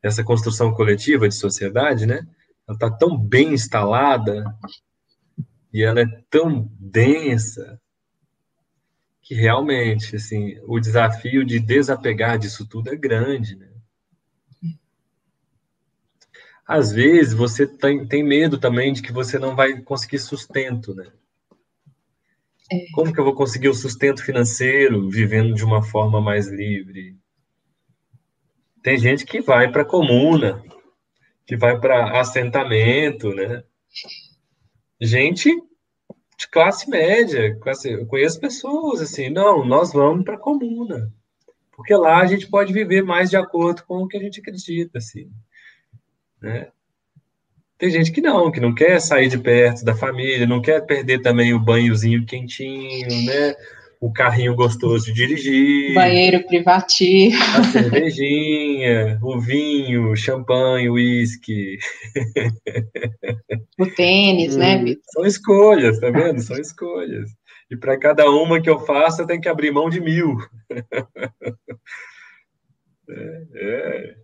essa 0.02 0.24
construção 0.24 0.74
coletiva 0.74 1.30
de 1.30 1.36
sociedade, 1.36 2.08
né? 2.08 2.28
Ela 2.68 2.76
está 2.76 2.90
tão 2.90 3.16
bem 3.16 3.54
instalada 3.54 4.44
e 5.72 5.84
ela 5.84 6.02
é 6.02 6.08
tão 6.32 6.68
densa 6.80 7.80
que 9.22 9.36
realmente, 9.36 10.16
assim, 10.16 10.60
o 10.66 10.80
desafio 10.80 11.46
de 11.46 11.60
desapegar 11.60 12.40
disso 12.40 12.68
tudo 12.68 12.92
é 12.92 12.96
grande, 12.96 13.56
né? 13.56 13.70
Às 16.66 16.92
vezes 16.92 17.36
você 17.36 17.68
tem, 17.68 18.08
tem 18.08 18.24
medo 18.24 18.58
também 18.58 18.94
de 18.94 19.04
que 19.04 19.12
você 19.12 19.38
não 19.38 19.56
vai 19.56 19.80
conseguir 19.80 20.18
sustento, 20.18 20.96
né? 20.96 21.12
É. 22.72 22.86
Como 22.94 23.14
que 23.14 23.20
eu 23.20 23.24
vou 23.24 23.34
conseguir 23.34 23.70
o 23.70 23.74
sustento 23.74 24.24
financeiro 24.24 25.10
vivendo 25.10 25.54
de 25.54 25.64
uma 25.64 25.82
forma 25.82 26.20
mais 26.20 26.48
livre? 26.48 27.18
Tem 28.84 28.98
gente 28.98 29.26
que 29.26 29.42
vai 29.42 29.72
para 29.72 29.86
comuna, 29.86 30.64
que 31.46 31.56
vai 31.56 31.80
para 31.80 32.20
assentamento, 32.20 33.34
né? 33.34 33.64
Gente 35.00 35.50
de 36.38 36.48
classe 36.48 36.90
média. 36.90 37.58
Eu 37.86 38.06
conheço 38.06 38.40
pessoas 38.40 39.02
assim, 39.02 39.30
não, 39.30 39.66
nós 39.66 39.92
vamos 39.92 40.24
para 40.24 40.36
a 40.36 40.40
comuna, 40.40 41.12
porque 41.72 41.96
lá 41.96 42.20
a 42.20 42.26
gente 42.28 42.48
pode 42.48 42.72
viver 42.72 43.04
mais 43.04 43.30
de 43.30 43.38
acordo 43.38 43.84
com 43.86 44.04
o 44.04 44.08
que 44.08 44.18
a 44.18 44.20
gente 44.20 44.40
acredita, 44.40 45.00
assim, 45.00 45.32
né? 46.42 46.72
Tem 47.78 47.92
gente 47.92 48.12
que 48.12 48.22
não, 48.22 48.52
que 48.52 48.60
não 48.60 48.74
quer 48.74 49.00
sair 49.00 49.28
de 49.28 49.38
perto 49.38 49.86
da 49.86 49.96
família, 49.96 50.48
não 50.48 50.62
quer 50.62 50.86
perder 50.86 51.22
também 51.22 51.54
o 51.54 51.60
banhozinho 51.60 52.26
quentinho, 52.26 53.08
né? 53.26 53.56
o 54.00 54.12
carrinho 54.12 54.56
gostoso 54.56 55.06
de 55.06 55.14
dirigir. 55.14 55.94
Banheiro 55.94 56.46
privativo. 56.46 57.36
A 57.58 57.64
cervejinha, 57.64 59.20
o 59.22 59.40
vinho, 59.40 60.12
o 60.12 60.16
champanhe, 60.16 60.90
o 60.90 60.94
uísque. 60.94 61.78
O 63.80 63.86
tênis, 63.86 64.56
né, 64.56 64.78
Vitor? 64.78 65.04
São 65.08 65.26
escolhas, 65.26 66.00
tá 66.00 66.10
vendo? 66.10 66.42
São 66.42 66.58
escolhas. 66.58 67.30
E 67.70 67.76
para 67.76 67.98
cada 67.98 68.30
uma 68.30 68.62
que 68.62 68.70
eu 68.70 68.80
faço, 68.80 69.22
eu 69.22 69.28
tenho 69.28 69.42
que 69.42 69.50
abrir 69.50 69.72
mão 69.72 69.90
de 69.90 70.00
mil. 70.02 70.38
É, 73.10 73.44
é. 73.56 74.16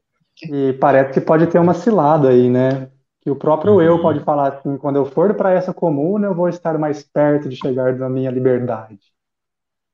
E 0.51 0.73
parece 0.73 1.13
que 1.13 1.21
pode 1.21 1.47
ter 1.47 1.57
uma 1.57 1.73
cilada 1.73 2.27
aí, 2.27 2.49
né? 2.49 2.89
Que 3.23 3.31
o 3.31 3.35
próprio 3.37 3.75
uhum. 3.75 3.81
eu 3.81 4.01
pode 4.01 4.19
falar 4.19 4.49
assim: 4.49 4.77
quando 4.77 4.97
eu 4.97 5.05
for 5.05 5.33
para 5.33 5.53
essa 5.53 5.73
comuna, 5.73 6.27
eu 6.27 6.35
vou 6.35 6.49
estar 6.49 6.77
mais 6.77 7.03
perto 7.03 7.47
de 7.47 7.55
chegar 7.55 7.97
da 7.97 8.09
minha 8.09 8.29
liberdade. 8.29 8.99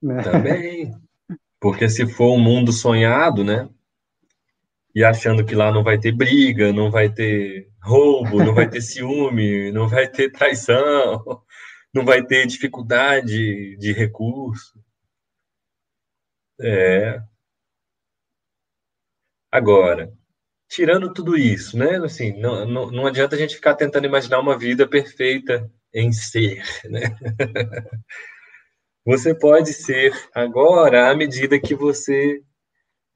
Né? 0.01 0.23
Também. 0.23 0.91
Porque 1.61 1.87
se 1.87 2.07
for 2.07 2.33
um 2.33 2.39
mundo 2.39 2.71
sonhado, 2.71 3.43
né? 3.43 3.69
E 4.95 5.03
achando 5.03 5.45
que 5.45 5.53
lá 5.53 5.71
não 5.71 5.83
vai 5.83 5.99
ter 5.99 6.11
briga, 6.11 6.73
não 6.73 6.89
vai 6.89 7.09
ter 7.09 7.69
roubo, 7.83 8.43
não 8.43 8.55
vai 8.55 8.67
ter 8.67 8.81
ciúme, 8.81 9.71
não 9.71 9.87
vai 9.87 10.07
ter 10.07 10.31
traição, 10.31 11.43
não 11.93 12.03
vai 12.03 12.25
ter 12.25 12.47
dificuldade 12.47 13.77
de 13.77 13.93
recurso. 13.93 14.79
É. 16.59 17.21
Agora, 19.51 20.11
tirando 20.69 21.11
tudo 21.11 21.35
isso, 21.35 21.75
né? 21.77 21.97
Assim, 21.97 22.39
não, 22.39 22.65
não, 22.65 22.91
não 22.91 23.07
adianta 23.07 23.35
a 23.35 23.39
gente 23.39 23.55
ficar 23.55 23.75
tentando 23.75 24.05
imaginar 24.05 24.39
uma 24.39 24.57
vida 24.57 24.87
perfeita 24.87 25.69
em 25.93 26.11
ser, 26.13 26.63
né? 26.85 27.01
Você 29.03 29.33
pode 29.33 29.73
ser 29.73 30.13
agora 30.33 31.09
à 31.09 31.15
medida 31.15 31.59
que 31.59 31.73
você 31.73 32.43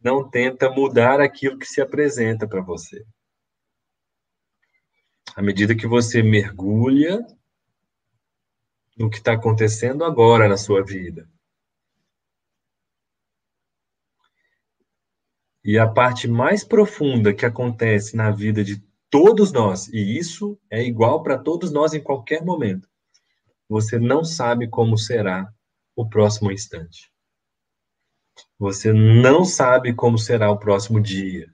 não 0.01 0.27
tenta 0.27 0.69
mudar 0.69 1.21
aquilo 1.21 1.59
que 1.59 1.67
se 1.67 1.79
apresenta 1.79 2.47
para 2.47 2.61
você. 2.61 3.05
À 5.35 5.41
medida 5.41 5.75
que 5.75 5.87
você 5.87 6.23
mergulha 6.23 7.25
no 8.97 9.09
que 9.09 9.17
está 9.17 9.33
acontecendo 9.33 10.03
agora 10.03 10.47
na 10.47 10.57
sua 10.57 10.83
vida. 10.83 11.29
E 15.63 15.77
a 15.77 15.87
parte 15.87 16.27
mais 16.27 16.63
profunda 16.63 17.33
que 17.33 17.45
acontece 17.45 18.17
na 18.17 18.31
vida 18.31 18.63
de 18.63 18.83
todos 19.09 19.51
nós, 19.51 19.87
e 19.87 20.17
isso 20.17 20.59
é 20.69 20.83
igual 20.83 21.23
para 21.23 21.37
todos 21.37 21.71
nós 21.71 21.93
em 21.93 22.01
qualquer 22.01 22.43
momento, 22.43 22.89
você 23.69 23.97
não 23.97 24.23
sabe 24.23 24.67
como 24.67 24.97
será 24.97 25.51
o 25.95 26.07
próximo 26.07 26.51
instante. 26.51 27.11
Você 28.59 28.91
não 28.91 29.45
sabe 29.45 29.93
como 29.93 30.17
será 30.17 30.51
o 30.51 30.59
próximo 30.59 30.99
dia. 30.99 31.53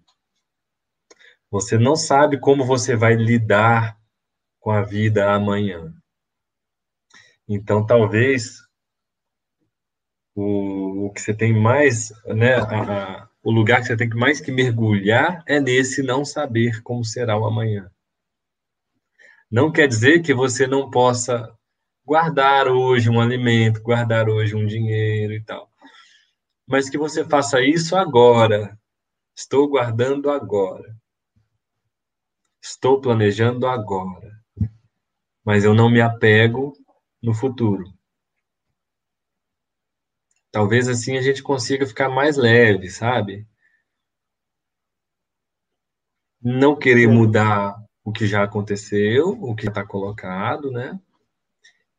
Você 1.52 1.78
não 1.78 1.96
sabe 1.96 2.40
como 2.40 2.66
você 2.66 2.96
vai 2.96 3.16
lidar 3.16 4.00
com 4.60 4.72
a 4.72 4.82
vida 4.82 5.34
amanhã. 5.34 5.94
Então, 7.48 7.86
talvez 7.86 8.60
o, 10.36 11.08
o 11.08 11.12
que 11.12 11.22
você 11.22 11.34
tem 11.34 11.60
mais, 11.60 12.12
né, 12.28 12.56
a, 12.56 13.29
o 13.42 13.52
lugar 13.52 13.82
que 13.82 13.88
você 13.88 13.98
tem 13.98 14.10
que 14.10 14.18
mais 14.18 14.42
que 14.42 14.52
mergulhar 14.52 15.44
é 15.48 15.60
nesse 15.60 16.04
não 16.04 16.26
saber 16.26 16.82
como 16.84 17.06
será 17.06 17.38
o 17.38 17.46
amanhã. 17.46 17.90
Não 19.50 19.72
quer 19.72 19.88
dizer 19.88 20.22
que 20.22 20.34
você 20.34 20.68
não 20.68 20.90
possa 20.90 21.52
guardar 22.06 22.68
hoje 22.68 23.10
um 23.10 23.20
alimento, 23.20 23.82
guardar 23.82 24.30
hoje 24.30 24.56
um 24.56 24.66
dinheiro 24.66 25.34
e 25.34 25.42
tal. 25.42 25.70
Mas 26.68 26.90
que 26.90 26.98
você 26.98 27.24
faça 27.24 27.62
isso 27.62 27.96
agora. 27.96 28.78
Estou 29.36 29.68
guardando 29.68 30.30
agora. 30.30 30.96
Estou 32.62 33.00
planejando 33.00 33.66
agora. 33.66 34.30
Mas 35.44 35.64
eu 35.64 35.74
não 35.74 35.90
me 35.90 36.02
apego 36.02 36.74
no 37.24 37.34
futuro. 37.34 37.86
Talvez 40.52 40.88
assim 40.88 41.18
a 41.18 41.22
gente 41.22 41.44
consiga 41.44 41.86
ficar 41.86 42.10
mais 42.10 42.36
leve, 42.36 42.90
sabe? 42.90 43.48
Não 46.42 46.76
querer 46.76 47.08
mudar 47.08 47.76
o 48.04 48.12
que 48.12 48.26
já 48.26 48.44
aconteceu, 48.44 49.30
o 49.30 49.56
que 49.56 49.68
está 49.68 49.86
colocado, 49.86 50.72
né? 50.72 51.00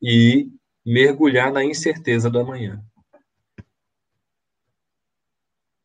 E 0.03 0.51
mergulhar 0.85 1.53
na 1.53 1.65
incerteza 1.65 2.29
do 2.29 2.41
amanhã. 2.41 2.83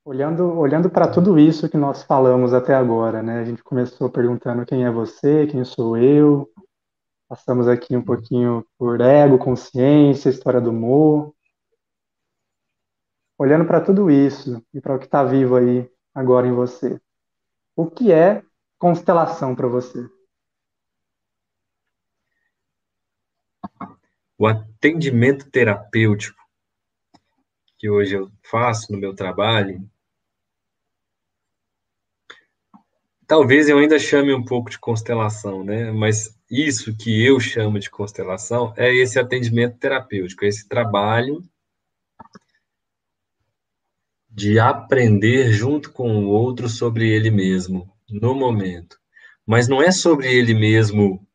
Olhando, 0.03 0.57
olhando 0.57 0.89
para 0.89 1.07
tudo 1.07 1.37
isso 1.37 1.69
que 1.69 1.77
nós 1.77 2.03
falamos 2.03 2.53
até 2.53 2.73
agora, 2.73 3.21
né? 3.21 3.39
A 3.39 3.43
gente 3.43 3.63
começou 3.63 4.09
perguntando 4.09 4.65
quem 4.65 4.85
é 4.85 4.91
você, 4.91 5.45
quem 5.47 5.63
sou 5.63 5.97
eu, 5.97 6.49
passamos 7.27 7.67
aqui 7.67 7.95
um 7.95 8.03
pouquinho 8.03 8.65
por 8.77 9.01
ego, 9.01 9.37
consciência, 9.37 10.29
história 10.29 10.61
do 10.61 10.71
Mo. 10.71 11.34
Olhando 13.37 13.65
para 13.65 13.81
tudo 13.81 14.09
isso 14.09 14.65
e 14.73 14.79
para 14.79 14.95
o 14.95 14.99
que 14.99 15.05
está 15.05 15.23
vivo 15.23 15.57
aí 15.57 15.89
agora 16.13 16.47
em 16.47 16.53
você, 16.53 16.99
o 17.75 17.89
que 17.89 18.11
é 18.11 18.41
constelação 18.79 19.53
para 19.53 19.67
você? 19.67 20.09
O 24.37 24.47
atendimento 24.47 25.49
terapêutico 25.49 26.45
que 27.77 27.89
hoje 27.89 28.15
eu 28.15 28.31
faço 28.41 28.91
no 28.91 28.97
meu 28.97 29.13
trabalho, 29.13 29.87
talvez 33.27 33.67
eu 33.67 33.77
ainda 33.77 33.99
chame 33.99 34.33
um 34.33 34.43
pouco 34.43 34.69
de 34.69 34.79
constelação, 34.79 35.63
né? 35.63 35.91
Mas 35.91 36.37
isso 36.49 36.95
que 36.95 37.25
eu 37.25 37.39
chamo 37.39 37.79
de 37.79 37.89
constelação 37.89 38.73
é 38.77 38.93
esse 38.93 39.19
atendimento 39.19 39.77
terapêutico, 39.77 40.45
esse 40.45 40.67
trabalho 40.67 41.43
de 44.35 44.59
aprender 44.59 45.53
junto 45.53 45.93
com 45.93 46.25
o 46.25 46.27
outro 46.27 46.67
sobre 46.67 47.09
ele 47.09 47.31
mesmo, 47.31 47.89
no 48.09 48.35
momento. 48.35 48.99
Mas 49.45 49.69
não 49.69 49.81
é 49.81 49.91
sobre 49.91 50.27
ele 50.27 50.53
mesmo, 50.53 51.25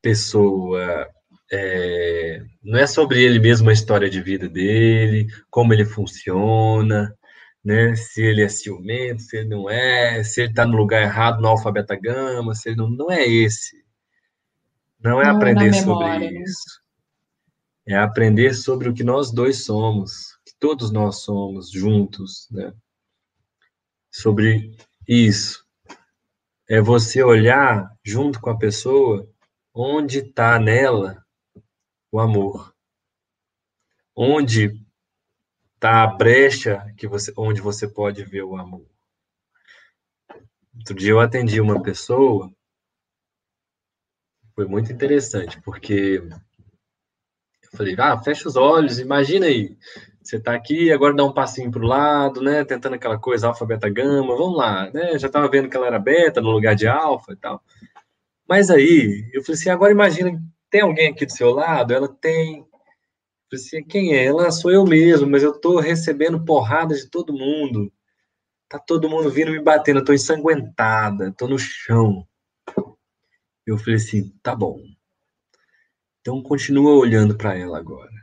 pessoa, 0.00 1.08
é, 1.50 2.44
não 2.62 2.78
é 2.78 2.86
sobre 2.86 3.20
ele 3.20 3.40
mesmo 3.40 3.68
a 3.68 3.72
história 3.72 4.08
de 4.08 4.22
vida 4.22 4.48
dele, 4.48 5.26
como 5.50 5.72
ele 5.72 5.84
funciona, 5.84 7.12
né? 7.64 7.96
Se 7.96 8.22
ele 8.22 8.42
é 8.42 8.48
ciumento, 8.48 9.22
se 9.22 9.38
ele 9.38 9.48
não 9.48 9.68
é, 9.68 10.22
se 10.22 10.42
ele 10.42 10.50
está 10.50 10.64
no 10.64 10.76
lugar 10.76 11.02
errado 11.02 11.42
no 11.42 11.48
alfabeto 11.48 12.00
gama, 12.00 12.54
se 12.54 12.68
ele 12.68 12.76
não, 12.76 12.88
não 12.88 13.10
é 13.10 13.26
esse. 13.26 13.82
Não 15.02 15.20
é 15.20 15.24
não 15.24 15.36
aprender 15.36 15.74
sobre 15.74 16.18
né? 16.20 16.26
isso. 16.42 16.80
É 17.84 17.96
aprender 17.96 18.54
sobre 18.54 18.88
o 18.88 18.94
que 18.94 19.02
nós 19.02 19.32
dois 19.32 19.64
somos 19.64 20.40
todos 20.62 20.92
nós 20.92 21.16
somos 21.16 21.72
juntos, 21.72 22.48
né? 22.48 22.72
Sobre 24.12 24.76
isso. 25.08 25.66
É 26.68 26.80
você 26.80 27.20
olhar 27.20 27.92
junto 28.04 28.40
com 28.40 28.48
a 28.48 28.56
pessoa 28.56 29.28
onde 29.74 30.20
está 30.20 30.60
nela 30.60 31.26
o 32.12 32.20
amor. 32.20 32.72
Onde 34.14 34.80
está 35.74 36.04
a 36.04 36.06
brecha 36.06 36.94
que 36.96 37.08
você, 37.08 37.32
onde 37.36 37.60
você 37.60 37.88
pode 37.88 38.22
ver 38.22 38.44
o 38.44 38.56
amor. 38.56 38.88
Outro 40.76 40.94
dia 40.94 41.10
eu 41.10 41.18
atendi 41.18 41.60
uma 41.60 41.82
pessoa, 41.82 42.54
foi 44.54 44.66
muito 44.66 44.92
interessante, 44.92 45.60
porque 45.60 46.22
eu 47.62 47.70
falei, 47.76 47.96
ah, 47.98 48.16
fecha 48.22 48.48
os 48.48 48.54
olhos, 48.54 49.00
imagina 49.00 49.46
aí, 49.46 49.76
você 50.22 50.36
está 50.36 50.54
aqui, 50.54 50.92
agora 50.92 51.14
dá 51.14 51.24
um 51.24 51.32
passinho 51.32 51.70
para 51.70 51.82
o 51.82 51.86
lado, 51.86 52.40
né? 52.40 52.64
Tentando 52.64 52.94
aquela 52.94 53.18
coisa 53.18 53.48
alfa, 53.48 53.66
beta, 53.66 53.88
gama, 53.88 54.36
vamos 54.36 54.56
lá, 54.56 54.90
né? 54.92 55.18
Já 55.18 55.26
estava 55.26 55.48
vendo 55.48 55.68
que 55.68 55.76
ela 55.76 55.86
era 55.86 55.98
beta 55.98 56.40
no 56.40 56.50
lugar 56.50 56.74
de 56.74 56.86
alfa 56.86 57.32
e 57.32 57.36
tal. 57.36 57.62
Mas 58.48 58.70
aí, 58.70 59.28
eu 59.32 59.42
falei 59.42 59.58
assim, 59.58 59.70
agora 59.70 59.92
imagina, 59.92 60.40
tem 60.70 60.80
alguém 60.82 61.08
aqui 61.08 61.26
do 61.26 61.32
seu 61.32 61.50
lado? 61.50 61.92
Ela 61.92 62.08
tem. 62.08 62.58
Eu 62.60 63.58
falei 63.58 63.66
assim, 63.66 63.84
quem 63.84 64.14
é? 64.14 64.24
Ela 64.24 64.50
sou 64.50 64.70
eu 64.70 64.84
mesmo, 64.84 65.28
mas 65.28 65.42
eu 65.42 65.50
estou 65.52 65.78
recebendo 65.80 66.44
porrada 66.44 66.94
de 66.94 67.08
todo 67.08 67.32
mundo. 67.32 67.92
Tá 68.68 68.78
todo 68.78 69.08
mundo 69.08 69.30
vindo 69.30 69.50
me 69.50 69.60
batendo, 69.62 70.00
eu 70.00 70.04
tô 70.04 70.12
ensanguentada, 70.12 71.32
tô 71.36 71.46
no 71.46 71.58
chão. 71.58 72.26
Eu 73.66 73.76
falei 73.78 73.96
assim, 73.96 74.30
tá 74.42 74.56
bom. 74.56 74.80
Então 76.20 76.42
continua 76.42 76.94
olhando 76.94 77.36
para 77.36 77.56
ela 77.56 77.78
agora. 77.78 78.21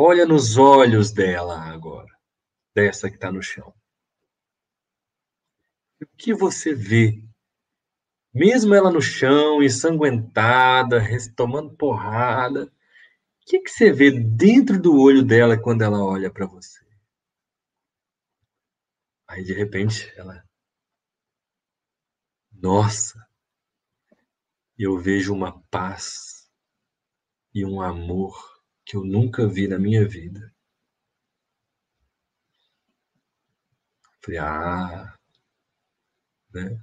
Olha 0.00 0.24
nos 0.24 0.56
olhos 0.56 1.10
dela 1.10 1.60
agora, 1.60 2.16
dessa 2.72 3.10
que 3.10 3.16
está 3.16 3.32
no 3.32 3.42
chão. 3.42 3.74
O 6.00 6.06
que 6.16 6.32
você 6.32 6.72
vê? 6.72 7.20
Mesmo 8.32 8.76
ela 8.76 8.92
no 8.92 9.02
chão, 9.02 9.60
ensanguentada, 9.60 11.00
tomando 11.34 11.76
porrada, 11.76 12.66
o 12.66 12.70
que, 13.44 13.58
que 13.58 13.70
você 13.70 13.90
vê 13.90 14.12
dentro 14.12 14.80
do 14.80 14.96
olho 15.00 15.24
dela 15.24 15.60
quando 15.60 15.82
ela 15.82 15.98
olha 16.04 16.30
para 16.30 16.46
você? 16.46 16.78
Aí, 19.26 19.42
de 19.42 19.52
repente, 19.52 20.12
ela. 20.16 20.44
Nossa! 22.52 23.18
Eu 24.78 24.96
vejo 24.96 25.34
uma 25.34 25.60
paz 25.70 26.48
e 27.52 27.64
um 27.64 27.80
amor 27.80 28.57
que 28.88 28.96
eu 28.96 29.04
nunca 29.04 29.46
vi 29.46 29.68
na 29.68 29.78
minha 29.78 30.08
vida. 30.08 30.50
Falei, 34.22 34.38
ah, 34.38 35.14
né? 36.54 36.82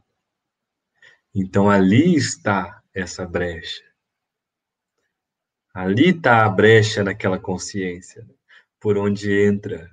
Então 1.34 1.68
ali 1.68 2.16
está 2.16 2.80
essa 2.94 3.26
brecha. 3.26 3.84
Ali 5.74 6.12
está 6.12 6.46
a 6.46 6.50
brecha 6.50 7.04
naquela 7.04 7.40
consciência, 7.40 8.24
por 8.80 9.00
onde 9.00 9.34
entra 9.34 9.90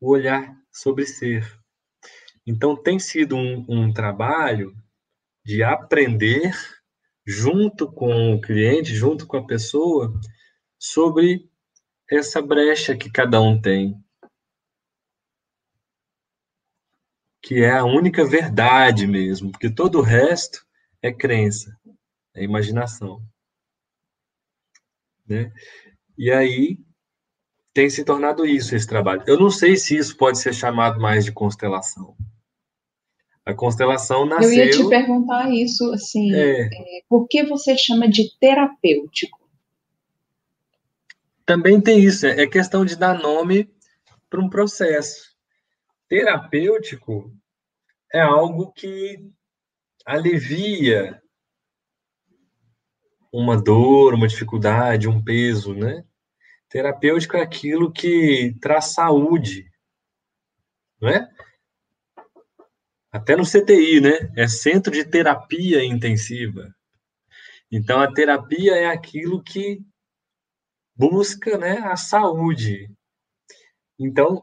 o 0.00 0.10
olhar 0.10 0.60
sobre 0.72 1.06
ser. 1.06 1.56
Então 2.44 2.76
tem 2.76 2.98
sido 2.98 3.36
um, 3.36 3.64
um 3.68 3.92
trabalho 3.92 4.76
de 5.44 5.62
aprender 5.62 6.52
junto 7.26 7.90
com 7.90 8.34
o 8.34 8.40
cliente, 8.40 8.94
junto 8.94 9.26
com 9.26 9.36
a 9.36 9.46
pessoa, 9.46 10.12
sobre 10.78 11.48
essa 12.10 12.42
brecha 12.42 12.96
que 12.96 13.10
cada 13.10 13.40
um 13.40 13.60
tem. 13.60 13.96
Que 17.40 17.62
é 17.62 17.72
a 17.72 17.84
única 17.84 18.24
verdade 18.24 19.06
mesmo, 19.06 19.50
porque 19.50 19.70
todo 19.70 19.98
o 19.98 20.02
resto 20.02 20.64
é 21.00 21.12
crença, 21.12 21.76
é 22.34 22.44
imaginação. 22.44 23.22
Né? 25.26 25.52
E 26.16 26.30
aí 26.30 26.78
tem 27.72 27.88
se 27.88 28.04
tornado 28.04 28.44
isso 28.44 28.76
esse 28.76 28.86
trabalho. 28.86 29.24
Eu 29.26 29.38
não 29.38 29.50
sei 29.50 29.76
se 29.76 29.96
isso 29.96 30.16
pode 30.16 30.38
ser 30.38 30.54
chamado 30.54 31.00
mais 31.00 31.24
de 31.24 31.32
constelação. 31.32 32.16
A 33.44 33.52
constelação 33.54 34.24
nasceu. 34.24 34.52
Eu 34.52 34.66
ia 34.66 34.70
te 34.70 34.88
perguntar 34.88 35.50
isso, 35.52 35.92
assim, 35.92 36.32
é... 36.32 36.62
É, 36.62 37.02
por 37.08 37.26
que 37.26 37.42
você 37.44 37.76
chama 37.76 38.08
de 38.08 38.36
terapêutico? 38.38 39.40
Também 41.44 41.80
tem 41.80 42.00
isso, 42.00 42.26
é 42.26 42.46
questão 42.46 42.84
de 42.84 42.96
dar 42.96 43.18
nome 43.18 43.68
para 44.30 44.40
um 44.40 44.48
processo. 44.48 45.32
Terapêutico 46.08 47.32
é 48.12 48.20
algo 48.20 48.72
que 48.72 49.18
alivia 50.06 51.20
uma 53.32 53.60
dor, 53.60 54.14
uma 54.14 54.28
dificuldade, 54.28 55.08
um 55.08 55.22
peso, 55.22 55.74
né? 55.74 56.04
Terapêutico 56.68 57.36
é 57.36 57.42
aquilo 57.42 57.90
que 57.90 58.54
traz 58.60 58.86
saúde, 58.94 59.70
não 61.00 61.08
é? 61.08 61.28
Até 63.12 63.36
no 63.36 63.44
CTI, 63.44 64.00
né? 64.00 64.32
É 64.34 64.48
Centro 64.48 64.90
de 64.90 65.04
Terapia 65.04 65.84
Intensiva. 65.84 66.74
Então, 67.70 68.00
a 68.00 68.12
terapia 68.12 68.72
é 68.72 68.86
aquilo 68.86 69.42
que 69.42 69.80
busca 70.96 71.58
né, 71.58 71.78
a 71.78 71.96
saúde. 71.96 72.90
Então, 73.98 74.42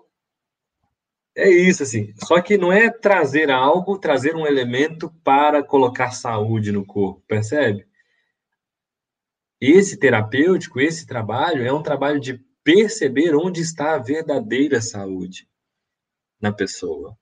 é 1.35 1.49
isso, 1.49 1.83
assim. 1.83 2.13
Só 2.17 2.41
que 2.41 2.57
não 2.57 2.71
é 2.71 2.89
trazer 2.89 3.49
algo, 3.49 3.97
trazer 3.97 4.35
um 4.35 4.45
elemento 4.45 5.09
para 5.23 5.63
colocar 5.63 6.11
saúde 6.11 6.71
no 6.71 6.85
corpo, 6.85 7.23
percebe? 7.27 7.87
Esse 9.59 9.97
terapêutico, 9.97 10.79
esse 10.79 11.07
trabalho, 11.07 11.65
é 11.65 11.73
um 11.73 11.83
trabalho 11.83 12.19
de 12.19 12.37
perceber 12.63 13.35
onde 13.35 13.61
está 13.61 13.95
a 13.95 13.99
verdadeira 13.99 14.81
saúde 14.81 15.47
na 16.41 16.51
pessoa. 16.51 17.17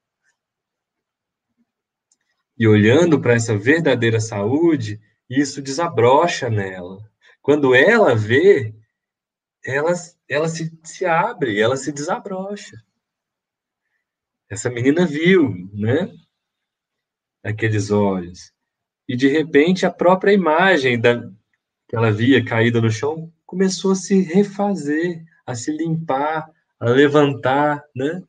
E 2.57 2.67
olhando 2.67 3.21
para 3.21 3.33
essa 3.33 3.57
verdadeira 3.57 4.19
saúde, 4.19 4.99
isso 5.29 5.61
desabrocha 5.61 6.49
nela. 6.49 6.99
Quando 7.41 7.75
ela 7.75 8.15
vê, 8.15 8.73
ela, 9.63 9.93
ela 10.27 10.47
se, 10.47 10.71
se 10.83 11.05
abre, 11.05 11.59
ela 11.59 11.77
se 11.77 11.91
desabrocha. 11.91 12.75
Essa 14.49 14.69
menina 14.69 15.05
viu, 15.05 15.69
né? 15.73 16.11
Aqueles 17.43 17.91
olhos. 17.91 18.51
E 19.07 19.15
de 19.15 19.27
repente 19.27 19.85
a 19.85 19.91
própria 19.91 20.33
imagem 20.33 20.99
da, 20.99 21.21
que 21.87 21.95
ela 21.95 22.11
via 22.11 22.43
caída 22.43 22.81
no 22.81 22.89
chão 22.89 23.31
começou 23.45 23.91
a 23.91 23.95
se 23.95 24.21
refazer, 24.21 25.23
a 25.45 25.53
se 25.53 25.71
limpar, 25.71 26.49
a 26.79 26.89
levantar, 26.89 27.83
né? 27.95 28.21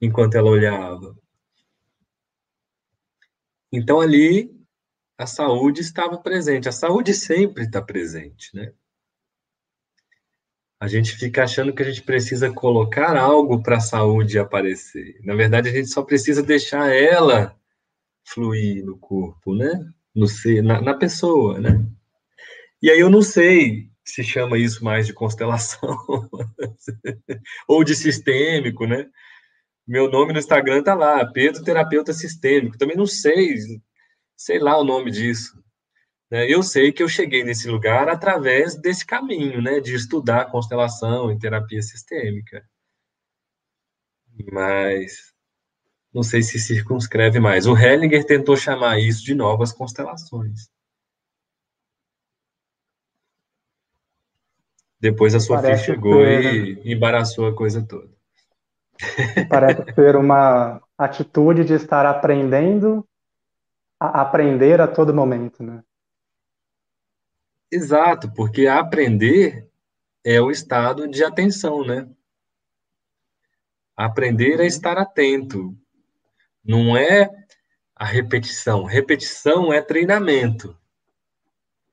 Enquanto 0.00 0.34
ela 0.34 0.50
olhava. 0.50 1.16
Então 3.72 4.00
ali 4.00 4.54
a 5.16 5.26
saúde 5.26 5.80
estava 5.80 6.18
presente. 6.18 6.68
A 6.68 6.72
saúde 6.72 7.14
sempre 7.14 7.64
está 7.64 7.80
presente, 7.80 8.54
né? 8.54 8.72
A 10.78 10.88
gente 10.88 11.12
fica 11.12 11.44
achando 11.44 11.72
que 11.72 11.80
a 11.80 11.84
gente 11.84 12.02
precisa 12.02 12.52
colocar 12.52 13.16
algo 13.16 13.62
para 13.62 13.76
a 13.76 13.80
saúde 13.80 14.38
aparecer. 14.38 15.20
Na 15.22 15.34
verdade, 15.34 15.68
a 15.68 15.72
gente 15.72 15.88
só 15.88 16.02
precisa 16.02 16.42
deixar 16.42 16.92
ela 16.92 17.56
fluir 18.24 18.84
no 18.84 18.98
corpo, 18.98 19.54
né? 19.54 19.72
No 20.12 20.26
ser, 20.26 20.60
na, 20.60 20.80
na 20.80 20.94
pessoa, 20.94 21.60
né? 21.60 21.86
E 22.82 22.90
aí 22.90 22.98
eu 22.98 23.08
não 23.08 23.22
sei 23.22 23.92
se 24.04 24.24
chama 24.24 24.58
isso 24.58 24.84
mais 24.84 25.06
de 25.06 25.12
constelação 25.12 25.96
ou 27.68 27.84
de 27.84 27.94
sistêmico, 27.94 28.84
né? 28.84 29.08
Meu 29.86 30.10
nome 30.10 30.32
no 30.32 30.38
Instagram 30.38 30.82
tá 30.82 30.94
lá, 30.94 31.24
Pedro 31.26 31.64
Terapeuta 31.64 32.12
Sistêmico. 32.12 32.78
Também 32.78 32.96
não 32.96 33.06
sei, 33.06 33.56
sei 34.36 34.58
lá 34.58 34.78
o 34.78 34.84
nome 34.84 35.10
disso. 35.10 35.62
Né? 36.30 36.50
Eu 36.50 36.62
sei 36.62 36.92
que 36.92 37.02
eu 37.02 37.08
cheguei 37.08 37.44
nesse 37.44 37.68
lugar 37.68 38.08
através 38.08 38.74
desse 38.74 39.04
caminho, 39.04 39.60
né? 39.60 39.80
De 39.80 39.94
estudar 39.94 40.50
constelação 40.50 41.30
e 41.30 41.38
terapia 41.38 41.82
sistêmica. 41.82 42.64
Mas 44.50 45.34
não 46.12 46.22
sei 46.22 46.42
se 46.42 46.58
circunscreve 46.58 47.40
mais. 47.40 47.66
O 47.66 47.76
Hellinger 47.76 48.24
tentou 48.24 48.56
chamar 48.56 48.98
isso 48.98 49.24
de 49.24 49.34
novas 49.34 49.72
constelações. 49.72 50.70
Depois 55.00 55.34
a 55.34 55.40
Sofia 55.40 55.62
Parece 55.62 55.84
chegou 55.84 56.24
e 56.24 56.80
embaraçou 56.92 57.46
a 57.46 57.54
coisa 57.54 57.84
toda. 57.84 58.21
Parece 59.48 59.94
ser 59.94 60.16
uma 60.16 60.80
atitude 60.96 61.64
de 61.64 61.74
estar 61.74 62.06
aprendendo 62.06 63.06
a 63.98 64.22
aprender 64.22 64.80
a 64.80 64.88
todo 64.88 65.14
momento, 65.14 65.62
né? 65.62 65.82
Exato, 67.70 68.32
porque 68.32 68.66
aprender 68.66 69.66
é 70.24 70.40
o 70.40 70.50
estado 70.50 71.08
de 71.08 71.24
atenção, 71.24 71.84
né? 71.84 72.08
Aprender 73.96 74.60
é 74.60 74.66
estar 74.66 74.98
atento, 74.98 75.76
não 76.64 76.96
é 76.96 77.30
a 77.94 78.04
repetição. 78.04 78.84
Repetição 78.84 79.72
é 79.72 79.80
treinamento. 79.80 80.76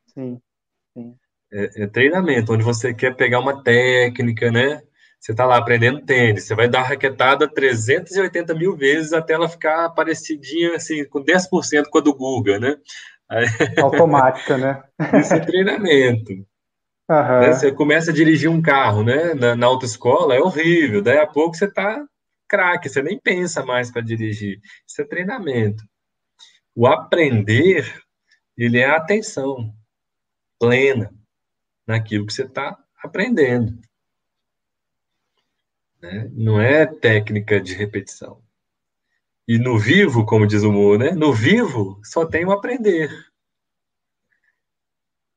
Sim, 0.08 0.42
sim. 0.94 1.16
É, 1.52 1.84
é 1.84 1.88
treinamento, 1.88 2.54
onde 2.54 2.64
você 2.64 2.94
quer 2.94 3.16
pegar 3.16 3.40
uma 3.40 3.64
técnica, 3.64 4.52
né? 4.52 4.82
Você 5.20 5.32
está 5.32 5.46
lá 5.46 5.58
aprendendo 5.58 6.06
tênis, 6.06 6.46
você 6.46 6.56
vai 6.56 6.70
dar 6.70 6.84
raquetada 6.84 7.48
380 7.48 8.56
mil 8.56 8.76
vezes 8.76 9.12
até 9.12 9.34
ela 9.34 9.50
ficar 9.50 9.90
parecidinha, 9.90 10.76
assim, 10.76 11.04
com 11.04 11.22
10% 11.24 11.90
com 11.90 11.98
a 11.98 12.02
do 12.02 12.16
Guga, 12.16 12.58
né? 12.58 12.78
Automática, 13.84 14.58
né? 14.58 14.82
Isso 15.20 15.34
é 15.34 15.40
treinamento. 15.40 16.32
Uhum. 16.32 17.40
Né? 17.42 17.54
Você 17.54 17.72
começa 17.72 18.12
a 18.12 18.14
dirigir 18.14 18.50
um 18.50 18.62
carro, 18.62 19.04
né? 19.04 19.34
Na, 19.34 19.56
na 19.56 19.68
autoescola 19.68 20.36
é 20.36 20.40
horrível, 20.40 21.02
daí 21.02 21.18
a 21.18 21.28
pouco 21.28 21.56
você 21.56 21.66
está 21.66 22.06
craque, 22.48 22.90
você 22.90 23.04
nem 23.04 23.20
pensa 23.20 23.64
mais 23.64 23.92
para 23.92 24.02
dirigir. 24.02 24.60
Isso 24.88 25.02
é 25.02 25.06
treinamento. 25.06 25.84
O 26.74 26.88
aprender, 26.88 27.94
ele 28.58 28.80
é 28.80 28.86
a 28.86 28.96
atenção 28.96 29.74
plena 30.60 31.12
naquilo 31.86 32.26
que 32.26 32.34
você 32.34 32.44
está 32.44 32.78
aprendendo. 33.04 33.80
Né? 36.02 36.30
Não 36.34 36.62
é 36.62 36.86
técnica 36.86 37.60
de 37.60 37.74
repetição. 37.74 38.42
E 39.48 39.58
no 39.58 39.78
vivo, 39.78 40.26
como 40.26 40.48
diz 40.48 40.64
o 40.64 40.72
Mo, 40.72 40.98
né? 40.98 41.12
no 41.12 41.34
vivo 41.34 42.00
só 42.04 42.26
tem 42.26 42.46
o 42.46 42.52
aprender. 42.52 43.10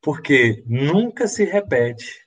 Porque 0.01 0.63
nunca 0.67 1.27
se 1.27 1.45
repete 1.45 2.23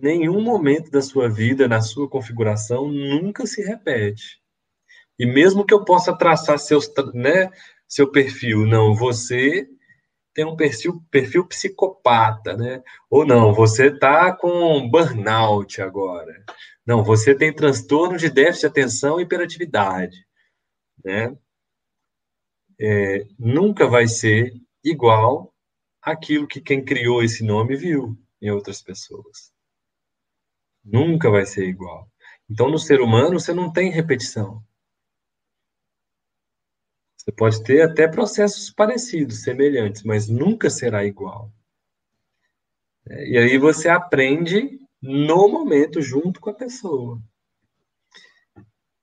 nenhum 0.00 0.40
momento 0.40 0.90
da 0.90 1.02
sua 1.02 1.28
vida, 1.28 1.68
na 1.68 1.80
sua 1.80 2.08
configuração, 2.08 2.88
nunca 2.88 3.46
se 3.46 3.62
repete. 3.62 4.40
E 5.18 5.26
mesmo 5.26 5.64
que 5.64 5.74
eu 5.74 5.84
possa 5.84 6.16
traçar 6.16 6.58
seus, 6.58 6.90
né, 7.12 7.50
seu 7.86 8.10
perfil, 8.10 8.66
não, 8.66 8.94
você 8.94 9.68
tem 10.32 10.44
um 10.44 10.56
perfil, 10.56 11.02
perfil 11.10 11.46
psicopata, 11.46 12.56
né? 12.56 12.82
Ou 13.08 13.26
não, 13.26 13.52
você 13.52 13.88
está 13.88 14.32
com 14.32 14.88
burnout 14.88 15.82
agora. 15.82 16.44
Não, 16.86 17.02
você 17.04 17.34
tem 17.34 17.54
transtorno 17.54 18.16
de 18.16 18.30
déficit 18.30 18.60
de 18.60 18.66
atenção 18.66 19.20
e 19.20 19.24
hiperatividade, 19.24 20.16
né? 21.04 21.36
É, 22.78 23.26
nunca 23.38 23.86
vai 23.86 24.08
ser 24.08 24.54
igual 24.82 25.54
aquilo 26.00 26.46
que 26.46 26.60
quem 26.60 26.82
criou 26.84 27.22
esse 27.22 27.44
nome 27.44 27.76
viu 27.76 28.16
em 28.40 28.50
outras 28.50 28.80
pessoas. 28.80 29.52
Nunca 30.82 31.30
vai 31.30 31.44
ser 31.44 31.68
igual. 31.68 32.08
Então, 32.48 32.70
no 32.70 32.78
ser 32.78 33.00
humano, 33.00 33.38
você 33.38 33.52
não 33.52 33.70
tem 33.70 33.90
repetição. 33.90 34.64
Você 37.20 37.32
pode 37.32 37.62
ter 37.62 37.82
até 37.82 38.08
processos 38.08 38.70
parecidos, 38.70 39.42
semelhantes, 39.42 40.02
mas 40.04 40.26
nunca 40.26 40.70
será 40.70 41.04
igual. 41.04 41.52
É, 43.06 43.28
e 43.32 43.36
aí 43.36 43.58
você 43.58 43.90
aprende 43.90 44.80
no 45.02 45.46
momento, 45.46 46.00
junto 46.00 46.40
com 46.40 46.48
a 46.48 46.54
pessoa. 46.54 47.20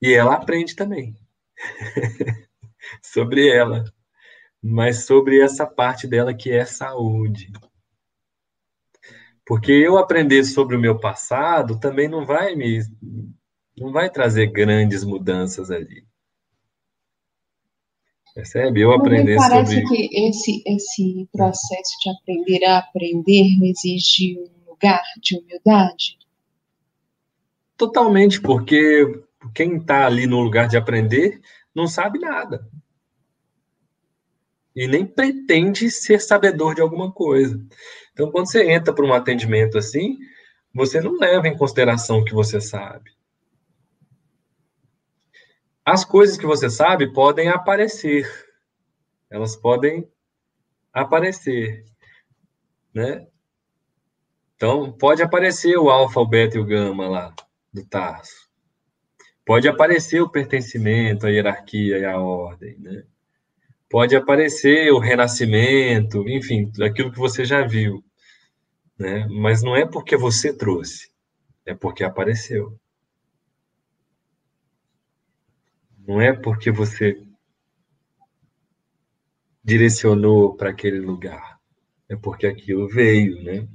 E 0.02 0.14
ela 0.14 0.34
aprende 0.34 0.76
também. 0.76 1.16
sobre 3.04 3.50
ela. 3.50 3.84
Mas 4.64 5.06
sobre 5.06 5.40
essa 5.40 5.68
parte 5.68 6.08
dela 6.08 6.34
que 6.34 6.52
é 6.52 6.66
saúde. 6.66 7.52
Porque 9.46 9.72
eu 9.72 9.96
aprender 9.96 10.44
sobre 10.44 10.76
o 10.76 10.80
meu 10.80 11.00
passado 11.00 11.80
também 11.80 12.08
não 12.08 12.26
vai 12.26 12.56
me 12.56 12.82
não 13.78 13.92
vai 13.92 14.10
trazer 14.10 14.48
grandes 14.48 15.04
mudanças 15.04 15.70
ali. 15.70 16.07
Percebe? 18.38 18.82
Eu 18.82 18.92
aprender 18.92 19.36
sobre... 19.40 19.50
parece 19.50 19.84
que 19.88 20.28
esse, 20.28 20.62
esse 20.64 21.28
processo 21.34 21.98
de 22.04 22.12
aprender 22.12 22.64
a 22.66 22.78
aprender 22.78 23.48
exige 23.64 24.38
um 24.38 24.70
lugar 24.70 25.02
de 25.20 25.40
humildade? 25.40 26.20
Totalmente, 27.76 28.40
porque 28.40 29.24
quem 29.56 29.78
está 29.78 30.06
ali 30.06 30.28
no 30.28 30.40
lugar 30.40 30.68
de 30.68 30.78
aprender 30.78 31.42
não 31.74 31.88
sabe 31.88 32.20
nada. 32.20 32.70
E 34.76 34.86
nem 34.86 35.04
pretende 35.04 35.90
ser 35.90 36.22
sabedor 36.22 36.76
de 36.76 36.82
alguma 36.82 37.12
coisa. 37.12 37.60
Então, 38.14 38.30
quando 38.30 38.52
você 38.52 38.72
entra 38.72 38.94
para 38.94 39.04
um 39.04 39.14
atendimento 39.14 39.80
assim, 39.80 40.16
você 40.72 41.02
não 41.02 41.18
leva 41.18 41.48
em 41.48 41.58
consideração 41.58 42.20
o 42.20 42.24
que 42.24 42.36
você 42.36 42.62
sabe. 42.62 43.17
As 45.88 46.04
coisas 46.04 46.38
que 46.38 46.46
você 46.46 46.70
sabe 46.70 47.14
podem 47.14 47.48
aparecer. 47.48 48.28
Elas 49.30 49.56
podem 49.56 50.06
aparecer, 50.92 51.86
né? 52.94 53.26
Então, 54.56 54.92
pode 54.92 55.22
aparecer 55.22 55.78
o 55.78 55.90
alfa, 55.90 56.20
o 56.20 56.28
beta 56.28 56.58
e 56.58 56.60
o 56.60 56.66
gama 56.66 57.08
lá 57.08 57.34
do 57.72 57.86
Tarso. 57.86 58.50
Pode 59.46 59.68
aparecer 59.70 60.20
o 60.20 60.30
pertencimento, 60.30 61.26
a 61.26 61.30
hierarquia 61.30 62.00
e 62.00 62.06
a 62.06 62.20
ordem, 62.20 62.78
né? 62.80 63.04
Pode 63.90 64.16
aparecer 64.16 64.92
o 64.92 65.00
renascimento, 65.00 66.28
enfim, 66.28 66.70
aquilo 66.82 67.12
que 67.12 67.20
você 67.20 67.46
já 67.46 67.66
viu 67.66 68.04
né? 68.98 69.28
Mas 69.30 69.62
não 69.62 69.76
é 69.76 69.86
porque 69.86 70.18
você 70.18 70.54
trouxe, 70.54 71.10
é 71.66 71.74
porque 71.74 72.04
apareceu. 72.04 72.78
Não 76.08 76.22
é 76.22 76.32
porque 76.32 76.72
você 76.72 77.22
direcionou 79.62 80.56
para 80.56 80.70
aquele 80.70 81.02
lugar, 81.02 81.60
é 82.08 82.16
porque 82.16 82.48
aquilo 82.48 82.88
veio, 82.88 83.44
né? 83.44 83.68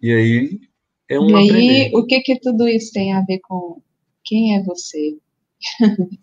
E 0.00 0.10
aí 0.10 0.60
é 1.06 1.20
um 1.20 1.28
E 1.28 1.34
aí, 1.34 1.50
aprender. 1.50 1.96
o 1.96 2.06
que 2.06 2.20
que 2.22 2.40
tudo 2.40 2.66
isso 2.66 2.90
tem 2.94 3.12
a 3.12 3.20
ver 3.20 3.40
com 3.40 3.82
quem 4.24 4.56
é 4.56 4.62
você? 4.62 5.18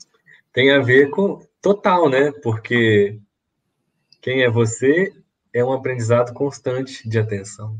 tem 0.51 0.71
a 0.71 0.79
ver 0.79 1.11
com 1.11 1.39
total, 1.61 2.09
né? 2.09 2.31
Porque 2.41 3.19
quem 4.21 4.41
é 4.41 4.49
você 4.49 5.13
é 5.53 5.63
um 5.63 5.71
aprendizado 5.71 6.33
constante 6.33 7.07
de 7.07 7.19
atenção. 7.19 7.79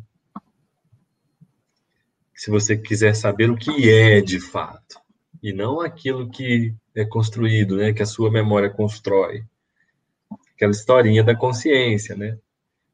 Se 2.36 2.52
você 2.52 2.78
quiser 2.78 3.16
saber 3.16 3.50
o 3.50 3.58
que 3.58 3.90
é 3.90 4.22
de 4.22 4.40
fato, 4.40 5.03
e 5.44 5.52
não 5.52 5.82
aquilo 5.82 6.30
que 6.30 6.74
é 6.96 7.04
construído, 7.04 7.76
né, 7.76 7.92
que 7.92 8.02
a 8.02 8.06
sua 8.06 8.32
memória 8.32 8.70
constrói. 8.70 9.44
Aquela 10.56 10.72
historinha 10.72 11.22
da 11.22 11.36
consciência, 11.36 12.16
né? 12.16 12.38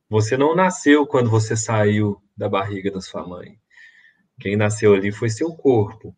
Você 0.09 0.35
não 0.35 0.55
nasceu 0.55 1.05
quando 1.05 1.29
você 1.29 1.55
saiu 1.55 2.19
da 2.35 2.49
barriga 2.49 2.89
da 2.89 2.99
sua 2.99 3.25
mãe. 3.27 3.59
Quem 4.39 4.55
nasceu 4.55 4.95
ali 4.95 5.11
foi 5.11 5.29
seu 5.29 5.53
corpo. 5.53 6.15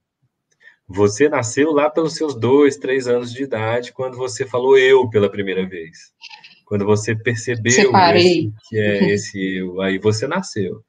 Você 0.87 1.27
nasceu 1.27 1.73
lá 1.73 1.89
pelos 1.89 2.15
seus 2.15 2.33
dois, 2.33 2.77
três 2.77 3.07
anos 3.07 3.33
de 3.33 3.43
idade, 3.43 3.91
quando 3.91 4.15
você 4.15 4.45
falou 4.45 4.77
eu 4.77 5.09
pela 5.09 5.29
primeira 5.29 5.67
vez. 5.67 6.13
Quando 6.65 6.85
você 6.85 7.13
percebeu 7.13 7.91
esse, 8.15 8.53
que 8.69 8.77
é 8.77 9.09
esse 9.09 9.57
eu, 9.57 9.81
aí 9.81 9.97
você 9.97 10.27
nasceu. 10.27 10.81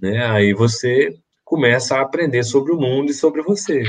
Né? 0.00 0.24
Aí 0.26 0.52
você 0.54 1.16
começa 1.44 1.96
a 1.96 2.02
aprender 2.02 2.44
sobre 2.44 2.72
o 2.72 2.78
mundo 2.78 3.10
e 3.10 3.14
sobre 3.14 3.42
você. 3.42 3.82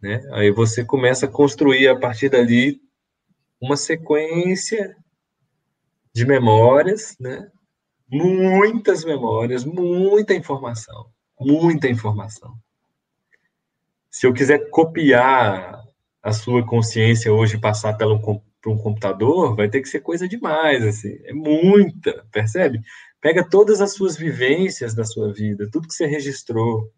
Né? 0.00 0.22
Aí 0.32 0.50
você 0.50 0.84
começa 0.84 1.26
a 1.26 1.30
construir 1.30 1.88
a 1.88 1.98
partir 1.98 2.28
dali 2.28 2.80
uma 3.60 3.76
sequência 3.76 4.96
de 6.12 6.26
memórias, 6.26 7.16
né? 7.18 7.50
Muitas 8.08 9.04
memórias, 9.04 9.64
muita 9.64 10.34
informação, 10.34 11.10
muita 11.38 11.88
informação. 11.88 12.56
Se 14.10 14.26
eu 14.26 14.32
quiser 14.32 14.70
copiar 14.70 15.82
a 16.22 16.32
sua 16.32 16.64
consciência 16.66 17.32
hoje 17.32 17.58
passar 17.58 17.94
pelo, 17.94 18.20
por 18.20 18.72
um 18.72 18.78
computador, 18.78 19.54
vai 19.54 19.68
ter 19.68 19.80
que 19.80 19.88
ser 19.88 20.00
coisa 20.00 20.26
demais, 20.26 20.84
assim, 20.84 21.18
é 21.24 21.32
muita, 21.32 22.26
percebe? 22.32 22.80
Pega 23.20 23.48
todas 23.48 23.80
as 23.80 23.92
suas 23.92 24.16
vivências 24.16 24.94
da 24.94 25.04
sua 25.04 25.32
vida, 25.32 25.68
tudo 25.70 25.86
que 25.86 25.94
você 25.94 26.06
registrou, 26.06 26.92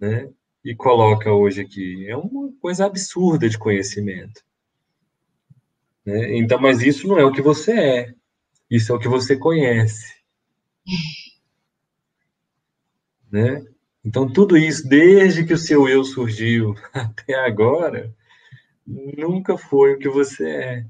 né? 0.00 0.28
E 0.66 0.74
coloca 0.74 1.32
hoje 1.32 1.60
aqui. 1.60 2.08
É 2.08 2.16
uma 2.16 2.50
coisa 2.60 2.86
absurda 2.86 3.48
de 3.48 3.56
conhecimento. 3.56 4.44
Né? 6.04 6.36
Então, 6.38 6.60
mas 6.60 6.82
isso 6.82 7.06
não 7.06 7.16
é 7.16 7.24
o 7.24 7.30
que 7.30 7.40
você 7.40 7.72
é. 7.72 8.14
Isso 8.68 8.90
é 8.90 8.96
o 8.96 8.98
que 8.98 9.08
você 9.08 9.36
conhece. 9.36 10.12
Né? 13.28 13.66
Então, 14.04 14.32
tudo 14.32 14.56
isso, 14.56 14.88
desde 14.88 15.44
que 15.44 15.52
o 15.52 15.58
seu 15.58 15.88
eu 15.88 16.04
surgiu 16.04 16.76
até 16.94 17.34
agora, 17.34 18.14
nunca 18.86 19.58
foi 19.58 19.94
o 19.94 19.98
que 19.98 20.08
você 20.08 20.48
é. 20.48 20.86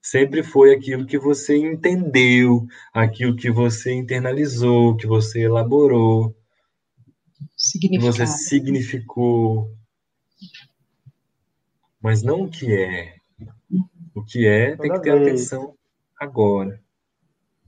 Sempre 0.00 0.42
foi 0.42 0.74
aquilo 0.74 1.06
que 1.06 1.18
você 1.18 1.56
entendeu, 1.56 2.66
aquilo 2.92 3.34
que 3.34 3.50
você 3.50 3.94
internalizou, 3.94 4.94
que 4.94 5.06
você 5.06 5.40
elaborou 5.40 6.36
você 8.00 8.26
significou. 8.26 9.70
Mas 12.00 12.22
não 12.22 12.42
o 12.42 12.50
que 12.50 12.72
é. 12.74 13.16
O 14.14 14.22
que 14.22 14.46
é 14.46 14.76
tem 14.76 14.92
que 14.92 15.00
ter 15.00 15.18
vez, 15.18 15.28
atenção 15.28 15.74
agora. 16.18 16.80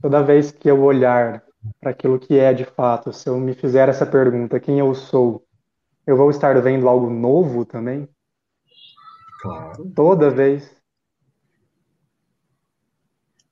Toda 0.01 0.23
vez 0.23 0.51
que 0.51 0.69
eu 0.69 0.81
olhar 0.83 1.43
para 1.79 1.91
aquilo 1.91 2.19
que 2.19 2.37
é 2.37 2.53
de 2.53 2.65
fato, 2.65 3.11
se 3.11 3.27
eu 3.27 3.39
me 3.39 3.53
fizer 3.53 3.89
essa 3.89 4.05
pergunta, 4.05 4.59
quem 4.59 4.79
eu 4.79 4.93
sou, 4.93 5.45
eu 6.05 6.15
vou 6.15 6.29
estar 6.29 6.59
vendo 6.61 6.87
algo 6.87 7.09
novo 7.09 7.65
também? 7.65 8.07
Claro. 9.41 9.91
Toda 9.95 10.29
vez. 10.29 10.75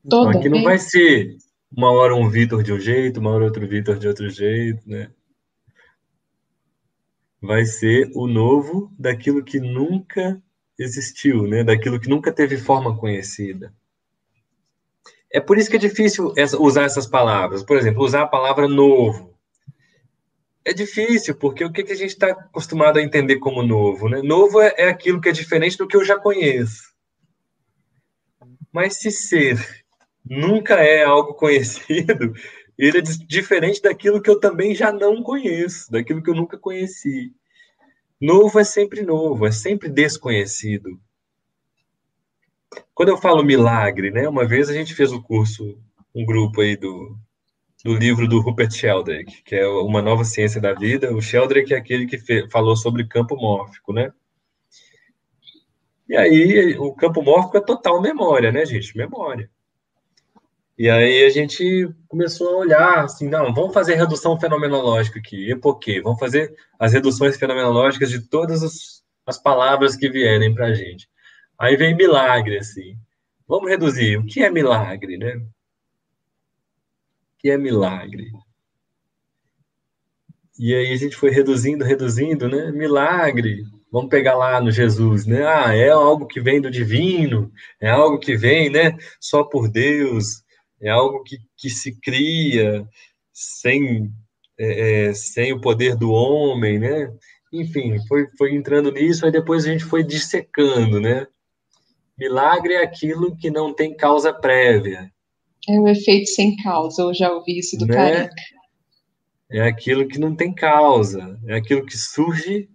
Toda 0.07 0.29
então, 0.29 0.39
aqui 0.39 0.49
vez. 0.49 0.51
não 0.51 0.63
vai 0.63 0.77
ser 0.77 1.35
uma 1.75 1.91
hora 1.91 2.15
um 2.15 2.29
Vitor 2.29 2.63
de 2.63 2.71
um 2.71 2.79
jeito, 2.79 3.19
uma 3.19 3.31
hora 3.31 3.45
outro 3.45 3.67
Vitor 3.67 3.97
de 3.97 4.07
outro 4.07 4.29
jeito, 4.29 4.87
né? 4.87 5.11
Vai 7.45 7.65
ser 7.65 8.11
o 8.13 8.27
novo 8.27 8.91
daquilo 8.97 9.43
que 9.43 9.59
nunca 9.59 10.41
existiu, 10.77 11.47
né? 11.47 11.63
Daquilo 11.63 11.99
que 11.99 12.09
nunca 12.09 12.31
teve 12.31 12.57
forma 12.57 12.97
conhecida. 12.97 13.73
É 15.31 15.39
por 15.39 15.57
isso 15.57 15.69
que 15.69 15.75
é 15.75 15.79
difícil 15.79 16.33
usar 16.59 16.83
essas 16.83 17.05
palavras. 17.05 17.63
Por 17.63 17.77
exemplo, 17.77 18.03
usar 18.03 18.23
a 18.23 18.27
palavra 18.27 18.67
novo. 18.67 19.35
É 20.63 20.73
difícil, 20.73 21.35
porque 21.35 21.63
o 21.63 21.71
que 21.71 21.81
a 21.81 21.95
gente 21.95 22.11
está 22.11 22.31
acostumado 22.31 22.97
a 22.97 23.01
entender 23.01 23.37
como 23.37 23.61
novo? 23.61 24.09
Né? 24.09 24.21
Novo 24.21 24.59
é, 24.59 24.73
é 24.77 24.89
aquilo 24.89 25.21
que 25.21 25.29
é 25.29 25.31
diferente 25.31 25.77
do 25.77 25.87
que 25.87 25.95
eu 25.95 26.03
já 26.03 26.17
conheço. 26.17 26.93
Mas 28.71 28.97
se 28.97 29.11
ser 29.11 29.85
nunca 30.25 30.75
é 30.75 31.03
algo 31.03 31.35
conhecido, 31.37 32.33
ele 32.77 32.97
é 32.97 33.01
diferente 33.01 33.81
daquilo 33.81 34.21
que 34.21 34.29
eu 34.29 34.39
também 34.39 34.75
já 34.75 34.91
não 34.91 35.23
conheço, 35.23 35.91
daquilo 35.91 36.21
que 36.21 36.29
eu 36.29 36.35
nunca 36.35 36.57
conheci. 36.57 37.33
Novo 38.19 38.59
é 38.59 38.63
sempre 38.63 39.01
novo, 39.01 39.45
é 39.45 39.51
sempre 39.51 39.89
desconhecido. 39.89 40.99
Quando 42.93 43.09
eu 43.09 43.17
falo 43.17 43.43
milagre, 43.43 44.11
né? 44.11 44.27
Uma 44.27 44.45
vez 44.45 44.69
a 44.69 44.73
gente 44.73 44.93
fez 44.93 45.11
o 45.11 45.17
um 45.17 45.21
curso, 45.21 45.77
um 46.13 46.25
grupo 46.25 46.61
aí 46.61 46.75
do, 46.75 47.17
do 47.83 47.93
livro 47.93 48.27
do 48.27 48.41
Rupert 48.41 48.71
Sheldrake, 48.71 49.43
que 49.43 49.55
é 49.55 49.67
Uma 49.67 50.01
Nova 50.01 50.23
Ciência 50.23 50.59
da 50.59 50.73
Vida. 50.73 51.13
O 51.13 51.21
Sheldrake 51.21 51.73
é 51.73 51.77
aquele 51.77 52.05
que 52.05 52.17
falou 52.49 52.75
sobre 52.75 53.07
campo 53.07 53.35
mórfico, 53.35 53.93
né? 53.93 54.11
E 56.07 56.15
aí, 56.15 56.77
o 56.77 56.93
campo 56.93 57.21
mórfico 57.21 57.57
é 57.57 57.61
total 57.61 58.01
memória, 58.01 58.51
né, 58.51 58.65
gente? 58.65 58.95
Memória. 58.95 59.49
E 60.77 60.89
aí 60.89 61.23
a 61.23 61.29
gente 61.29 61.89
começou 62.09 62.49
a 62.49 62.57
olhar 62.57 63.05
assim, 63.05 63.29
não, 63.29 63.53
vamos 63.53 63.73
fazer 63.73 63.95
redução 63.95 64.37
fenomenológica 64.37 65.19
aqui. 65.19 65.49
E 65.49 65.55
por 65.55 65.79
quê? 65.79 66.01
Vamos 66.01 66.19
fazer 66.19 66.53
as 66.77 66.91
reduções 66.91 67.37
fenomenológicas 67.37 68.09
de 68.09 68.27
todas 68.27 68.61
as, 68.61 69.01
as 69.25 69.41
palavras 69.41 69.95
que 69.95 70.09
vierem 70.09 70.53
para 70.53 70.67
a 70.67 70.73
gente. 70.73 71.07
Aí 71.57 71.77
vem 71.77 71.95
milagre, 71.95 72.57
assim. 72.57 72.97
Vamos 73.47 73.69
reduzir. 73.69 74.17
O 74.17 74.25
que 74.25 74.43
é 74.43 74.49
milagre, 74.49 75.17
né? 75.17 75.35
O 75.35 75.47
que 77.39 77.49
é 77.49 77.57
milagre? 77.57 78.29
E 80.59 80.75
aí 80.75 80.91
a 80.91 80.97
gente 80.97 81.15
foi 81.15 81.29
reduzindo, 81.29 81.85
reduzindo, 81.85 82.49
né? 82.49 82.69
Milagre. 82.71 83.63
Vamos 83.89 84.09
pegar 84.09 84.35
lá 84.35 84.59
no 84.59 84.71
Jesus, 84.71 85.25
né? 85.25 85.45
Ah, 85.47 85.73
é 85.73 85.89
algo 85.89 86.27
que 86.27 86.41
vem 86.41 86.59
do 86.59 86.69
divino, 86.69 87.49
é 87.79 87.89
algo 87.89 88.19
que 88.19 88.35
vem, 88.35 88.69
né? 88.69 88.97
Só 89.21 89.41
por 89.41 89.69
Deus 89.69 90.44
é 90.81 90.89
algo 90.89 91.23
que, 91.23 91.37
que 91.57 91.69
se 91.69 91.99
cria 91.99 92.87
sem, 93.33 94.11
é, 94.57 95.07
é, 95.07 95.13
sem 95.13 95.53
o 95.53 95.61
poder 95.61 95.95
do 95.95 96.11
homem, 96.11 96.79
né? 96.79 97.11
Enfim, 97.51 97.97
foi, 98.07 98.27
foi 98.37 98.53
entrando 98.53 98.91
nisso, 98.91 99.25
aí 99.25 99.31
depois 99.31 99.65
a 99.65 99.71
gente 99.71 99.83
foi 99.83 100.03
dissecando, 100.03 100.99
né? 100.99 101.27
Milagre 102.17 102.73
é 102.73 102.83
aquilo 102.83 103.35
que 103.35 103.49
não 103.49 103.73
tem 103.73 103.95
causa 103.95 104.33
prévia. 104.33 105.11
É 105.67 105.79
o 105.79 105.87
efeito 105.87 106.29
sem 106.29 106.55
causa, 106.57 107.01
eu 107.01 107.13
já 107.13 107.31
ouvi 107.31 107.59
isso 107.59 107.77
do 107.77 107.85
né? 107.85 108.29
É 109.49 109.61
aquilo 109.61 110.07
que 110.07 110.19
não 110.19 110.35
tem 110.35 110.53
causa, 110.53 111.39
é 111.47 111.55
aquilo 111.55 111.85
que 111.85 111.97
surge 111.97 112.69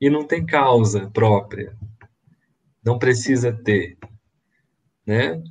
e 0.00 0.10
não 0.10 0.24
tem 0.24 0.44
causa 0.44 1.10
própria. 1.10 1.76
Não 2.84 2.98
precisa 2.98 3.52
ter, 3.52 3.98
né? 5.06 5.42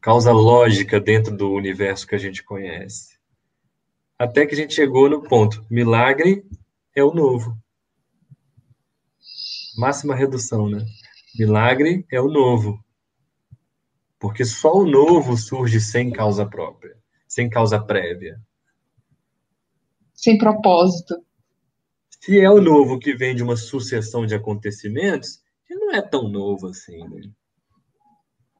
Causa 0.00 0.32
lógica 0.32 0.98
dentro 0.98 1.36
do 1.36 1.52
universo 1.52 2.06
que 2.06 2.14
a 2.14 2.18
gente 2.18 2.42
conhece. 2.42 3.18
Até 4.18 4.46
que 4.46 4.54
a 4.54 4.56
gente 4.56 4.74
chegou 4.74 5.08
no 5.08 5.22
ponto: 5.22 5.64
milagre 5.70 6.44
é 6.94 7.04
o 7.04 7.12
novo. 7.12 7.56
Máxima 9.76 10.14
redução, 10.14 10.68
né? 10.68 10.84
Milagre 11.38 12.04
é 12.10 12.20
o 12.20 12.28
novo. 12.28 12.82
Porque 14.18 14.44
só 14.44 14.74
o 14.74 14.86
novo 14.86 15.36
surge 15.36 15.80
sem 15.80 16.12
causa 16.12 16.44
própria, 16.44 16.96
sem 17.26 17.48
causa 17.48 17.80
prévia. 17.80 18.38
Sem 20.12 20.36
propósito. 20.36 21.24
Se 22.20 22.38
é 22.38 22.50
o 22.50 22.60
novo 22.60 22.98
que 22.98 23.14
vem 23.14 23.34
de 23.34 23.42
uma 23.42 23.56
sucessão 23.56 24.26
de 24.26 24.34
acontecimentos, 24.34 25.42
ele 25.68 25.80
não 25.80 25.94
é 25.94 26.02
tão 26.02 26.28
novo 26.28 26.66
assim, 26.66 26.98
né? 27.08 27.30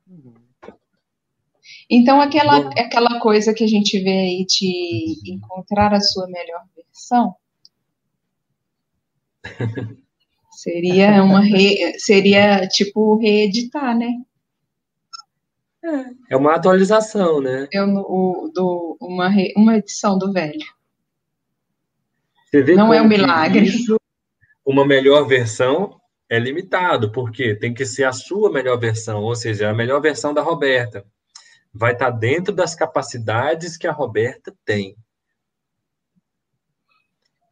Uhum. 0.07 0.40
Então, 1.91 2.21
aquela, 2.21 2.59
aquela 2.79 3.19
coisa 3.19 3.53
que 3.53 3.65
a 3.65 3.67
gente 3.67 3.99
vê 3.99 4.11
aí 4.11 4.47
de 4.47 5.33
encontrar 5.33 5.93
a 5.93 6.01
sua 6.01 6.29
melhor 6.29 6.63
versão 6.77 7.35
seria 10.53 11.25
uma 11.25 11.41
re, 11.41 11.99
seria 11.99 12.69
tipo 12.69 13.17
reeditar, 13.17 13.99
né? 13.99 14.23
É 16.29 16.37
uma 16.37 16.55
atualização, 16.55 17.41
né? 17.41 17.67
Eu, 17.73 17.89
o, 17.89 18.53
do, 18.55 18.97
uma, 19.01 19.29
re, 19.29 19.53
uma 19.57 19.79
edição 19.79 20.17
do 20.17 20.33
velho. 20.33 20.61
Não 22.77 22.93
é 22.93 23.01
um 23.01 23.09
milagre. 23.09 23.65
Isso, 23.65 23.99
uma 24.65 24.87
melhor 24.87 25.27
versão 25.27 25.99
é 26.29 26.39
limitado, 26.39 27.11
porque 27.11 27.55
tem 27.57 27.75
que 27.75 27.85
ser 27.85 28.05
a 28.05 28.13
sua 28.13 28.53
melhor 28.53 28.79
versão, 28.79 29.23
ou 29.23 29.35
seja, 29.35 29.71
a 29.71 29.75
melhor 29.75 30.01
versão 30.01 30.33
da 30.33 30.43
Roberta. 30.43 31.05
Vai 31.73 31.93
estar 31.93 32.11
dentro 32.11 32.55
das 32.55 32.75
capacidades 32.75 33.77
que 33.77 33.87
a 33.87 33.93
Roberta 33.93 34.55
tem. 34.65 34.97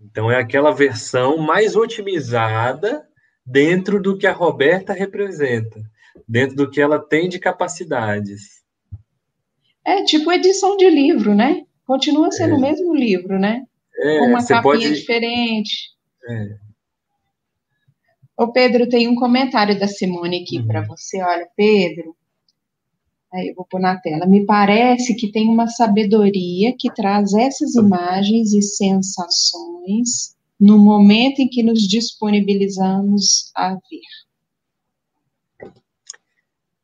Então, 0.00 0.30
é 0.30 0.38
aquela 0.38 0.72
versão 0.72 1.38
mais 1.38 1.74
otimizada 1.74 3.06
dentro 3.44 4.00
do 4.00 4.16
que 4.16 4.26
a 4.26 4.32
Roberta 4.32 4.92
representa, 4.92 5.80
dentro 6.26 6.56
do 6.56 6.70
que 6.70 6.80
ela 6.80 6.98
tem 6.98 7.28
de 7.28 7.38
capacidades. 7.38 8.62
É 9.84 10.04
tipo 10.04 10.30
edição 10.30 10.76
de 10.76 10.88
livro, 10.88 11.34
né? 11.34 11.64
Continua 11.86 12.30
sendo 12.30 12.54
é. 12.54 12.56
o 12.58 12.60
mesmo 12.60 12.94
livro, 12.94 13.38
né? 13.38 13.64
É, 13.96 14.18
Com 14.18 14.26
uma 14.26 14.46
capinha 14.46 14.62
pode... 14.62 14.94
diferente. 14.94 15.90
É. 16.28 16.56
Ô, 18.36 18.52
Pedro, 18.52 18.88
tem 18.88 19.08
um 19.08 19.16
comentário 19.16 19.78
da 19.78 19.88
Simone 19.88 20.42
aqui 20.42 20.58
uhum. 20.58 20.66
para 20.66 20.82
você. 20.82 21.20
Olha, 21.22 21.48
Pedro, 21.56 22.14
aí 23.32 23.48
eu 23.48 23.54
vou 23.54 23.64
pôr 23.64 23.80
na 23.80 23.98
tela. 23.98 24.26
Me 24.26 24.44
parece 24.44 25.14
que 25.14 25.30
tem 25.30 25.48
uma 25.48 25.68
sabedoria 25.68 26.74
que 26.78 26.92
traz 26.92 27.32
essas 27.34 27.74
imagens 27.74 28.52
e 28.52 28.62
sensações 28.62 30.36
no 30.58 30.78
momento 30.78 31.40
em 31.40 31.48
que 31.48 31.62
nos 31.62 31.86
disponibilizamos 31.86 33.50
a 33.54 33.74
ver. 33.74 34.00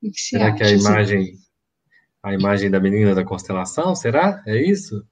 O 0.03 0.11
que 0.11 0.21
será 0.21 0.49
acha, 0.49 0.57
que 0.57 0.63
a 0.65 0.71
imagem, 0.71 1.39
a 2.23 2.35
imagem 2.35 2.71
da 2.71 2.79
menina 2.79 3.15
da 3.15 3.25
constelação, 3.25 3.95
será? 3.95 4.43
É 4.47 4.63
isso? 4.63 5.05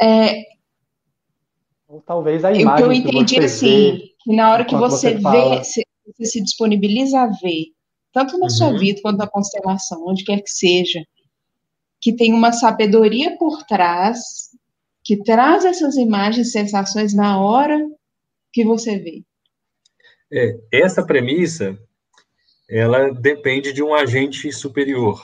É, 0.00 0.42
Ou 1.86 2.00
talvez 2.00 2.44
a 2.44 2.52
imagem. 2.52 2.66
O 2.72 2.76
que 2.76 2.82
eu 2.82 2.92
entendi 2.92 3.34
que 3.36 3.44
assim, 3.44 4.00
que 4.20 4.34
na 4.34 4.50
hora 4.50 4.64
que 4.64 4.74
você, 4.74 5.12
você 5.12 5.30
vê, 5.30 5.58
você, 5.58 5.82
você 6.06 6.24
se 6.24 6.42
disponibiliza 6.42 7.20
a 7.20 7.26
ver, 7.26 7.66
tanto 8.14 8.38
na 8.38 8.44
uhum. 8.44 8.50
sua 8.50 8.78
vida 8.78 9.02
quanto 9.02 9.18
na 9.18 9.26
constelação, 9.26 10.06
onde 10.06 10.24
quer 10.24 10.40
que 10.40 10.50
seja, 10.50 11.04
que 12.00 12.14
tem 12.14 12.32
uma 12.32 12.52
sabedoria 12.52 13.36
por 13.36 13.64
trás 13.64 14.50
que 15.02 15.22
traz 15.22 15.64
essas 15.64 15.96
imagens, 15.96 16.52
sensações 16.52 17.12
na 17.12 17.38
hora 17.38 17.78
que 18.52 18.64
você 18.64 18.98
vê. 18.98 19.22
É, 20.32 20.58
essa 20.72 21.04
premissa, 21.04 21.78
ela 22.70 23.10
depende 23.12 23.72
de 23.72 23.82
um 23.82 23.92
agente 23.92 24.50
superior. 24.52 25.20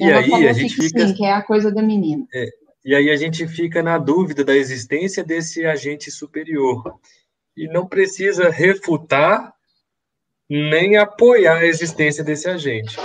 E 0.00 0.04
ela 0.04 0.20
aí 0.20 0.48
a 0.48 0.52
gente 0.52 0.74
fica 0.74 1.06
sim, 1.06 1.14
que 1.14 1.24
é 1.24 1.32
a 1.32 1.42
coisa 1.42 1.70
da 1.70 1.82
menina. 1.82 2.26
É, 2.34 2.46
e 2.84 2.94
aí 2.94 3.10
a 3.10 3.16
gente 3.16 3.46
fica 3.46 3.82
na 3.82 3.98
dúvida 3.98 4.42
da 4.42 4.56
existência 4.56 5.22
desse 5.22 5.64
agente 5.64 6.10
superior. 6.10 6.98
E 7.56 7.68
não 7.68 7.86
precisa 7.86 8.50
refutar 8.50 9.54
nem 10.48 10.96
apoiar 10.96 11.58
a 11.58 11.66
existência 11.66 12.22
desse 12.22 12.48
agente. 12.48 12.96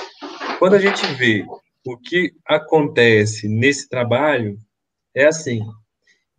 Quando 0.58 0.76
a 0.76 0.80
gente 0.80 1.06
vê 1.16 1.46
o 1.86 1.98
que 1.98 2.34
acontece 2.46 3.48
nesse 3.48 3.88
trabalho 3.88 4.60
é 5.16 5.26
assim: 5.26 5.62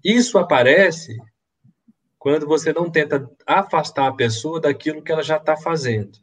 isso 0.05 0.39
aparece 0.39 1.17
quando 2.19 2.47
você 2.47 2.73
não 2.73 2.91
tenta 2.91 3.29
afastar 3.47 4.09
a 4.09 4.15
pessoa 4.15 4.61
daquilo 4.61 5.03
que 5.03 5.11
ela 5.11 5.23
já 5.23 5.37
está 5.37 5.57
fazendo. 5.57 6.19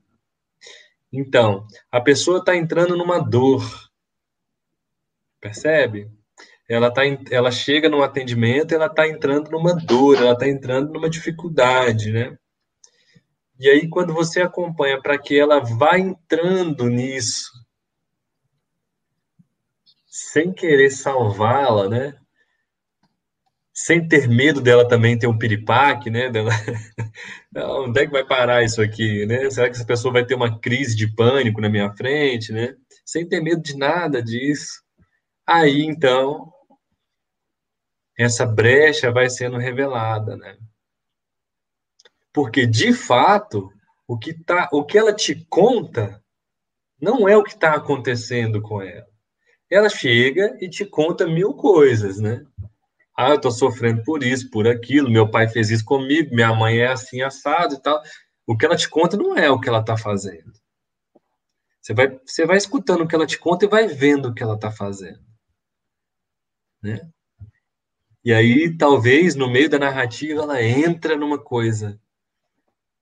Então, 1.11 1.65
a 1.91 1.99
pessoa 1.99 2.39
está 2.39 2.55
entrando 2.55 2.95
numa 2.95 3.19
dor, 3.19 3.63
percebe? 5.39 6.11
Ela, 6.69 6.91
tá, 6.91 7.01
ela 7.31 7.49
chega 7.49 7.89
no 7.89 8.03
atendimento, 8.03 8.75
ela 8.75 8.87
está 8.87 9.07
entrando 9.07 9.49
numa 9.49 9.73
dor, 9.73 10.17
ela 10.17 10.33
está 10.33 10.47
entrando 10.47 10.91
numa 10.91 11.09
dificuldade, 11.09 12.11
né? 12.11 12.37
E 13.59 13.69
aí, 13.69 13.89
quando 13.89 14.13
você 14.13 14.41
acompanha 14.41 15.01
para 15.01 15.17
que 15.17 15.37
ela 15.37 15.59
vá 15.59 15.97
entrando 15.97 16.87
nisso, 16.87 17.51
sem 20.07 20.53
querer 20.53 20.91
salvá-la, 20.91 21.89
né? 21.89 22.13
Sem 23.73 24.07
ter 24.07 24.27
medo 24.27 24.61
dela 24.61 24.87
também 24.87 25.17
ter 25.17 25.27
um 25.27 25.37
piripaque, 25.37 26.09
né? 26.09 26.29
Dela... 26.29 26.51
Onde 27.85 28.01
é 28.01 28.05
que 28.05 28.11
vai 28.11 28.25
parar 28.25 28.63
isso 28.63 28.81
aqui, 28.81 29.25
né? 29.25 29.49
Será 29.49 29.69
que 29.69 29.75
essa 29.75 29.85
pessoa 29.85 30.13
vai 30.13 30.25
ter 30.25 30.35
uma 30.35 30.59
crise 30.59 30.95
de 30.95 31.07
pânico 31.15 31.61
na 31.61 31.69
minha 31.69 31.91
frente, 31.95 32.51
né? 32.51 32.75
Sem 33.05 33.27
ter 33.27 33.41
medo 33.41 33.61
de 33.61 33.77
nada 33.77 34.21
disso. 34.21 34.83
Aí, 35.45 35.81
então, 35.81 36.51
essa 38.17 38.45
brecha 38.45 39.11
vai 39.11 39.29
sendo 39.29 39.57
revelada, 39.57 40.35
né? 40.35 40.57
Porque, 42.37 42.67
de 42.67 42.93
fato, 42.93 43.73
o 44.07 44.15
que, 44.15 44.31
tá, 44.31 44.69
o 44.71 44.85
que 44.85 44.95
ela 44.95 45.11
te 45.11 45.33
conta 45.49 46.23
não 47.01 47.27
é 47.27 47.35
o 47.35 47.43
que 47.43 47.55
está 47.55 47.73
acontecendo 47.73 48.61
com 48.61 48.79
ela 48.81 49.07
ela 49.69 49.89
chega 49.89 50.57
e 50.61 50.69
te 50.69 50.85
conta 50.85 51.27
mil 51.27 51.53
coisas, 51.53 52.19
né? 52.19 52.45
Ah, 53.15 53.31
eu 53.31 53.41
tô 53.41 53.51
sofrendo 53.51 54.03
por 54.03 54.23
isso, 54.23 54.49
por 54.49 54.67
aquilo, 54.67 55.09
meu 55.09 55.29
pai 55.29 55.47
fez 55.47 55.69
isso 55.69 55.83
comigo, 55.83 56.33
minha 56.33 56.53
mãe 56.53 56.79
é 56.79 56.87
assim, 56.87 57.21
assado 57.21 57.75
e 57.75 57.81
tal. 57.81 58.01
O 58.45 58.55
que 58.55 58.65
ela 58.65 58.77
te 58.77 58.87
conta 58.87 59.17
não 59.17 59.35
é 59.35 59.49
o 59.49 59.59
que 59.59 59.67
ela 59.67 59.83
tá 59.83 59.97
fazendo. 59.97 60.53
Você 61.81 61.93
vai, 61.93 62.19
você 62.25 62.45
vai 62.45 62.57
escutando 62.57 63.01
o 63.01 63.07
que 63.07 63.15
ela 63.15 63.25
te 63.25 63.37
conta 63.37 63.65
e 63.65 63.69
vai 63.69 63.87
vendo 63.87 64.29
o 64.29 64.33
que 64.33 64.43
ela 64.43 64.57
tá 64.57 64.71
fazendo. 64.71 65.19
Né? 66.81 67.09
E 68.23 68.31
aí, 68.31 68.77
talvez, 68.77 69.35
no 69.35 69.49
meio 69.49 69.69
da 69.69 69.79
narrativa, 69.79 70.43
ela 70.43 70.61
entra 70.61 71.17
numa 71.17 71.39
coisa, 71.39 71.99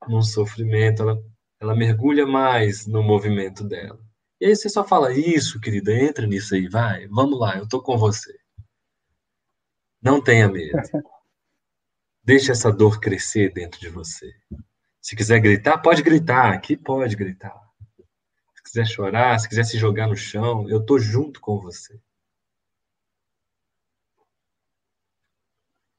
num 0.08 0.22
sofrimento, 0.22 1.02
ela, 1.02 1.24
ela 1.60 1.76
mergulha 1.76 2.26
mais 2.26 2.86
no 2.86 3.02
movimento 3.04 3.64
dela. 3.64 4.00
E 4.39 4.46
aí 4.48 4.56
você 4.56 4.70
só 4.70 4.84
fala, 4.84 5.14
isso, 5.14 5.60
querida, 5.60 5.93
entra 5.93 6.28
nisso 6.28 6.56
aí, 6.56 6.68
vai, 6.68 7.08
vamos 7.08 7.39
lá, 7.39 7.58
eu 7.58 7.68
tô 7.68 7.82
com 7.82 7.98
você. 7.98 8.38
Não 10.02 10.22
tenha 10.22 10.48
medo. 10.50 10.78
Deixe 12.24 12.52
essa 12.52 12.72
dor 12.72 13.00
crescer 13.00 13.54
dentro 13.54 13.80
de 13.80 13.88
você. 13.88 14.34
Se 15.00 15.16
quiser 15.16 15.39
gritar, 15.39 15.78
pode 15.78 16.02
gritar, 16.02 16.54
aqui 16.54 16.76
pode 16.76 17.16
gritar. 17.16 17.56
Se 18.56 18.64
quiser 18.64 18.86
chorar, 18.88 19.39
se 19.39 19.48
quiser 19.48 19.64
se 19.64 19.78
jogar 19.78 20.08
no 20.08 20.16
chão, 20.16 20.68
eu 20.68 20.84
tô 20.84 20.98
junto 20.98 21.39
com 21.39 21.60
você. 21.60 22.00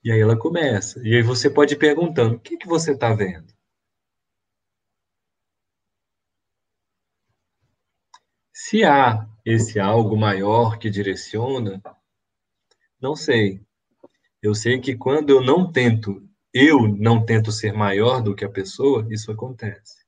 E 0.03 0.11
aí 0.13 0.21
ela 0.21 0.37
começa. 0.37 1.01
E 1.05 1.17
aí 1.17 1.23
você 1.23 1.51
pode 1.51 1.75
ir 1.75 1.79
perguntando: 1.79 2.37
o 2.37 2.41
que, 2.41 2.57
que 2.57 2.67
você 2.67 2.93
está 2.93 3.13
vendo? 3.13 3.56
Se 8.69 8.83
há 8.83 9.25
esse 9.45 9.79
algo 9.79 10.17
maior 10.17 10.77
que 10.77 10.91
direciona, 10.91 11.81
não 13.01 13.15
sei. 13.15 13.61
Eu 14.43 14.57
sei 14.57 14.81
que 14.81 14.97
quando 14.97 15.31
eu 15.31 15.41
não 15.41 15.71
tento, 15.71 16.21
eu 16.53 16.89
não 16.89 17.25
tento 17.25 17.53
ser 17.53 17.73
maior 17.73 18.21
do 18.21 18.35
que 18.35 18.45
a 18.45 18.51
pessoa, 18.51 19.07
isso 19.09 19.31
acontece. 19.31 20.05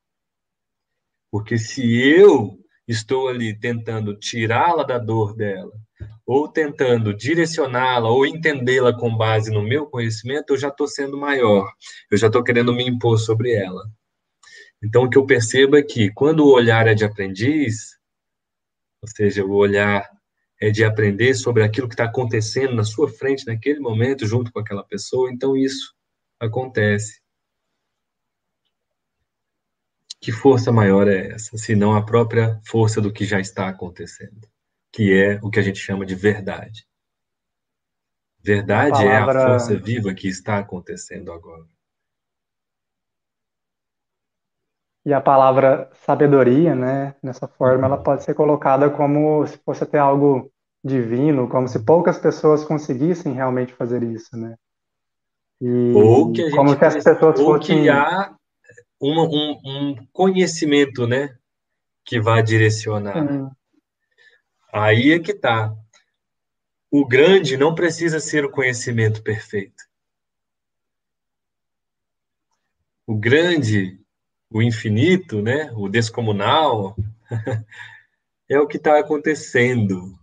Porque 1.30 1.56
se 1.56 2.02
eu 2.02 2.59
estou 2.89 3.28
ali 3.28 3.56
tentando 3.56 4.18
tirá-la 4.18 4.82
da 4.82 4.98
dor 4.98 5.36
dela, 5.36 5.72
ou 6.26 6.48
tentando 6.48 7.14
direcioná-la, 7.14 8.10
ou 8.10 8.26
entendê-la 8.26 8.93
com 8.93 9.16
base 9.16 9.52
no 9.52 9.62
meu 9.62 9.86
conhecimento, 9.86 10.55
eu 10.55 10.59
já 10.59 10.66
estou 10.66 10.89
sendo 10.89 11.16
maior, 11.16 11.72
eu 12.10 12.18
já 12.18 12.26
estou 12.26 12.43
querendo 12.43 12.72
me 12.72 12.85
impor 12.85 13.20
sobre 13.20 13.52
ela. 13.52 13.89
Então, 14.82 15.05
o 15.05 15.09
que 15.09 15.16
eu 15.16 15.24
percebo 15.24 15.76
é 15.76 15.82
que, 15.85 16.10
quando 16.10 16.40
o 16.40 16.52
olhar 16.52 16.89
é 16.89 16.94
de 16.94 17.05
aprendiz, 17.05 17.97
ou 19.00 19.08
seja, 19.08 19.44
o 19.44 19.52
olhar 19.52 20.08
é 20.60 20.70
de 20.70 20.84
aprender 20.84 21.34
sobre 21.34 21.62
aquilo 21.62 21.88
que 21.88 21.94
está 21.94 22.04
acontecendo 22.04 22.74
na 22.74 22.84
sua 22.84 23.08
frente 23.08 23.46
naquele 23.46 23.78
momento, 23.78 24.26
junto 24.26 24.52
com 24.52 24.58
aquela 24.58 24.82
pessoa. 24.82 25.30
Então, 25.32 25.56
isso 25.56 25.94
acontece. 26.40 27.20
Que 30.20 30.32
força 30.32 30.72
maior 30.72 31.06
é 31.06 31.28
essa, 31.32 31.56
se 31.56 31.76
não 31.76 31.94
a 31.94 32.04
própria 32.04 32.60
força 32.66 33.00
do 33.00 33.12
que 33.12 33.24
já 33.24 33.38
está 33.38 33.68
acontecendo, 33.68 34.48
que 34.92 35.12
é 35.12 35.38
o 35.42 35.48
que 35.48 35.60
a 35.60 35.62
gente 35.62 35.78
chama 35.78 36.04
de 36.04 36.16
verdade. 36.16 36.84
Verdade 38.40 39.04
palavra... 39.04 39.40
é 39.40 39.44
a 39.44 39.48
força 39.48 39.76
viva 39.76 40.12
que 40.12 40.26
está 40.26 40.58
acontecendo 40.58 41.32
agora. 41.32 41.64
E 45.09 45.12
a 45.14 45.22
palavra 45.22 45.90
sabedoria, 46.05 46.74
né, 46.74 47.14
nessa 47.22 47.48
forma, 47.48 47.86
ela 47.86 47.97
pode 47.97 48.24
ser 48.24 48.35
colocada 48.35 48.90
como 48.90 49.47
se 49.47 49.56
fosse 49.64 49.82
até 49.82 49.98
algo 49.98 50.52
divino, 50.85 51.48
como 51.48 51.66
se 51.66 51.82
poucas 51.82 52.18
pessoas 52.18 52.62
conseguissem 52.62 53.32
realmente 53.32 53.72
fazer 53.72 54.02
isso, 54.02 54.36
né? 54.36 54.55
E 55.62 55.93
ou 55.94 56.30
que 56.30 56.43
a 56.43 56.44
gente 56.44 56.55
como 56.55 56.76
que 56.76 56.85
as 56.85 57.02
pessoas 57.02 57.40
ou 57.40 57.55
fossem... 57.55 57.85
que 57.85 57.89
há 57.89 58.35
uma, 59.01 59.22
um, 59.22 59.59
um, 59.64 60.06
conhecimento, 60.12 61.06
né, 61.06 61.35
que 62.05 62.20
vai 62.20 62.43
direcionar. 62.43 63.16
Hum. 63.16 63.51
Aí 64.70 65.12
é 65.12 65.18
que 65.18 65.32
tá. 65.32 65.74
O 66.90 67.09
grande 67.09 67.56
não 67.56 67.74
precisa 67.74 68.20
ser 68.20 68.44
o 68.44 68.51
conhecimento 68.51 69.22
perfeito. 69.22 69.89
o 73.09 73.16
grande, 73.16 73.97
o 74.50 74.62
infinito, 74.62 75.42
né? 75.42 75.70
O 75.74 75.88
descomunal, 75.88 76.96
é 78.48 78.58
o 78.58 78.66
que 78.66 78.76
está 78.76 78.98
acontecendo. 78.98 80.18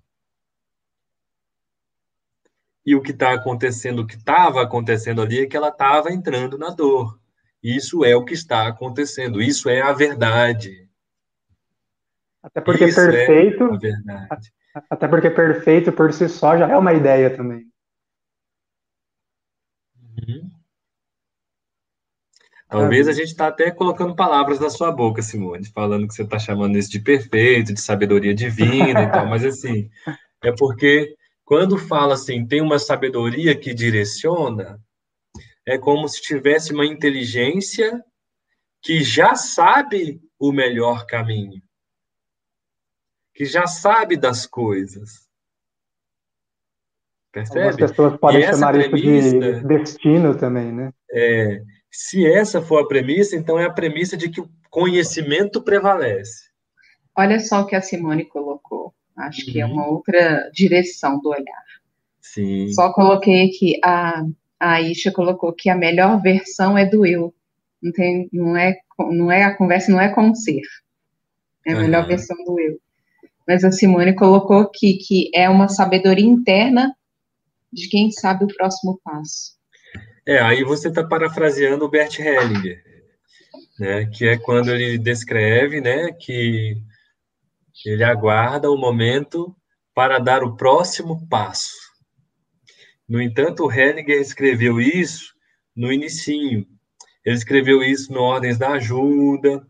E 2.86 2.96
o 2.96 3.02
que 3.02 3.12
está 3.12 3.34
acontecendo, 3.34 4.04
o 4.04 4.08
que 4.08 4.16
estava 4.16 4.62
acontecendo 4.62 5.22
ali 5.22 5.40
é 5.40 5.48
que 5.48 5.58
ela 5.58 5.70
estava 5.70 6.12
entrando 6.12 6.58
na 6.58 6.70
dor. 6.70 7.20
Isso 7.62 8.06
é 8.06 8.16
o 8.16 8.24
que 8.24 8.34
está 8.34 8.68
acontecendo. 8.68 9.42
Isso 9.42 9.68
é 9.68 9.82
a 9.82 9.92
verdade. 9.92 10.88
Até 12.44 12.62
porque 12.62 12.86
Isso 12.86 12.96
perfeito. 12.96 13.64
É 13.64 13.74
a 13.74 13.78
verdade. 13.78 14.54
Até 14.88 15.08
porque 15.08 15.30
perfeito 15.32 15.92
por 15.92 16.14
si 16.14 16.30
só 16.30 16.56
já 16.58 16.70
é 16.70 16.78
uma 16.78 16.94
ideia 16.94 17.36
também. 17.36 17.66
Uhum. 19.98 20.55
Talvez 22.68 23.08
a 23.08 23.14
gente 23.14 23.28
está 23.28 23.48
até 23.48 23.70
colocando 23.70 24.16
palavras 24.16 24.60
na 24.60 24.70
sua 24.70 24.92
boca, 24.92 25.22
Simone, 25.22 25.66
falando 25.66 26.08
que 26.08 26.14
você 26.14 26.24
está 26.24 26.40
chamando 26.40 26.78
isso 26.78 26.90
de 26.90 27.00
perfeito, 27.00 27.74
de 27.74 27.80
sabedoria 27.80 28.34
divina 28.34 29.04
e 29.04 29.12
tal, 29.12 29.28
mas 29.28 29.46
assim, 29.46 29.90
é 30.44 30.52
porque 30.52 31.16
quando 31.44 31.78
fala 31.78 32.16
assim, 32.16 32.46
tem 32.46 32.62
uma 32.62 32.80
sabedoria 32.80 33.56
que 33.56 33.74
direciona, 33.74 34.80
é 35.66 35.78
como 35.78 36.08
se 36.10 36.22
tivesse 36.22 36.74
uma 36.74 36.86
inteligência 36.86 38.04
que 38.82 39.04
já 39.04 39.36
sabe 39.36 40.20
o 40.40 40.52
melhor 40.52 41.06
caminho, 41.06 41.62
que 43.34 43.46
já 43.46 43.68
sabe 43.68 44.18
das 44.18 44.48
coisas. 44.48 45.26
Percebe? 47.32 47.60
Algumas 47.60 47.92
pessoas 47.92 48.18
podem 48.18 48.44
chamar 48.44 48.74
premissa, 48.74 49.28
isso 49.28 49.40
de 49.40 49.68
destino 49.68 50.36
também, 50.36 50.72
né? 50.72 50.92
É, 51.12 51.62
se 51.98 52.26
essa 52.26 52.62
for 52.62 52.80
a 52.84 52.88
premissa, 52.88 53.38
então 53.38 53.58
é 53.58 53.64
a 53.64 53.72
premissa 53.72 54.18
de 54.18 54.30
que 54.30 54.42
o 54.42 54.50
conhecimento 54.70 55.62
prevalece. 55.62 56.50
Olha 57.18 57.40
só 57.40 57.62
o 57.62 57.66
que 57.66 57.74
a 57.74 57.82
Simone 57.82 58.26
colocou. 58.26 58.94
Acho 59.16 59.46
uhum. 59.46 59.54
que 59.54 59.62
é 59.62 59.66
uma 59.66 59.88
uhum. 59.88 59.94
outra 59.94 60.50
direção 60.54 61.18
do 61.22 61.30
olhar. 61.30 61.64
Sim. 62.20 62.68
Só 62.74 62.92
coloquei 62.92 63.46
aqui, 63.48 63.80
a, 63.82 64.26
a 64.60 64.82
Isha 64.82 65.10
colocou 65.10 65.54
que 65.54 65.70
a 65.70 65.76
melhor 65.76 66.22
versão 66.22 66.78
é 66.78 66.86
do 66.86 67.06
eu. 67.06 67.34
Não, 67.82 67.94
tem, 67.94 68.30
não, 68.34 68.58
é, 68.58 68.76
não 69.00 69.32
é 69.32 69.44
a 69.44 69.56
conversa, 69.56 69.90
não 69.90 70.02
é 70.02 70.10
com 70.10 70.32
o 70.32 70.36
ser. 70.36 70.64
É 71.66 71.72
a 71.72 71.76
uhum. 71.78 71.82
melhor 71.84 72.06
versão 72.06 72.36
do 72.44 72.60
eu. 72.60 72.78
Mas 73.48 73.64
a 73.64 73.72
Simone 73.72 74.14
colocou 74.16 74.58
aqui 74.58 74.96
que 74.98 75.32
é 75.34 75.50
uma 75.50 75.70
sabedoria 75.70 76.26
interna 76.26 76.94
de 77.72 77.88
quem 77.88 78.12
sabe 78.12 78.44
o 78.44 78.54
próximo 78.54 79.00
passo. 79.02 79.56
É, 80.28 80.40
aí 80.40 80.64
você 80.64 80.88
está 80.88 81.04
parafraseando 81.04 81.86
o 81.86 81.90
Bert 81.90 82.20
Hellinger, 82.20 82.84
né, 83.80 84.06
que 84.08 84.28
é 84.28 84.38
quando 84.38 84.72
ele 84.72 84.98
descreve, 84.98 85.80
né, 85.80 86.12
que 86.12 86.82
ele 87.86 88.04
aguarda 88.04 88.72
o 88.72 88.78
momento 88.78 89.56
para 89.94 90.18
dar 90.18 90.44
o 90.44 90.56
próximo 90.56 91.28
passo. 91.28 91.76
No 93.08 93.22
entanto, 93.22 93.66
o 93.66 93.72
Hellinger 93.72 94.20
escreveu 94.20 94.82
isso 94.82 95.36
no 95.76 95.92
inicinho. 95.94 96.66
Ele 97.24 97.36
escreveu 97.36 97.84
isso 97.84 98.12
no 98.12 98.22
Ordens 98.22 98.58
da 98.58 98.72
Ajuda, 98.72 99.66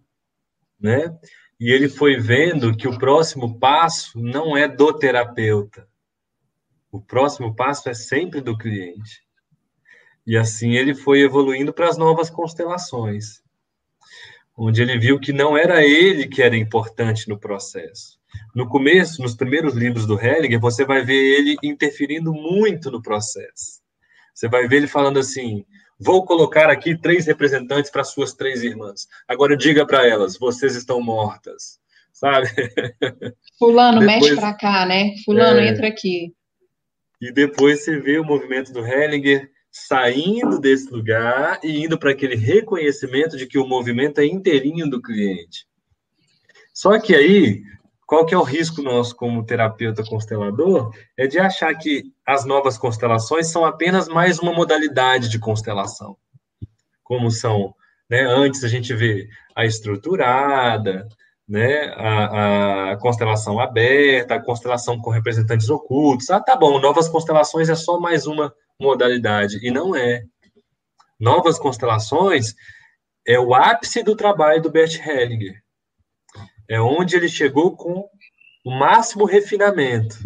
né? 0.80 1.14
E 1.60 1.72
ele 1.72 1.90
foi 1.90 2.18
vendo 2.18 2.76
que 2.76 2.88
o 2.88 2.98
próximo 2.98 3.60
passo 3.60 4.20
não 4.20 4.56
é 4.56 4.68
do 4.68 4.94
terapeuta. 4.94 5.88
O 6.92 7.02
próximo 7.02 7.56
passo 7.56 7.90
é 7.90 7.94
sempre 7.94 8.40
do 8.40 8.58
cliente. 8.58 9.25
E 10.26 10.36
assim 10.38 10.72
ele 10.72 10.96
foi 10.96 11.22
evoluindo 11.22 11.72
para 11.72 11.88
as 11.88 11.98
novas 11.98 12.30
constelações, 12.30 13.42
onde 14.58 14.82
ele 14.82 14.98
viu 14.98 15.20
que 15.20 15.32
não 15.32 15.58
era 15.58 15.86
ele 15.86 16.28
que 16.28 16.42
era 16.42 16.58
importante 16.58 17.30
no 17.30 17.38
processo. 17.38 18.20
No 18.54 18.68
começo, 18.68 19.22
nos 19.22 19.36
primeiros 19.36 19.76
livros 19.76 20.06
do 20.06 20.20
Hellinger, 20.20 20.60
você 20.60 20.84
vai 20.84 21.04
ver 21.04 21.38
ele 21.38 21.56
interferindo 21.64 22.34
muito 22.34 22.90
no 22.90 23.02
processo. 23.02 23.82
Você 24.34 24.50
vai 24.50 24.68
ver 24.68 24.78
ele 24.78 24.88
falando 24.88 25.20
assim: 25.20 25.64
vou 26.00 26.26
colocar 26.26 26.70
aqui 26.70 26.98
três 26.98 27.26
representantes 27.26 27.92
para 27.92 28.04
suas 28.04 28.34
três 28.34 28.64
irmãs. 28.64 29.08
Agora 29.28 29.56
diga 29.56 29.86
para 29.86 30.08
elas: 30.08 30.38
vocês 30.38 30.76
estão 30.76 31.02
mortas. 31.02 31.80
Sabe? 32.12 32.48
Fulano, 33.60 34.00
depois, 34.00 34.22
mexe 34.22 34.36
para 34.36 34.54
cá, 34.54 34.86
né? 34.86 35.16
Fulano, 35.26 35.60
é, 35.60 35.68
entra 35.68 35.88
aqui. 35.88 36.34
E 37.22 37.32
depois 37.32 37.84
você 37.84 38.00
vê 38.00 38.18
o 38.18 38.26
movimento 38.26 38.72
do 38.72 38.86
Hellinger 38.86 39.50
saindo 39.78 40.58
desse 40.58 40.90
lugar 40.90 41.60
e 41.62 41.84
indo 41.84 42.00
para 42.00 42.12
aquele 42.12 42.38
reconhecimento 42.38 43.36
de 43.36 43.46
que 43.46 43.58
o 43.58 43.68
movimento 43.68 44.20
é 44.20 44.26
inteirinho 44.26 44.90
do 44.90 45.02
cliente. 45.02 45.68
Só 46.74 46.98
que 46.98 47.14
aí, 47.14 47.62
qual 48.08 48.26
que 48.26 48.34
é 48.34 48.38
o 48.38 48.42
risco 48.42 48.82
nosso 48.82 49.14
como 49.18 49.46
terapeuta 49.46 50.02
constelador? 50.02 50.96
É 51.18 51.28
de 51.28 51.38
achar 51.38 51.76
que 51.76 52.06
as 52.26 52.46
novas 52.46 52.78
constelações 52.78 53.48
são 53.48 53.66
apenas 53.66 54.08
mais 54.08 54.40
uma 54.40 54.54
modalidade 54.54 55.28
de 55.28 55.38
constelação. 55.38 56.16
Como 57.04 57.30
são, 57.30 57.76
né? 58.10 58.22
Antes 58.22 58.64
a 58.64 58.70
gente 58.70 58.94
vê 58.94 59.28
a 59.54 59.66
estruturada, 59.66 61.06
né? 61.48 61.94
A, 61.96 62.92
a, 62.92 62.98
constelação 62.98 63.60
aberta, 63.60 64.36
a 64.36 64.44
constelação 64.44 65.00
com 65.00 65.10
representantes 65.10 65.70
ocultos. 65.70 66.30
Ah, 66.30 66.40
tá 66.40 66.56
bom, 66.56 66.80
novas 66.80 67.08
constelações 67.08 67.70
é 67.70 67.76
só 67.76 68.00
mais 68.00 68.26
uma 68.26 68.54
modalidade, 68.80 69.60
e 69.66 69.72
não 69.72 69.96
é. 69.96 70.24
Novas 71.20 71.58
constelações 71.58 72.56
é 73.26 73.40
o 73.40 73.54
ápice 73.54 74.04
do 74.04 74.16
trabalho 74.16 74.62
do 74.62 74.72
Bert 74.72 75.00
Hellinger. 75.00 75.62
É 76.70 76.82
onde 76.82 77.16
ele 77.16 77.30
chegou 77.30 77.76
com 77.76 78.10
o 78.66 78.72
máximo 78.72 79.26
refinamento. 79.26 80.18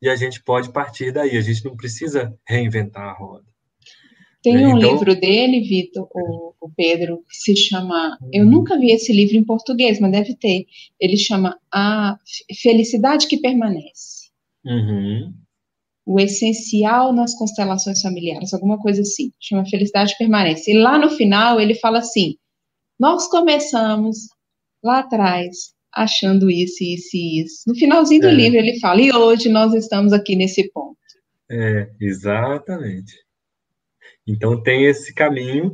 E 0.00 0.08
a 0.08 0.14
gente 0.14 0.42
pode 0.42 0.70
partir 0.70 1.10
daí, 1.10 1.36
a 1.36 1.40
gente 1.40 1.64
não 1.64 1.74
precisa 1.74 2.38
reinventar 2.46 3.08
a 3.08 3.12
roda. 3.12 3.45
Tem 4.50 4.66
um 4.66 4.76
então, 4.76 4.92
livro 4.92 5.14
dele, 5.18 5.60
Vitor, 5.60 6.08
o, 6.14 6.54
o, 6.60 6.70
Pedro, 6.76 7.24
que 7.28 7.36
se 7.36 7.56
chama. 7.56 8.16
Eu 8.32 8.46
nunca 8.46 8.78
vi 8.78 8.90
esse 8.90 9.12
livro 9.12 9.36
em 9.36 9.44
português, 9.44 9.98
mas 9.98 10.12
deve 10.12 10.36
ter. 10.36 10.66
Ele 11.00 11.16
chama 11.16 11.58
A 11.72 12.16
Felicidade 12.62 13.26
que 13.26 13.38
Permanece. 13.38 14.30
Uhum 14.64 15.32
o 16.06 16.20
essencial 16.20 17.12
nas 17.12 17.34
constelações 17.34 18.00
familiares, 18.00 18.54
alguma 18.54 18.78
coisa 18.78 19.02
assim, 19.02 19.32
chama 19.40 19.66
Felicidade 19.66 20.14
Permanece. 20.16 20.70
E 20.70 20.78
lá 20.78 20.96
no 20.96 21.10
final 21.10 21.60
ele 21.60 21.74
fala 21.74 21.98
assim: 21.98 22.36
nós 22.98 23.28
começamos 23.28 24.28
lá 24.82 25.00
atrás 25.00 25.74
achando 25.92 26.48
isso, 26.48 26.84
isso 26.84 27.16
e 27.16 27.42
isso. 27.42 27.62
No 27.66 27.74
finalzinho 27.74 28.20
do 28.20 28.28
é. 28.28 28.34
livro 28.34 28.56
ele 28.56 28.78
fala: 28.78 29.02
e 29.02 29.12
hoje 29.12 29.48
nós 29.48 29.74
estamos 29.74 30.12
aqui 30.12 30.36
nesse 30.36 30.70
ponto. 30.70 30.96
É, 31.50 31.90
exatamente. 32.00 33.25
Então 34.26 34.60
tem 34.62 34.84
esse 34.84 35.14
caminho 35.14 35.72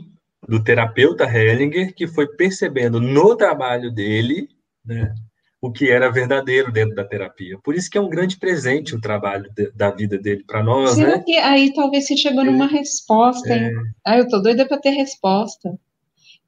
do 0.48 0.62
terapeuta 0.62 1.24
Hellinger 1.24 1.94
que 1.94 2.06
foi 2.06 2.26
percebendo 2.26 3.00
no 3.00 3.36
trabalho 3.36 3.90
dele, 3.92 4.48
né, 4.84 5.14
o 5.60 5.70
que 5.70 5.88
era 5.88 6.10
verdadeiro 6.10 6.72
dentro 6.72 6.96
da 6.96 7.04
terapia. 7.04 7.56
Por 7.62 7.76
isso 7.76 7.88
que 7.88 7.96
é 7.96 8.00
um 8.00 8.08
grande 8.08 8.36
presente 8.36 8.96
o 8.96 9.00
trabalho 9.00 9.48
de, 9.54 9.70
da 9.70 9.90
vida 9.90 10.18
dele 10.18 10.42
para 10.44 10.62
nós, 10.62 10.98
né? 10.98 11.22
que 11.24 11.36
aí 11.36 11.72
talvez 11.72 12.06
você 12.06 12.16
chegou 12.16 12.44
numa 12.44 12.66
é, 12.66 12.68
resposta? 12.68 13.54
É... 13.54 13.70
Ah, 14.04 14.18
eu 14.18 14.28
tô 14.28 14.40
doida 14.40 14.66
para 14.66 14.78
ter 14.78 14.90
resposta. 14.90 15.78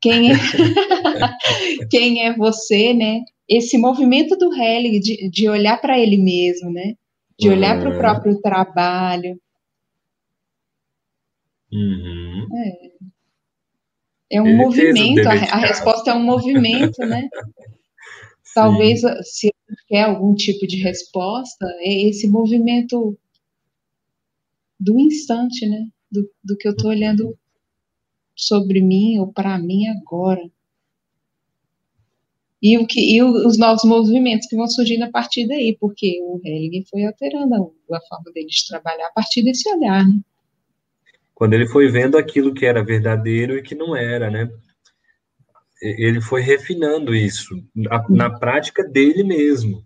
Quem 0.00 0.32
é, 0.32 0.34
quem 1.88 2.26
é 2.26 2.36
você, 2.36 2.92
né? 2.92 3.20
Esse 3.48 3.78
movimento 3.78 4.36
do 4.36 4.52
Helig 4.52 4.98
de, 4.98 5.30
de 5.30 5.48
olhar 5.48 5.80
para 5.80 5.98
ele 5.98 6.18
mesmo, 6.18 6.70
né? 6.70 6.94
De 7.38 7.48
olhar 7.48 7.80
para 7.80 7.90
o 7.90 7.98
próprio 7.98 8.40
trabalho. 8.40 9.38
Uhum. 11.74 12.46
É. 12.56 12.90
é 14.36 14.42
um 14.42 14.46
ele 14.46 14.56
movimento, 14.56 15.26
a, 15.26 15.32
a 15.32 15.56
resposta 15.56 16.12
é 16.12 16.14
um 16.14 16.22
movimento, 16.22 16.98
né? 17.00 17.28
Talvez, 18.54 19.00
Sim. 19.00 19.22
se 19.24 19.54
quer 19.88 20.04
algum 20.04 20.34
tipo 20.36 20.66
de 20.68 20.76
resposta, 20.76 21.66
é 21.80 22.08
esse 22.08 22.28
movimento 22.28 23.18
do 24.78 25.00
instante, 25.00 25.66
né? 25.66 25.88
Do, 26.10 26.30
do 26.44 26.56
que 26.56 26.68
eu 26.68 26.72
estou 26.72 26.90
olhando 26.90 27.36
sobre 28.36 28.80
mim 28.80 29.18
ou 29.18 29.32
para 29.32 29.58
mim 29.58 29.88
agora. 29.88 30.48
E, 32.62 32.78
o 32.78 32.86
que, 32.86 33.00
e 33.00 33.22
os 33.22 33.58
novos 33.58 33.84
movimentos 33.84 34.46
que 34.46 34.56
vão 34.56 34.68
surgindo 34.68 35.02
a 35.02 35.10
partir 35.10 35.46
daí, 35.48 35.76
porque 35.78 36.20
o 36.22 36.40
Hellinger 36.42 36.84
foi 36.88 37.04
alterando 37.04 37.54
a, 37.54 37.96
a 37.96 38.00
forma 38.08 38.32
dele 38.32 38.46
de 38.46 38.66
trabalhar 38.68 39.08
a 39.08 39.12
partir 39.12 39.42
desse 39.42 39.68
olhar, 39.68 40.06
né? 40.06 40.20
Quando 41.34 41.54
ele 41.54 41.66
foi 41.66 41.88
vendo 41.88 42.16
aquilo 42.16 42.54
que 42.54 42.64
era 42.64 42.84
verdadeiro 42.84 43.56
e 43.56 43.62
que 43.62 43.74
não 43.74 43.96
era, 43.96 44.30
né? 44.30 44.50
ele 45.84 46.20
foi 46.20 46.40
refinando 46.40 47.14
isso 47.14 47.62
na, 47.74 48.00
uhum. 48.00 48.16
na 48.16 48.38
prática 48.38 48.82
dele 48.82 49.22
mesmo. 49.22 49.84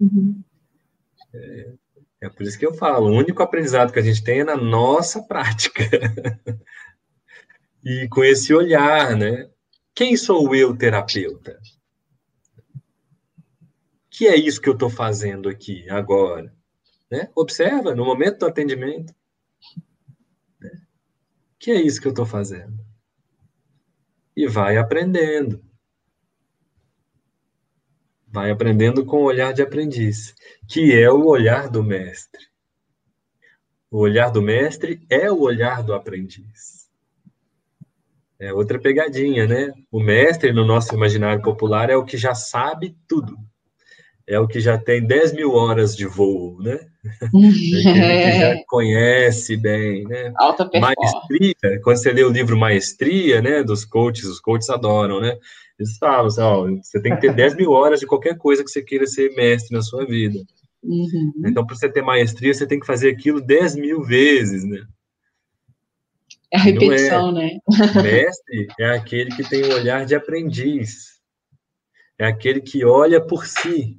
Uhum. 0.00 0.42
É, 1.34 1.72
é, 2.22 2.28
por 2.30 2.42
isso 2.42 2.58
que 2.58 2.64
eu 2.64 2.72
falo, 2.72 3.10
o 3.10 3.16
único 3.16 3.42
aprendizado 3.42 3.92
que 3.92 3.98
a 3.98 4.02
gente 4.02 4.24
tem 4.24 4.40
é 4.40 4.44
na 4.44 4.56
nossa 4.56 5.22
prática. 5.22 5.82
E 7.88 8.08
com 8.08 8.24
esse 8.24 8.52
olhar, 8.52 9.14
né? 9.14 9.48
Quem 9.94 10.16
sou 10.16 10.52
eu, 10.56 10.76
terapeuta? 10.76 11.56
Que 14.10 14.26
é 14.26 14.34
isso 14.34 14.60
que 14.60 14.68
eu 14.68 14.72
estou 14.72 14.90
fazendo 14.90 15.48
aqui 15.48 15.88
agora? 15.88 16.52
Né? 17.08 17.30
Observa 17.32 17.94
no 17.94 18.04
momento 18.04 18.40
do 18.40 18.46
atendimento. 18.46 19.14
Que 21.66 21.72
é 21.72 21.82
isso 21.82 22.00
que 22.00 22.06
eu 22.06 22.10
estou 22.10 22.24
fazendo? 22.24 22.78
E 24.36 24.46
vai 24.46 24.76
aprendendo. 24.76 25.64
Vai 28.24 28.52
aprendendo 28.52 29.04
com 29.04 29.16
o 29.16 29.24
olhar 29.24 29.52
de 29.52 29.62
aprendiz, 29.62 30.32
que 30.68 30.96
é 30.96 31.10
o 31.10 31.26
olhar 31.26 31.68
do 31.68 31.82
mestre. 31.82 32.40
O 33.90 33.98
olhar 33.98 34.30
do 34.30 34.40
mestre 34.40 35.04
é 35.10 35.28
o 35.28 35.40
olhar 35.40 35.82
do 35.82 35.92
aprendiz. 35.92 36.88
É 38.38 38.52
outra 38.52 38.78
pegadinha, 38.78 39.48
né? 39.48 39.72
O 39.90 39.98
mestre, 39.98 40.52
no 40.52 40.64
nosso 40.64 40.94
imaginário 40.94 41.42
popular, 41.42 41.90
é 41.90 41.96
o 41.96 42.04
que 42.04 42.16
já 42.16 42.32
sabe 42.32 42.96
tudo. 43.08 43.36
É 44.28 44.40
o 44.40 44.48
que 44.48 44.58
já 44.58 44.76
tem 44.76 45.06
10 45.06 45.34
mil 45.34 45.52
horas 45.52 45.96
de 45.96 46.04
voo, 46.04 46.60
né? 46.60 46.80
É 47.96 48.32
que 48.32 48.38
já 48.40 48.64
conhece 48.66 49.56
bem, 49.56 50.04
né? 50.04 50.32
Alta 50.36 50.68
Maestria, 50.80 51.80
quando 51.84 51.96
você 51.96 52.12
lê 52.12 52.24
o 52.24 52.30
livro 52.30 52.56
Maestria, 52.56 53.40
né, 53.40 53.62
dos 53.62 53.84
coaches, 53.84 54.24
os 54.24 54.40
coaches 54.40 54.68
adoram, 54.68 55.20
né? 55.20 55.38
Eles 55.78 55.96
falam 55.98 56.26
assim, 56.26 56.40
ó, 56.40 56.66
você 56.82 57.00
tem 57.00 57.14
que 57.14 57.20
ter 57.20 57.32
10 57.32 57.54
mil 57.54 57.70
horas 57.70 58.00
de 58.00 58.06
qualquer 58.06 58.36
coisa 58.36 58.64
que 58.64 58.70
você 58.70 58.82
queira 58.82 59.06
ser 59.06 59.34
mestre 59.36 59.76
na 59.76 59.82
sua 59.82 60.04
vida. 60.04 60.40
Uhum. 60.82 61.32
Então, 61.44 61.64
para 61.64 61.76
você 61.76 61.88
ter 61.88 62.02
maestria, 62.02 62.52
você 62.52 62.66
tem 62.66 62.80
que 62.80 62.86
fazer 62.86 63.10
aquilo 63.10 63.40
10 63.40 63.76
mil 63.76 64.02
vezes, 64.02 64.64
né? 64.64 64.84
É 66.52 66.56
a 66.56 66.60
repetição, 66.60 67.30
é. 67.30 67.32
né? 67.32 67.58
Mestre 68.02 68.66
é 68.80 68.90
aquele 68.90 69.30
que 69.34 69.48
tem 69.48 69.62
o 69.64 69.68
um 69.68 69.74
olhar 69.74 70.06
de 70.06 70.14
aprendiz. 70.14 71.16
É 72.18 72.26
aquele 72.26 72.60
que 72.60 72.84
olha 72.84 73.20
por 73.20 73.46
si 73.46 73.98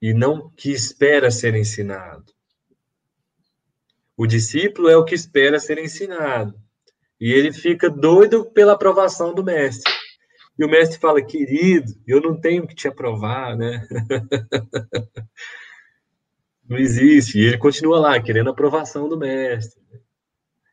e 0.00 0.12
não 0.12 0.50
que 0.50 0.70
espera 0.70 1.30
ser 1.30 1.54
ensinado. 1.54 2.32
O 4.16 4.26
discípulo 4.26 4.88
é 4.88 4.96
o 4.96 5.04
que 5.04 5.14
espera 5.14 5.58
ser 5.58 5.78
ensinado. 5.78 6.58
E 7.20 7.32
ele 7.32 7.52
fica 7.52 7.88
doido 7.88 8.44
pela 8.46 8.72
aprovação 8.72 9.34
do 9.34 9.44
mestre. 9.44 9.92
E 10.58 10.64
o 10.64 10.68
mestre 10.68 10.98
fala, 10.98 11.22
querido, 11.22 11.92
eu 12.06 12.20
não 12.20 12.38
tenho 12.38 12.66
que 12.66 12.74
te 12.74 12.88
aprovar, 12.88 13.56
né? 13.56 13.86
não 16.66 16.78
existe. 16.78 17.38
E 17.38 17.44
ele 17.44 17.58
continua 17.58 17.98
lá, 17.98 18.22
querendo 18.22 18.48
a 18.48 18.52
aprovação 18.52 19.08
do 19.08 19.18
mestre. 19.18 19.82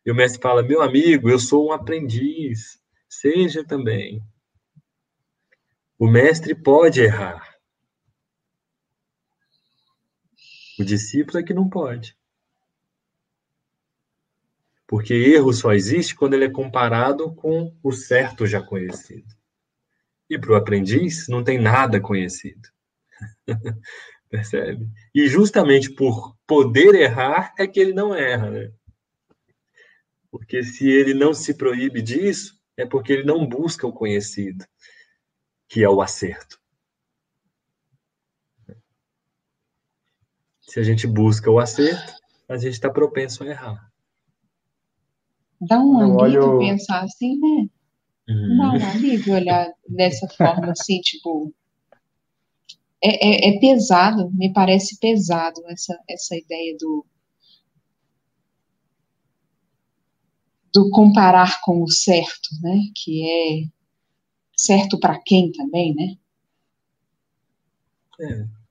E 0.06 0.12
o 0.12 0.16
mestre 0.16 0.42
fala, 0.42 0.64
meu 0.64 0.82
amigo, 0.82 1.30
eu 1.30 1.40
sou 1.40 1.68
um 1.68 1.72
aprendiz, 1.72 2.80
seja 3.10 3.64
também. 3.64 4.22
O 5.98 6.08
mestre 6.08 6.56
pode 6.56 7.02
errar. 7.02 7.53
O 10.80 10.84
discípulo 10.84 11.40
é 11.40 11.44
que 11.44 11.54
não 11.54 11.70
pode. 11.70 12.18
Porque 14.88 15.14
erro 15.14 15.54
só 15.54 15.74
existe 15.74 16.16
quando 16.16 16.34
ele 16.34 16.46
é 16.46 16.50
comparado 16.50 17.34
com 17.34 17.76
o 17.82 17.92
certo 17.92 18.46
já 18.46 18.62
conhecido. 18.62 19.34
E 20.30 20.38
para 20.38 20.52
o 20.52 20.56
aprendiz, 20.56 21.28
não 21.28 21.44
tem 21.44 21.60
nada 21.60 22.00
conhecido. 22.00 22.70
Percebe? 24.30 24.88
E 25.14 25.28
justamente 25.28 25.92
por 25.92 26.36
poder 26.48 26.96
errar 26.96 27.54
é 27.58 27.68
que 27.68 27.80
ele 27.80 27.94
não 27.94 28.16
erra, 28.16 28.50
né? 28.50 28.72
Porque 30.32 30.64
se 30.64 30.90
ele 30.90 31.14
não 31.14 31.34
se 31.34 31.54
proíbe 31.54 32.02
disso, 32.02 32.60
é 32.76 32.86
porque 32.86 33.14
ele 33.14 33.24
não 33.24 33.46
busca 33.46 33.86
o 33.86 33.94
conhecido, 33.94 34.66
que 35.68 35.84
é 35.84 35.90
o 35.90 36.02
acerto. 36.02 36.60
Se 40.74 40.80
a 40.80 40.84
gente 40.84 41.06
busca 41.06 41.52
o 41.52 41.60
acerto, 41.60 42.14
a 42.50 42.58
gente 42.58 42.74
está 42.74 42.90
propenso 42.90 43.44
a 43.44 43.46
errar. 43.46 43.92
Dá 45.62 45.78
um 45.78 46.20
alívio 46.20 46.50
olho... 46.50 46.60
pensar 46.68 47.04
assim, 47.04 47.40
né? 47.40 47.70
Uhum. 48.28 48.58
Dá 48.58 48.72
um 48.72 48.90
alívio 48.90 49.36
olhar 49.36 49.72
dessa 49.88 50.28
forma, 50.30 50.72
assim, 50.72 51.00
tipo. 51.02 51.54
É, 53.04 53.50
é, 53.50 53.50
é, 53.50 53.60
pesado, 53.60 54.32
me 54.32 54.52
parece 54.52 54.98
pesado 54.98 55.62
essa, 55.68 55.96
essa 56.10 56.36
ideia 56.36 56.76
do. 56.80 57.06
do 60.74 60.90
comparar 60.90 61.62
com 61.62 61.84
o 61.84 61.88
certo, 61.88 62.50
né? 62.64 62.80
Que 62.96 63.30
é 63.30 63.70
certo 64.58 65.00
para 65.00 65.22
quem 65.22 65.52
também, 65.52 65.94
né? 65.94 66.18
É. 68.20 68.63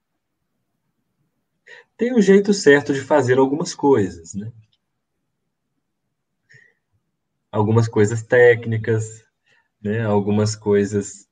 Tem 2.02 2.12
um 2.12 2.20
jeito 2.20 2.52
certo 2.52 2.92
de 2.92 3.00
fazer 3.00 3.38
algumas 3.38 3.76
coisas, 3.76 4.34
né? 4.34 4.50
Algumas 7.48 7.86
coisas 7.86 8.24
técnicas, 8.24 9.24
né? 9.80 10.02
Algumas 10.02 10.56
coisas, 10.56 11.28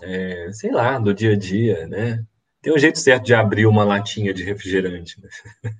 é, 0.00 0.52
sei 0.52 0.70
lá, 0.70 0.96
do 0.96 1.12
dia 1.12 1.32
a 1.32 1.36
dia, 1.36 1.88
né? 1.88 2.24
Tem 2.62 2.72
um 2.72 2.78
jeito 2.78 3.00
certo 3.00 3.24
de 3.24 3.34
abrir 3.34 3.66
uma 3.66 3.82
latinha 3.82 4.32
de 4.32 4.44
refrigerante. 4.44 5.20
Né? 5.20 5.28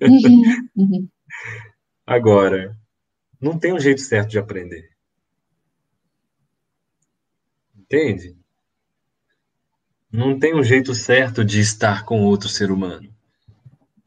Uhum, 0.01 0.69
uhum. 0.75 1.09
Agora, 2.05 2.77
não 3.39 3.57
tem 3.57 3.71
um 3.71 3.79
jeito 3.79 4.01
certo 4.01 4.31
de 4.31 4.39
aprender. 4.39 4.91
Entende? 7.77 8.35
Não 10.11 10.37
tem 10.37 10.53
um 10.53 10.63
jeito 10.65 10.93
certo 10.93 11.45
de 11.45 11.61
estar 11.61 12.03
com 12.03 12.25
outro 12.25 12.49
ser 12.49 12.71
humano. 12.71 13.09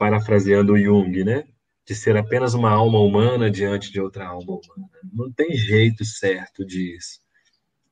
Parafraseando 0.05 0.78
Jung, 0.78 1.24
né? 1.24 1.44
De 1.86 1.94
ser 1.94 2.16
apenas 2.16 2.55
uma 2.55 2.70
alma 2.70 2.98
humana 2.98 3.51
diante 3.51 3.93
de 3.93 4.01
outra 4.01 4.26
alma 4.26 4.52
humana. 4.52 4.90
Não 5.12 5.31
tem 5.32 5.55
jeito 5.55 6.05
certo 6.05 6.64
disso 6.64 7.24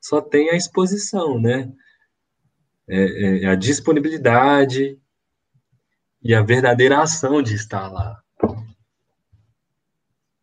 só 0.02 0.20
tem 0.20 0.50
a 0.50 0.56
exposição, 0.56 1.40
né? 1.40 1.72
É, 2.88 3.44
é 3.44 3.46
a 3.46 3.54
disponibilidade 3.54 5.00
e 6.20 6.34
a 6.34 6.42
verdadeira 6.42 7.00
ação 7.00 7.40
de 7.40 7.54
estar 7.54 7.88
lá. 7.88 8.20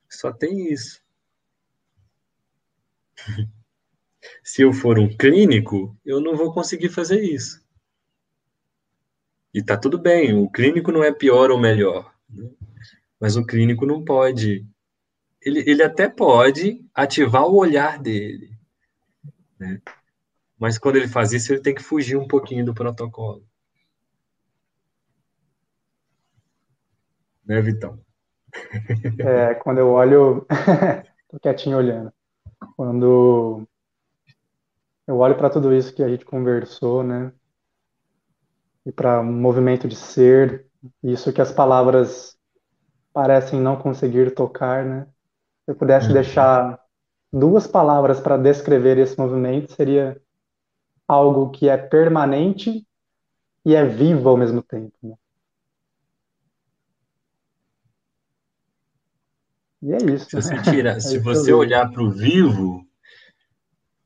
Só 0.10 0.32
tem 0.32 0.72
isso. 0.72 1.04
Se 4.44 4.62
eu 4.62 4.72
for 4.72 4.98
um 4.98 5.10
clínico, 5.16 5.96
eu 6.06 6.22
não 6.22 6.36
vou 6.36 6.54
conseguir 6.54 6.90
fazer 6.90 7.22
isso. 7.22 7.62
E 9.54 9.64
tá 9.64 9.76
tudo 9.76 9.98
bem, 9.98 10.34
o 10.34 10.50
clínico 10.50 10.92
não 10.92 11.04
é 11.04 11.12
pior 11.12 11.50
ou 11.50 11.60
melhor. 11.60 12.14
Né? 12.30 12.50
Mas 13.20 13.36
o 13.36 13.46
clínico 13.46 13.86
não 13.86 14.04
pode. 14.04 14.66
Ele, 15.42 15.64
ele 15.70 15.84
até 15.84 16.08
pode 16.08 16.86
ativar 16.94 17.46
o 17.46 17.58
olhar 17.58 18.00
dele. 18.00 18.52
Né? 19.60 19.82
Mas 20.58 20.78
quando 20.78 20.98
ele 20.98 21.08
faz 21.08 21.32
isso, 21.34 21.54
ele 21.54 21.62
tem 21.62 21.74
que 21.74 21.82
fugir 21.82 22.18
um 22.18 22.28
pouquinho 22.28 22.66
do 22.66 22.74
protocolo. 22.74 23.44
Né, 27.46 27.62
Vitão? 27.62 28.00
É, 29.20 29.56
quando 29.56 29.80
eu 29.80 29.90
olho. 29.90 30.46
Tô 31.30 31.40
quietinho 31.40 31.78
olhando. 31.78 32.12
Quando 32.76 33.68
eu 35.08 35.18
olho 35.18 35.36
para 35.38 35.50
tudo 35.50 35.74
isso 35.74 35.94
que 35.94 36.04
a 36.04 36.10
gente 36.10 36.26
conversou, 36.26 37.04
né? 37.04 37.32
E 38.86 38.92
para 38.92 39.20
um 39.20 39.32
movimento 39.32 39.88
de 39.88 39.96
ser, 39.96 40.66
isso 41.04 41.34
que 41.34 41.42
as 41.42 41.52
palavras 41.52 42.38
parecem 43.14 43.60
não 43.60 43.76
conseguir 43.76 44.34
tocar, 44.34 44.86
né? 44.86 45.08
Se 45.66 45.72
eu 45.72 45.76
pudesse 45.76 46.08
uhum. 46.08 46.14
deixar 46.14 46.80
duas 47.32 47.68
palavras 47.68 48.20
para 48.20 48.38
descrever 48.38 48.98
esse 48.98 49.18
movimento 49.18 49.72
seria 49.74 50.20
algo 51.08 51.50
que 51.50 51.68
é 51.68 51.78
permanente 51.78 52.86
e 53.66 53.76
é 53.76 53.86
vivo 53.86 54.30
ao 54.30 54.38
mesmo 54.38 54.62
tempo. 54.62 54.94
Né? 55.04 55.16
E 59.82 59.94
é 59.94 59.98
isso. 60.14 60.30
Se 60.30 60.36
você, 60.36 60.62
tira, 60.64 60.92
é 60.92 61.00
se 61.00 61.20
você 61.20 61.54
olhar 61.54 61.90
para 61.92 62.04
o 62.04 62.12
vivo, 62.12 62.86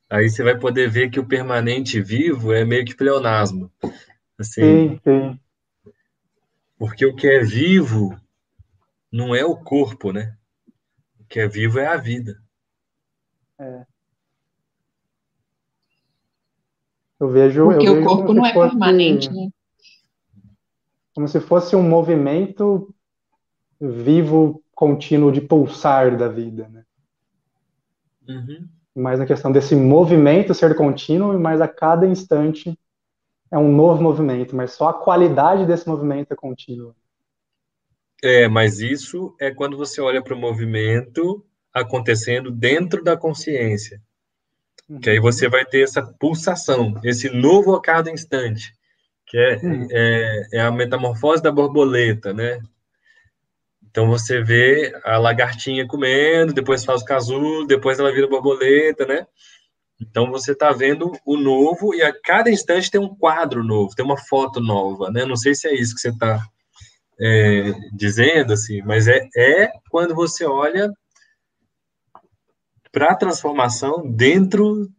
aí 0.10 0.30
você 0.30 0.44
vai 0.44 0.58
poder 0.58 0.90
ver 0.90 1.10
que 1.10 1.20
o 1.20 1.28
permanente 1.28 2.02
vivo 2.02 2.54
é 2.54 2.64
meio 2.64 2.86
que 2.86 2.96
pleonasmo. 2.96 3.72
Assim, 4.40 4.62
sim, 4.62 5.00
sim. 5.04 5.40
Porque 6.78 7.06
o 7.06 7.16
que 7.16 7.28
é 7.28 7.40
vivo 7.40 8.20
não 9.12 9.34
é 9.34 9.46
o 9.46 9.56
corpo, 9.56 10.12
né? 10.12 10.36
O 11.20 11.24
que 11.26 11.40
é 11.40 11.48
vivo 11.48 11.80
é 11.80 11.88
a 11.88 11.98
vida. 11.98 12.42
É. 13.60 13.86
Eu 17.20 17.30
vejo. 17.30 17.66
Porque 17.66 17.88
eu 17.88 17.96
vejo 17.96 18.06
o 18.06 18.10
corpo 18.10 18.34
não 18.34 18.46
é 18.46 18.54
fosse, 18.54 18.70
permanente, 18.72 19.32
né? 19.32 19.50
Como 21.14 21.28
se 21.28 21.40
fosse 21.40 21.76
um 21.76 21.84
movimento 21.84 22.94
vivo, 23.80 24.64
contínuo 24.74 25.32
de 25.32 25.42
pulsar 25.42 26.18
da 26.18 26.28
vida, 26.28 26.68
né? 26.70 26.84
Uhum. 28.28 28.70
mais 28.96 29.20
na 29.20 29.26
questão 29.26 29.52
desse 29.52 29.76
movimento 29.76 30.54
ser 30.54 30.76
contínuo, 30.76 31.38
mas 31.38 31.60
a 31.60 31.68
cada 31.68 32.08
instante 32.08 32.78
é 33.54 33.58
um 33.58 33.72
novo 33.72 34.02
movimento, 34.02 34.56
mas 34.56 34.72
só 34.72 34.90
a 34.90 34.94
qualidade 34.94 35.68
desse 35.68 35.88
movimento 35.88 36.32
é 36.32 36.36
contínua. 36.36 36.96
É, 38.24 38.48
mas 38.48 38.80
isso 38.80 39.36
é 39.40 39.52
quando 39.52 39.78
você 39.78 40.02
olha 40.02 40.24
para 40.24 40.34
o 40.34 40.40
movimento 40.40 41.46
acontecendo 41.72 42.50
dentro 42.50 43.04
da 43.04 43.16
consciência. 43.16 44.02
Uhum. 44.90 45.00
Que 45.00 45.12
aí 45.12 45.20
você 45.20 45.48
vai 45.48 45.64
ter 45.64 45.84
essa 45.84 46.02
pulsação, 46.02 47.00
esse 47.04 47.30
novo 47.30 47.76
a 47.76 47.82
cada 47.82 48.10
instante, 48.10 48.74
que 49.28 49.38
é, 49.38 49.56
uhum. 49.58 49.88
é, 49.92 50.48
é, 50.54 50.62
a 50.62 50.72
metamorfose 50.72 51.44
da 51.44 51.52
borboleta, 51.52 52.34
né? 52.34 52.60
Então 53.84 54.08
você 54.08 54.42
vê 54.42 55.00
a 55.04 55.20
lagartinha 55.20 55.88
comendo, 55.88 56.54
depois 56.54 56.84
faz 56.84 57.04
o 57.04 57.06
casulo, 57.06 57.68
depois 57.68 58.00
ela 58.00 58.12
vira 58.12 58.28
borboleta, 58.28 59.06
né? 59.06 59.28
Então 60.10 60.30
você 60.30 60.52
está 60.52 60.72
vendo 60.72 61.12
o 61.26 61.38
novo 61.38 61.94
e 61.94 62.02
a 62.02 62.14
cada 62.22 62.52
instante 62.52 62.92
tem 62.92 63.00
um 63.00 63.16
quadro 63.16 63.64
novo, 63.64 63.96
tem 63.96 64.06
uma 64.06 64.18
foto 64.18 64.60
nova, 64.60 65.10
né? 65.10 65.26
Não 65.26 65.36
sei 65.36 65.56
se 65.56 65.68
é 65.68 65.74
isso 65.74 65.96
que 65.96 66.02
você 66.02 66.10
está 66.10 66.46
é, 67.20 67.72
dizendo, 67.94 68.54
assim, 68.54 68.82
mas 68.82 69.08
é, 69.08 69.28
é 69.36 69.72
quando 69.90 70.14
você 70.14 70.46
olha 70.46 70.92
para 72.92 73.12
a 73.12 73.16
transformação 73.16 74.04
dentro 74.12 74.90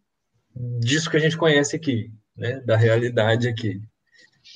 disso 0.80 1.10
que 1.10 1.16
a 1.16 1.20
gente 1.20 1.36
conhece 1.36 1.76
aqui, 1.76 2.10
né? 2.36 2.60
Da 2.60 2.76
realidade 2.76 3.48
aqui. 3.48 3.80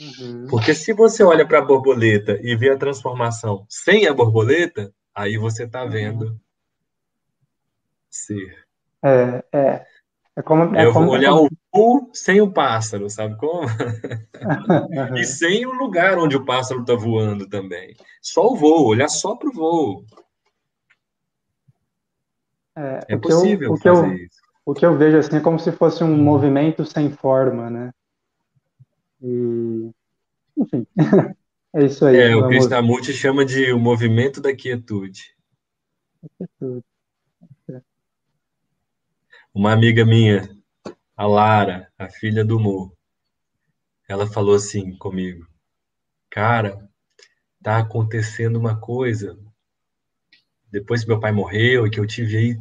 Uhum. 0.00 0.46
Porque 0.48 0.74
se 0.74 0.92
você 0.92 1.22
olha 1.22 1.46
para 1.46 1.58
a 1.58 1.64
borboleta 1.64 2.38
e 2.42 2.56
vê 2.56 2.70
a 2.70 2.78
transformação 2.78 3.66
sem 3.68 4.06
a 4.06 4.14
borboleta, 4.14 4.92
aí 5.14 5.36
você 5.36 5.64
está 5.64 5.84
uhum. 5.84 5.90
vendo 5.90 6.40
ser. 8.10 8.64
É, 9.04 9.44
é. 9.52 9.86
É 10.38 10.42
como, 10.42 10.76
é 10.76 10.86
Eu 10.86 10.92
como, 10.92 11.06
vou 11.06 11.14
olhar 11.16 11.34
o 11.34 11.48
voo 11.74 12.10
sem 12.14 12.40
o 12.40 12.52
pássaro, 12.52 13.10
sabe 13.10 13.36
como? 13.36 13.66
E 15.18 15.24
sem 15.24 15.66
o 15.66 15.72
lugar 15.72 16.16
onde 16.16 16.36
o 16.36 16.44
pássaro 16.44 16.82
está 16.82 16.94
voando 16.94 17.48
também. 17.48 17.96
Só 18.22 18.52
o 18.52 18.54
voo, 18.54 18.86
olhar 18.86 19.08
só 19.08 19.34
para 19.34 19.48
o 19.48 19.52
voo. 19.52 20.04
É, 22.76 23.00
é 23.08 23.16
possível 23.16 23.72
eu, 23.72 23.76
fazer 23.78 24.06
eu, 24.06 24.14
isso. 24.14 24.38
O 24.64 24.74
que 24.74 24.86
eu 24.86 24.96
vejo 24.96 25.18
assim 25.18 25.38
é 25.38 25.40
como 25.40 25.58
se 25.58 25.72
fosse 25.72 26.04
um 26.04 26.16
movimento 26.16 26.84
sem 26.84 27.10
forma, 27.10 27.68
né? 27.68 27.90
E, 29.20 29.90
enfim, 30.56 30.86
é 31.74 31.84
isso 31.84 32.06
aí. 32.06 32.16
É, 32.16 32.36
o 32.36 32.46
Krishnamurti 32.46 33.12
chama 33.12 33.44
de 33.44 33.72
o 33.72 33.78
movimento 33.80 34.40
da 34.40 34.54
quietude. 34.54 35.34
quietude. 36.38 36.84
Uma 39.58 39.72
amiga 39.72 40.04
minha, 40.04 40.48
a 41.16 41.26
Lara, 41.26 41.88
a 41.98 42.08
filha 42.08 42.44
do 42.44 42.60
Mo, 42.60 42.96
ela 44.08 44.24
falou 44.24 44.54
assim 44.54 44.96
comigo: 44.96 45.48
Cara, 46.30 46.88
tá 47.60 47.78
acontecendo 47.78 48.56
uma 48.56 48.78
coisa. 48.78 49.36
Depois 50.70 51.02
que 51.02 51.08
meu 51.08 51.18
pai 51.18 51.32
morreu 51.32 51.84
e 51.84 51.90
que 51.90 51.98
eu 51.98 52.06
tive 52.06 52.36
aí, 52.36 52.58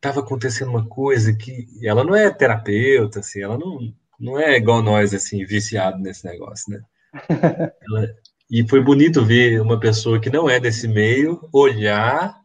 tava 0.00 0.20
acontecendo 0.20 0.68
uma 0.68 0.86
coisa 0.86 1.34
que 1.34 1.66
ela 1.82 2.04
não 2.04 2.14
é 2.14 2.30
terapeuta, 2.30 3.18
assim, 3.18 3.42
ela 3.42 3.58
não, 3.58 3.92
não 4.16 4.38
é 4.38 4.56
igual 4.56 4.82
nós, 4.82 5.12
assim, 5.12 5.44
viciado 5.44 5.98
nesse 5.98 6.24
negócio, 6.24 6.72
né? 6.72 6.84
Ela, 7.82 8.14
e 8.48 8.64
foi 8.68 8.80
bonito 8.80 9.24
ver 9.24 9.60
uma 9.60 9.80
pessoa 9.80 10.20
que 10.20 10.30
não 10.30 10.48
é 10.48 10.60
desse 10.60 10.86
meio 10.86 11.40
olhar, 11.52 12.40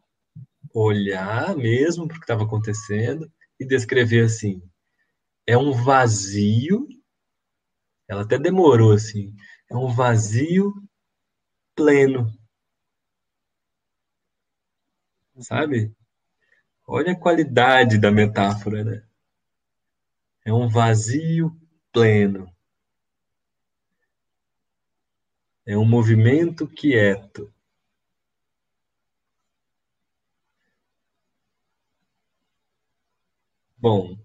olhar 0.74 1.54
mesmo 1.54 2.08
para 2.08 2.16
o 2.16 2.18
que 2.18 2.24
estava 2.24 2.42
acontecendo 2.42 3.30
e 3.60 3.66
descrever 3.66 4.24
assim: 4.24 4.62
é 5.46 5.56
um 5.56 5.72
vazio. 5.72 6.88
Ela 8.08 8.22
até 8.22 8.38
demorou 8.38 8.92
assim: 8.92 9.34
é 9.70 9.76
um 9.76 9.88
vazio 9.88 10.72
pleno. 11.76 12.32
Sabe? 15.38 15.94
Olha 16.86 17.12
a 17.12 17.18
qualidade 17.18 17.98
da 17.98 18.10
metáfora, 18.10 18.82
né? 18.82 19.04
É 20.44 20.52
um 20.52 20.68
vazio 20.68 21.54
pleno. 21.92 22.52
É 25.64 25.76
um 25.76 25.84
movimento 25.84 26.66
quieto. 26.66 27.52
Bom, 33.80 34.18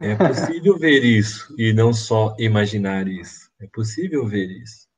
é 0.00 0.16
possível 0.16 0.76
ver 0.76 1.04
isso 1.04 1.54
e 1.56 1.72
não 1.72 1.92
só 1.92 2.34
imaginar 2.38 3.06
isso. 3.06 3.48
É 3.60 3.66
possível 3.68 4.26
ver 4.26 4.50
isso. 4.50 4.88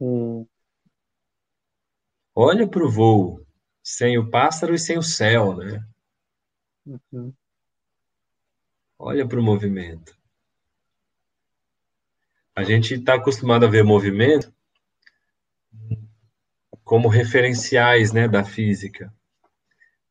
Hum. 0.00 0.44
Olha 2.34 2.66
para 2.66 2.84
o 2.84 2.90
voo, 2.90 3.46
sem 3.82 4.18
o 4.18 4.28
pássaro 4.28 4.74
e 4.74 4.78
sem 4.78 4.98
o 4.98 5.02
céu, 5.02 5.54
né? 5.54 5.84
Uhum. 6.84 7.32
Olha 8.98 9.28
para 9.28 9.38
o 9.38 9.42
movimento. 9.42 10.18
A 12.56 12.64
gente 12.64 12.94
está 12.94 13.14
acostumado 13.14 13.64
a 13.64 13.68
ver 13.68 13.84
movimento 13.84 14.52
como 16.82 17.08
referenciais 17.08 18.12
né, 18.12 18.26
da 18.26 18.42
física. 18.42 19.14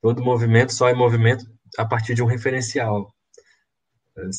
Todo 0.02 0.24
movimento 0.24 0.74
só 0.74 0.88
é 0.88 0.94
movimento 0.94 1.46
a 1.78 1.86
partir 1.86 2.14
de 2.14 2.24
um 2.24 2.28
referencial. 2.28 3.14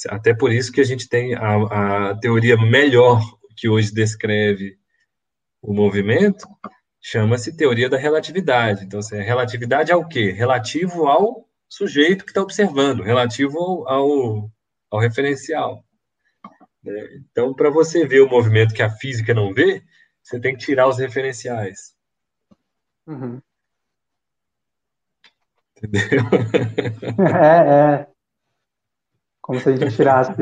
Até 0.09 0.35
por 0.35 0.53
isso 0.53 0.73
que 0.73 0.81
a 0.81 0.85
gente 0.85 1.09
tem 1.09 1.35
a, 1.35 2.11
a 2.11 2.19
teoria 2.19 2.57
melhor 2.57 3.21
que 3.57 3.69
hoje 3.69 3.93
descreve 3.93 4.79
o 5.63 5.73
movimento, 5.73 6.47
chama-se 7.01 7.57
teoria 7.57 7.89
da 7.89 7.97
relatividade. 7.97 8.85
Então, 8.85 9.01
assim, 9.01 9.17
relatividade 9.17 9.93
ao 9.93 10.07
quê? 10.07 10.31
Relativo 10.31 11.07
ao 11.07 11.49
sujeito 11.69 12.25
que 12.25 12.31
está 12.31 12.43
observando, 12.43 13.03
relativo 13.03 13.59
ao, 13.59 13.89
ao, 13.89 14.51
ao 14.91 15.01
referencial. 15.01 15.85
Né? 16.83 17.23
Então, 17.31 17.55
para 17.55 17.71
você 17.71 18.07
ver 18.07 18.21
o 18.21 18.29
movimento 18.29 18.75
que 18.75 18.83
a 18.83 18.91
física 18.91 19.33
não 19.33 19.53
vê, 19.53 19.83
você 20.23 20.41
tem 20.41 20.55
que 20.55 20.65
tirar 20.65 20.89
os 20.89 20.99
referenciais. 20.99 21.95
Uhum. 23.07 23.41
Entendeu? 25.83 26.25
É, 27.35 28.01
é. 28.01 28.07
Como 29.41 29.59
se 29.59 29.69
a 29.69 29.77
gente 29.77 29.97
tirasse. 29.97 30.33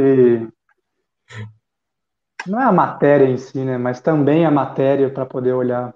Não 2.46 2.60
é 2.60 2.64
a 2.64 2.72
matéria 2.72 3.26
em 3.26 3.36
si, 3.36 3.64
né? 3.64 3.78
Mas 3.78 4.00
também 4.00 4.44
a 4.44 4.50
matéria 4.50 5.10
para 5.10 5.26
poder 5.26 5.52
olhar. 5.52 5.94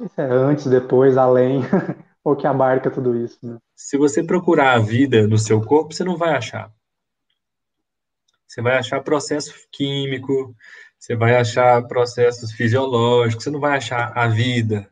Isso 0.00 0.20
é 0.20 0.24
antes, 0.24 0.66
depois, 0.66 1.16
além. 1.16 1.60
ou 2.26 2.34
que 2.34 2.44
abarca 2.44 2.90
tudo 2.90 3.16
isso, 3.16 3.38
né? 3.40 3.56
Se 3.72 3.96
você 3.96 4.20
procurar 4.20 4.72
a 4.72 4.80
vida 4.80 5.28
no 5.28 5.38
seu 5.38 5.60
corpo, 5.60 5.94
você 5.94 6.02
não 6.02 6.16
vai 6.16 6.34
achar. 6.34 6.72
Você 8.44 8.60
vai 8.60 8.78
achar 8.78 9.00
processo 9.00 9.54
químico, 9.70 10.52
você 10.98 11.14
vai 11.14 11.36
achar 11.36 11.86
processos 11.86 12.50
fisiológicos, 12.50 13.44
você 13.44 13.50
não 13.50 13.60
vai 13.60 13.76
achar 13.76 14.12
a 14.16 14.26
vida. 14.26 14.90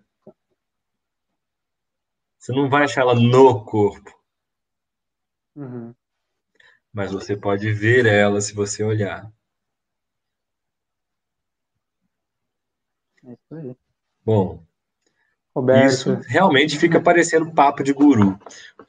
Você 2.45 2.53
não 2.53 2.69
vai 2.69 2.85
achar 2.85 3.01
ela 3.01 3.15
no 3.15 3.65
corpo. 3.65 4.15
Uhum. 5.57 5.95
Mas 6.93 7.11
você 7.11 7.35
pode 7.35 7.73
ver 7.73 8.05
ela 8.05 8.39
se 8.39 8.53
você 8.53 8.85
olhar. 8.85 9.33
É 13.25 13.33
isso 13.33 13.55
aí. 13.55 13.75
Bom, 14.23 14.63
Roberto. 15.55 15.91
Isso 15.91 16.15
realmente 16.27 16.79
fica 16.79 17.01
parecendo 17.01 17.51
papo 17.51 17.83
de 17.83 17.95
guru. 17.95 18.39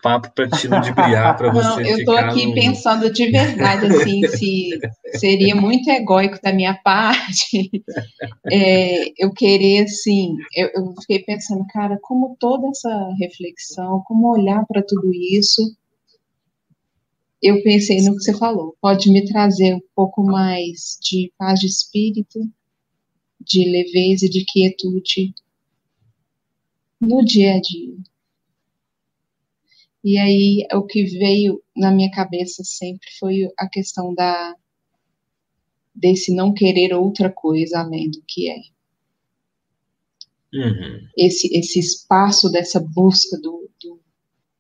Papo 0.05 0.31
para 0.35 0.47
te 0.47 0.67
ludibriar, 0.67 1.35
para 1.35 1.51
você 1.51 1.67
Não, 1.67 1.81
eu 1.81 1.97
estou 1.97 2.15
aqui 2.15 2.45
no... 2.45 2.53
pensando 2.53 3.11
de 3.11 3.25
verdade, 3.31 3.87
assim, 3.87 4.27
se 4.27 4.79
seria 5.15 5.55
muito 5.55 5.89
egóico 5.89 6.37
da 6.43 6.53
minha 6.53 6.75
parte 6.75 7.71
é, 8.51 9.11
eu 9.17 9.33
querer, 9.33 9.85
assim, 9.85 10.35
eu, 10.55 10.69
eu 10.75 10.93
fiquei 11.01 11.23
pensando, 11.23 11.65
cara, 11.73 11.97
como 12.03 12.37
toda 12.39 12.67
essa 12.67 13.09
reflexão, 13.19 14.03
como 14.05 14.31
olhar 14.31 14.63
para 14.67 14.83
tudo 14.83 15.11
isso, 15.11 15.75
eu 17.41 17.63
pensei 17.63 17.99
no 18.03 18.15
que 18.15 18.21
você 18.21 18.37
falou, 18.37 18.75
pode 18.79 19.09
me 19.09 19.25
trazer 19.25 19.73
um 19.73 19.81
pouco 19.95 20.21
mais 20.21 20.99
de 21.01 21.33
paz 21.35 21.59
de 21.59 21.65
espírito, 21.65 22.47
de 23.41 23.67
leveza 23.67 24.27
e 24.27 24.29
de 24.29 24.45
quietude 24.45 25.33
no 27.01 27.25
dia 27.25 27.55
a 27.55 27.59
dia. 27.59 27.95
E 30.05 30.19
aí 30.19 30.67
o 30.71 30.83
que 30.83 31.03
veio 31.03 31.63
na 31.75 31.91
minha 31.91 32.11
cabeça 32.11 32.63
sempre 32.63 33.09
foi 33.19 33.49
a 33.57 33.67
questão 33.67 34.13
da 34.13 34.55
desse 35.95 36.31
não 36.31 36.53
querer 36.53 36.93
outra 36.93 37.31
coisa 37.31 37.79
além 37.79 38.11
do 38.11 38.21
que 38.27 38.51
é. 38.51 38.61
Uhum. 40.53 41.07
Esse, 41.17 41.47
esse 41.57 41.79
espaço 41.79 42.51
dessa 42.51 42.79
busca 42.79 43.35
do, 43.41 43.67
do, 43.81 43.99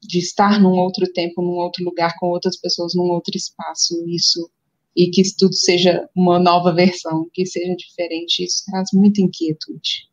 de 0.01 0.17
estar 0.17 0.59
num 0.59 0.79
outro 0.79 1.05
tempo, 1.13 1.43
num 1.43 1.57
outro 1.57 1.85
lugar, 1.85 2.17
com 2.17 2.29
outras 2.29 2.57
pessoas, 2.57 2.95
num 2.95 3.11
outro 3.11 3.37
espaço, 3.37 4.03
isso, 4.07 4.49
e 4.95 5.11
que 5.11 5.21
tudo 5.37 5.53
seja 5.53 6.09
uma 6.15 6.39
nova 6.39 6.73
versão, 6.73 7.29
que 7.31 7.45
seja 7.45 7.75
diferente, 7.75 8.43
isso 8.43 8.63
traz 8.65 8.89
muita 8.91 9.21
inquietude. 9.21 10.09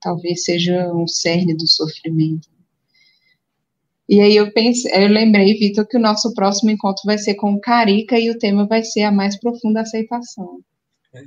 Talvez 0.00 0.44
seja 0.44 0.90
um 0.94 1.06
cerne 1.06 1.54
do 1.54 1.66
sofrimento. 1.66 2.48
E 4.10 4.20
aí 4.20 4.34
eu 4.34 4.52
pensei, 4.52 4.90
eu 4.92 5.06
lembrei, 5.06 5.54
Vitor, 5.54 5.86
que 5.86 5.96
o 5.96 6.00
nosso 6.00 6.34
próximo 6.34 6.68
encontro 6.68 7.02
vai 7.04 7.16
ser 7.16 7.36
com 7.36 7.52
o 7.52 7.60
Carica 7.60 8.18
e 8.18 8.28
o 8.28 8.36
tema 8.36 8.66
vai 8.66 8.82
ser 8.82 9.02
a 9.02 9.12
mais 9.12 9.38
profunda 9.38 9.82
aceitação. 9.82 10.58
É. 11.14 11.20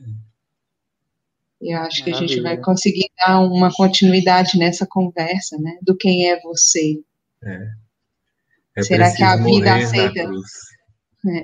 Eu 1.62 1.78
acho 1.78 2.02
Maravilha. 2.02 2.04
que 2.04 2.12
a 2.12 2.28
gente 2.28 2.42
vai 2.42 2.58
conseguir 2.58 3.10
dar 3.18 3.40
uma 3.40 3.74
continuidade 3.74 4.60
nessa 4.60 4.86
conversa, 4.86 5.58
né? 5.60 5.78
Do 5.82 5.96
quem 5.96 6.30
é 6.30 6.38
você. 6.42 7.00
É. 7.42 7.70
É 8.76 8.84
será 8.84 9.16
que 9.16 9.24
a 9.24 9.38
vida 9.38 9.76
aceita? 9.76 10.30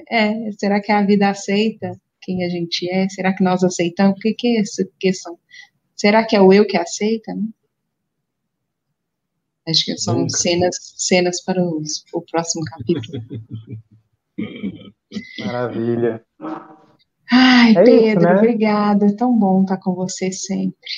É, 0.10 0.48
é, 0.48 0.52
será 0.52 0.82
que 0.82 0.92
a 0.92 1.02
vida 1.04 1.30
aceita 1.30 1.98
quem 2.22 2.44
a 2.44 2.50
gente 2.50 2.86
é? 2.92 3.08
Será 3.08 3.34
que 3.34 3.46
nós 3.46 3.64
aceitamos? 3.64 4.18
O 4.18 4.20
que, 4.20 4.34
que 4.34 4.58
é 4.58 4.60
essa 4.60 4.86
questão? 5.00 5.40
Será 5.96 6.26
que 6.26 6.36
é 6.36 6.42
o 6.42 6.52
eu 6.52 6.68
que 6.68 6.76
aceita? 6.76 7.34
Né? 7.34 7.44
Acho 9.70 9.86
que 9.86 9.98
são 9.98 10.28
cenas, 10.30 10.76
cenas 10.98 11.44
para 11.44 11.62
os, 11.62 12.04
o 12.14 12.22
próximo 12.22 12.64
capítulo. 12.66 13.24
Maravilha. 15.40 16.24
Ai, 17.32 17.72
é 17.72 17.84
Pedro, 17.84 18.08
isso, 18.08 18.20
né? 18.20 18.36
obrigada. 18.36 19.06
É 19.06 19.14
tão 19.14 19.38
bom 19.38 19.62
estar 19.62 19.78
com 19.78 19.94
você 19.94 20.32
sempre. 20.32 20.90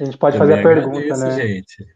A 0.00 0.04
gente 0.04 0.18
pode 0.18 0.38
fazer 0.38 0.54
a 0.54 0.62
pergunta, 0.62 1.16
né? 1.16 1.30
Gente. 1.36 1.86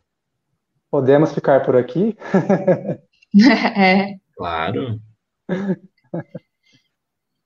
Podemos 0.90 1.32
ficar 1.32 1.64
por 1.64 1.76
aqui? 1.76 2.16
é. 3.76 4.14
Claro. 4.36 5.00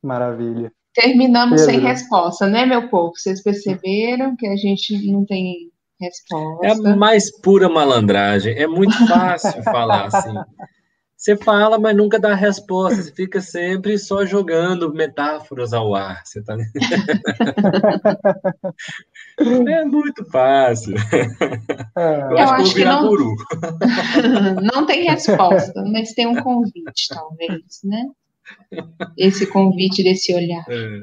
Maravilha. 0.03 0.73
Terminamos 0.93 1.61
Pedro. 1.61 1.75
sem 1.75 1.81
resposta, 1.81 2.47
né, 2.47 2.67
meu 2.67 2.89
povo? 2.89 3.13
Vocês 3.17 3.43
perceberam 3.43 4.37
que 4.37 4.47
a 4.47 4.57
gente 4.57 5.11
não 5.11 5.25
tem 5.25 5.71
resposta? 6.01 6.67
É 6.67 6.71
a 6.71 6.97
mais 6.97 7.31
pura 7.41 7.69
malandragem. 7.69 8.55
É 8.55 8.67
muito 8.67 8.97
fácil 9.07 9.63
falar 9.63 10.07
assim. 10.07 10.35
Você 11.17 11.37
fala, 11.37 11.79
mas 11.81 11.97
nunca 11.97 12.19
dá 12.21 12.33
resposta. 12.33 13.03
Você 13.03 13.13
fica 13.13 13.41
sempre 13.41 13.99
só 13.99 14.25
jogando 14.25 14.95
metáforas 14.95 15.73
ao 15.73 15.93
ar. 15.93 16.25
Você 16.25 16.41
tá... 16.45 16.57
é 19.37 19.85
muito 19.85 20.25
fácil. 20.27 20.95
É. 21.97 22.21
Eu, 22.21 22.39
acho, 22.39 22.55
eu 22.55 22.63
acho 22.63 22.75
que, 22.77 22.85
não... 22.85 23.09
guru. 23.09 23.35
não 24.63 24.87
tem 24.87 25.11
resposta, 25.11 25.83
mas 25.91 26.13
tem 26.13 26.29
um 26.29 26.41
convite, 26.41 27.09
talvez, 27.09 27.81
né? 27.83 28.07
Esse 29.17 29.45
convite 29.49 30.05
desse 30.05 30.33
olhar. 30.33 30.65
É. 30.69 31.03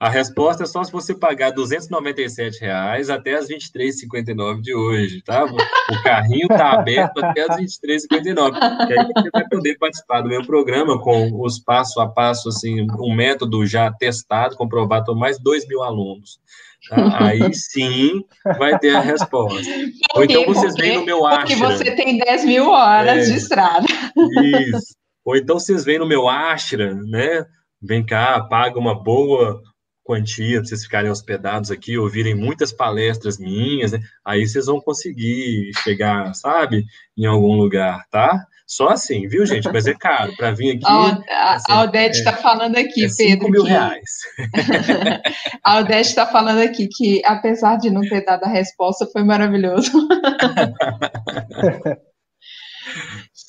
A 0.00 0.08
resposta 0.08 0.62
é 0.62 0.66
só 0.66 0.82
se 0.82 0.90
você 0.90 1.14
pagar 1.14 1.50
297 1.50 2.62
reais 2.62 3.10
até 3.10 3.34
as 3.34 3.48
23h59 3.48 4.62
de 4.62 4.74
hoje, 4.74 5.20
tá? 5.20 5.44
O 5.44 6.02
carrinho 6.02 6.46
está 6.50 6.72
aberto 6.72 7.22
até 7.22 7.42
as 7.42 7.60
23h59. 7.60 8.56
E 8.88 8.98
aí 8.98 9.06
você 9.14 9.30
vai 9.30 9.46
poder 9.46 9.76
participar 9.76 10.22
do 10.22 10.30
meu 10.30 10.42
programa 10.46 10.98
com 10.98 11.44
os 11.44 11.58
passo 11.58 12.00
a 12.00 12.08
passo, 12.08 12.48
assim, 12.48 12.86
um 12.98 13.14
método 13.14 13.66
já 13.66 13.92
testado, 13.92 14.56
comprovado 14.56 15.04
por 15.04 15.16
mais 15.16 15.38
2 15.38 15.68
mil 15.68 15.82
alunos. 15.82 16.40
Tá? 16.88 17.26
Aí 17.26 17.52
sim 17.52 18.24
vai 18.56 18.78
ter 18.78 18.96
a 18.96 19.00
resposta. 19.00 19.70
Ou 20.14 20.24
então 20.24 20.46
vocês 20.46 20.76
vêm 20.76 20.96
no 20.96 21.04
meu 21.04 21.26
Ashram. 21.26 21.46
Porque 21.46 21.56
você 21.56 21.94
tem 21.94 22.16
10 22.16 22.46
mil 22.46 22.70
horas 22.70 23.28
é, 23.28 23.32
de 23.32 23.36
estrada. 23.36 23.86
Isso. 24.16 24.96
Ou 25.26 25.36
então 25.36 25.58
vocês 25.58 25.84
vêm 25.84 25.98
no 25.98 26.08
meu 26.08 26.26
Ashram, 26.26 27.02
né? 27.02 27.44
Vem 27.82 28.04
cá, 28.04 28.40
paga 28.40 28.78
uma 28.78 28.94
boa 28.94 29.60
quantia 30.02 30.58
para 30.58 30.68
vocês 30.68 30.82
ficarem 30.82 31.10
hospedados 31.10 31.70
aqui, 31.70 31.96
ouvirem 31.96 32.34
muitas 32.34 32.72
palestras 32.72 33.38
minhas, 33.38 33.92
né? 33.92 34.00
aí 34.24 34.46
vocês 34.46 34.66
vão 34.66 34.80
conseguir 34.80 35.70
chegar, 35.82 36.34
sabe, 36.34 36.84
em 37.16 37.26
algum 37.26 37.54
lugar, 37.54 38.04
tá? 38.10 38.44
Só 38.66 38.88
assim, 38.88 39.26
viu, 39.26 39.44
gente? 39.44 39.68
Mas 39.72 39.88
é 39.88 39.94
caro 39.94 40.32
para 40.36 40.52
vir 40.52 40.76
aqui. 40.76 40.84
A, 40.86 41.54
assim, 41.54 41.72
a 41.72 41.82
Odete 41.82 42.18
está 42.18 42.30
é, 42.30 42.36
falando 42.36 42.76
aqui, 42.76 43.04
é 43.04 43.08
Pedro. 43.16 43.50
mil 43.50 43.64
que... 43.64 43.70
reais. 43.70 44.10
a 45.64 45.78
Odete 45.78 46.08
está 46.08 46.24
falando 46.24 46.60
aqui 46.60 46.86
que, 46.86 47.20
apesar 47.24 47.78
de 47.78 47.90
não 47.90 48.02
ter 48.02 48.24
dado 48.24 48.44
a 48.44 48.48
resposta, 48.48 49.08
foi 49.12 49.24
maravilhoso. 49.24 49.90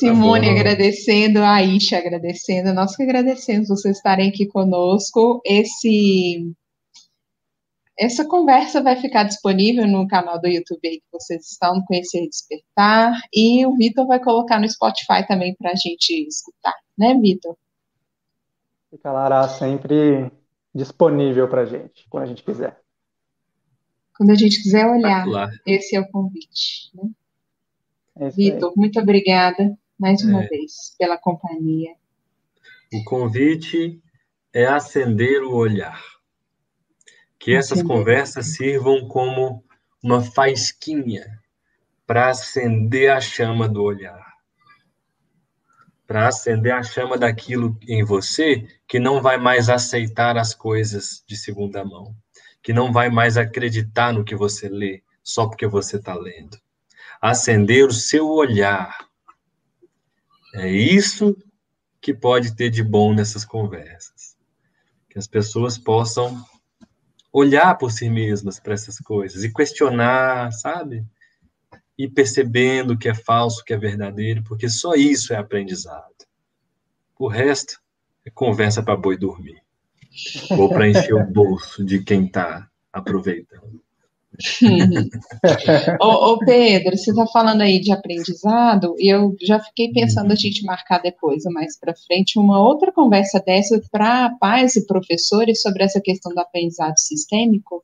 Simone 0.02 0.48
tá 0.48 0.52
agradecendo, 0.54 1.40
a 1.40 1.54
Aisha 1.54 2.00
agradecendo, 2.00 2.74
nós 2.74 2.96
que 2.96 3.04
agradecemos 3.04 3.68
vocês 3.68 3.98
estarem 3.98 4.30
aqui 4.30 4.48
conosco. 4.48 5.40
Esse 5.46 6.52
essa 8.00 8.26
conversa 8.28 8.82
vai 8.82 8.96
ficar 8.96 9.26
disponível 9.26 9.86
no 9.86 10.08
canal 10.08 10.42
do 10.42 10.48
YouTube 10.48 10.82
que 10.82 11.04
vocês 11.12 11.52
estão 11.52 11.76
no 11.76 11.86
Conhecer 11.86 12.24
e 12.24 12.30
Despertar, 12.30 13.22
e 13.32 13.64
o 13.64 13.76
Vitor 13.76 14.08
vai 14.08 14.20
colocar 14.20 14.60
no 14.60 14.68
Spotify 14.68 15.28
também 15.28 15.54
para 15.54 15.70
a 15.70 15.76
gente 15.76 16.28
escutar, 16.28 16.74
né, 16.98 17.14
Vitor? 17.14 17.56
Ficará 18.90 19.48
sempre 19.50 20.32
disponível 20.74 21.48
para 21.48 21.62
a 21.62 21.66
gente, 21.66 22.08
quando 22.10 22.24
a 22.24 22.28
gente 22.28 22.42
quiser. 22.42 22.82
Quando 24.18 24.32
a 24.32 24.36
gente 24.36 24.64
quiser 24.64 24.88
olhar, 24.88 25.28
esse 25.64 25.96
é 25.96 26.00
o 26.00 26.10
convite. 26.10 26.90
Né? 26.96 27.10
É 28.16 28.30
Vitor, 28.32 28.74
muito 28.76 29.00
obrigada 29.00 29.78
mais 30.02 30.24
uma 30.24 30.44
é. 30.44 30.48
vez 30.48 30.96
pela 30.98 31.16
companhia. 31.16 31.94
O 32.92 33.04
convite 33.04 34.02
é 34.52 34.66
acender 34.66 35.44
o 35.44 35.54
olhar. 35.54 36.02
Que 37.38 37.54
essas 37.54 37.80
acender. 37.80 37.98
conversas 37.98 38.48
sirvam 38.48 39.08
como 39.08 39.64
uma 40.04 40.24
faisquinha 40.24 41.40
para 42.08 42.30
acender 42.30 43.12
a 43.12 43.22
chama 43.22 43.70
do 43.70 43.84
olhar. 43.84 44.26
Para 46.08 46.28
acender 46.28 46.74
a 46.74 46.82
chama 46.82 47.16
daquilo 47.16 47.78
em 47.88 48.04
você 48.04 48.68
que 48.88 49.00
não 49.00 49.22
vai 49.22 49.38
mais 49.38 49.70
aceitar 49.70 50.36
as 50.36 50.56
coisas 50.56 51.24
de 51.28 51.38
segunda 51.38 51.86
mão, 51.86 52.16
que 52.64 52.74
não 52.74 52.92
vai 52.92 53.10
mais 53.10 53.38
acreditar 53.38 54.12
no 54.12 54.26
que 54.26 54.36
você 54.36 54.68
lê 54.68 55.04
só 55.24 55.48
porque 55.48 55.68
você 55.68 55.98
está 55.98 56.16
lendo 56.16 56.58
acender 57.22 57.86
o 57.86 57.94
seu 57.94 58.28
olhar. 58.28 59.11
É 60.54 60.70
isso 60.70 61.38
que 62.02 62.14
pode 62.14 62.56
ter 62.56 62.70
de 62.70 62.84
bom 62.84 63.14
nessas 63.14 63.46
conversas. 63.46 64.36
Que 65.10 65.20
as 65.20 65.28
pessoas 65.28 65.78
possam 65.78 66.44
olhar 67.32 67.78
por 67.78 67.92
si 67.92 68.10
mesmas 68.10 68.60
para 68.60 68.74
essas 68.74 69.00
coisas 69.00 69.44
e 69.44 69.54
questionar, 69.54 70.52
sabe? 70.52 71.06
E 71.98 72.10
percebendo 72.10 72.94
o 72.94 72.98
que 72.98 73.08
é 73.08 73.14
falso, 73.14 73.62
o 73.62 73.64
que 73.64 73.74
é 73.74 73.78
verdadeiro, 73.78 74.44
porque 74.44 74.68
só 74.68 74.96
isso 74.96 75.34
é 75.34 75.38
aprendizado. 75.38 76.26
O 77.18 77.28
resto 77.28 77.80
é 78.26 78.30
conversa 78.30 78.84
para 78.84 78.98
boi 78.98 79.18
dormir. 79.18 79.62
Ou 80.52 80.68
para 80.70 80.90
encher 80.90 81.14
o 81.14 81.26
bolso 81.26 81.86
de 81.86 82.04
quem 82.04 82.26
está 82.26 82.68
aproveitando. 82.92 83.82
ô, 86.00 86.34
ô, 86.34 86.40
Pedro, 86.40 86.98
você 86.98 87.12
está 87.12 87.28
falando 87.28 87.62
aí 87.62 87.80
de 87.80 87.92
aprendizado, 87.92 88.96
e 88.98 89.14
eu 89.14 89.36
já 89.42 89.60
fiquei 89.60 89.92
pensando 89.92 90.32
a 90.32 90.36
gente 90.36 90.64
marcar 90.64 91.00
depois, 91.00 91.44
mais 91.46 91.78
para 91.78 91.96
frente, 91.96 92.40
uma 92.40 92.60
outra 92.60 92.92
conversa 92.92 93.42
dessa 93.46 93.82
para 93.92 94.30
pais 94.40 94.76
e 94.76 94.86
professores 94.86 95.62
sobre 95.62 95.84
essa 95.84 96.00
questão 96.00 96.34
do 96.34 96.40
aprendizado 96.40 96.98
sistêmico. 96.98 97.84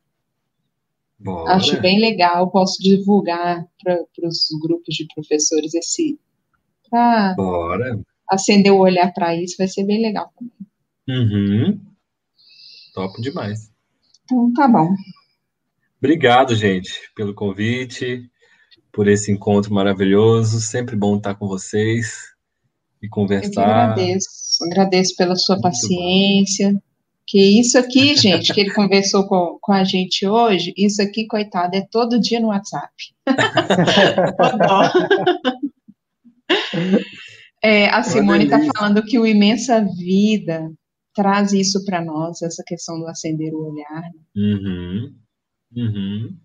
Bora. 1.19 1.55
Acho 1.55 1.81
bem 1.81 1.99
legal, 1.99 2.49
posso 2.49 2.81
divulgar 2.81 3.65
para 3.83 4.05
os 4.23 4.47
grupos 4.61 4.95
de 4.95 5.07
professores 5.13 5.73
esse. 5.73 6.19
Para 6.89 7.35
acender 8.29 8.71
o 8.71 8.79
olhar 8.79 9.11
para 9.13 9.35
isso, 9.35 9.55
vai 9.57 9.67
ser 9.67 9.83
bem 9.83 10.01
legal 10.01 10.31
também. 10.37 10.53
Uhum. 11.09 11.79
Top 12.93 13.21
demais. 13.21 13.69
Então, 14.23 14.53
tá 14.53 14.67
bom. 14.67 14.89
Obrigado, 15.99 16.55
gente, 16.55 16.91
pelo 17.15 17.33
convite, 17.33 18.29
por 18.91 19.07
esse 19.07 19.31
encontro 19.31 19.73
maravilhoso. 19.73 20.61
Sempre 20.61 20.95
bom 20.95 21.17
estar 21.17 21.35
com 21.35 21.47
vocês 21.47 22.35
e 23.01 23.07
conversar. 23.07 23.61
Eu 23.61 23.71
agradeço. 23.71 24.29
Agradeço 24.63 25.15
pela 25.15 25.35
sua 25.35 25.55
Muito 25.55 25.63
paciência. 25.63 26.73
Bom. 26.73 26.81
Que 27.27 27.59
isso 27.59 27.77
aqui, 27.77 28.15
gente, 28.15 28.51
que 28.53 28.61
ele 28.61 28.73
conversou 28.73 29.27
com, 29.27 29.59
com 29.61 29.73
a 29.73 29.83
gente 29.83 30.25
hoje, 30.25 30.73
isso 30.77 31.01
aqui, 31.01 31.27
coitado, 31.27 31.75
é 31.75 31.85
todo 31.91 32.21
dia 32.21 32.39
no 32.39 32.47
WhatsApp. 32.47 32.93
é, 37.61 37.89
a 37.89 38.01
Simone 38.01 38.45
está 38.45 38.61
falando 38.73 39.03
que 39.03 39.19
o 39.19 39.27
Imensa 39.27 39.85
Vida 39.97 40.71
traz 41.13 41.51
isso 41.51 41.83
para 41.83 42.01
nós, 42.01 42.41
essa 42.41 42.63
questão 42.65 42.97
do 42.97 43.07
acender 43.07 43.53
o 43.53 43.73
olhar. 43.73 44.03
Uhum. 44.33 45.13
Uhum. 45.75 46.35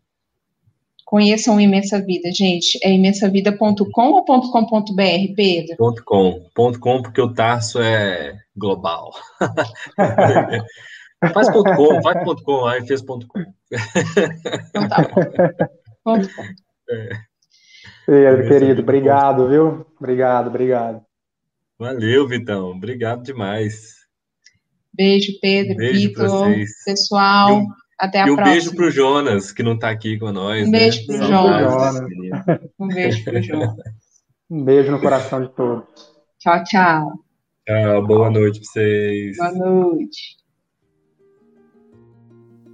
Conheçam 1.05 1.61
Imensa 1.61 2.01
Vida, 2.01 2.31
gente. 2.33 2.79
É 2.83 2.91
imensavida.com 2.91 4.13
ou 4.13 4.25
.com.br, 4.25 5.35
Pedro? 5.37 5.77
.com. 6.05 6.49
.com 6.55 7.03
porque 7.03 7.21
o 7.21 7.35
Tarso 7.35 7.83
é 7.83 8.39
global. 8.57 9.13
Faz 11.35 11.53
ponto 11.53 11.77
.com, 11.77 12.01
ponto 12.01 12.43
.com, 12.43 12.67
aí 12.67 12.85
fez 12.87 13.03
.com. 13.03 13.21
Então 14.71 14.89
tá 14.89 15.03
bom. 16.05 16.15
.com. 16.15 16.23
É. 16.91 17.11
Pedro, 18.07 18.49
querido, 18.49 18.83
obrigado, 18.83 19.49
viu? 19.49 19.87
Obrigado, 19.99 20.49
obrigado. 20.49 21.03
Valeu, 21.79 22.27
Vitão. 22.27 22.71
Obrigado 22.71 23.23
demais. 23.23 24.03
Beijo, 24.93 25.33
Pedro, 25.41 25.77
beijo 25.77 26.09
Vitor, 26.09 26.55
pessoal. 26.85 27.59
Um, 27.59 27.69
até 28.03 28.21
a 28.21 28.27
e 28.27 28.31
um 28.33 28.35
próxima. 28.35 28.51
Um 28.51 28.59
beijo 28.59 28.75
pro 28.75 28.91
Jonas, 28.91 29.53
que 29.53 29.63
não 29.63 29.75
está 29.75 29.89
aqui 29.89 30.19
com 30.19 30.33
nós. 30.33 30.67
Um 30.67 30.71
né? 30.73 30.79
beijo 30.81 31.07
pro 31.07 31.17
Jonas. 31.19 32.01
Um 32.79 32.89
beijo 32.89 33.25
pro 33.25 33.43
Jonas. 33.43 33.75
Um 34.51 34.65
beijo 34.65 34.93
no 34.93 35.01
coração 35.01 35.41
de 35.41 35.49
todos. 35.55 35.89
Tchau, 36.39 36.63
tchau. 36.65 37.13
Tchau, 37.67 38.07
boa 38.07 38.29
noite 38.29 38.61
para 38.61 38.69
vocês. 38.69 39.37
Boa 39.39 39.51
noite. 39.51 40.37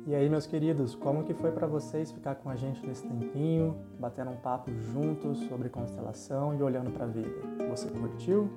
E 0.05 0.13
aí, 0.13 0.29
meus 0.29 0.45
queridos, 0.45 0.97
como 0.97 1.23
que 1.23 1.35
foi 1.35 1.53
para 1.53 1.69
vocês 1.69 2.11
ficar 2.11 2.35
com 2.35 2.51
a 2.51 2.57
gente 2.57 2.85
nesse 2.85 3.07
tempinho, 3.07 3.77
batendo 4.01 4.33
um 4.33 4.37
papo 4.37 4.73
juntos 4.93 5.39
sobre 5.47 5.69
constelação 5.69 6.59
e 6.59 6.61
olhando 6.61 6.91
para 6.91 7.05
a 7.05 7.09
vida? 7.09 7.31
Você 7.69 7.87
curtiu? 7.89 8.51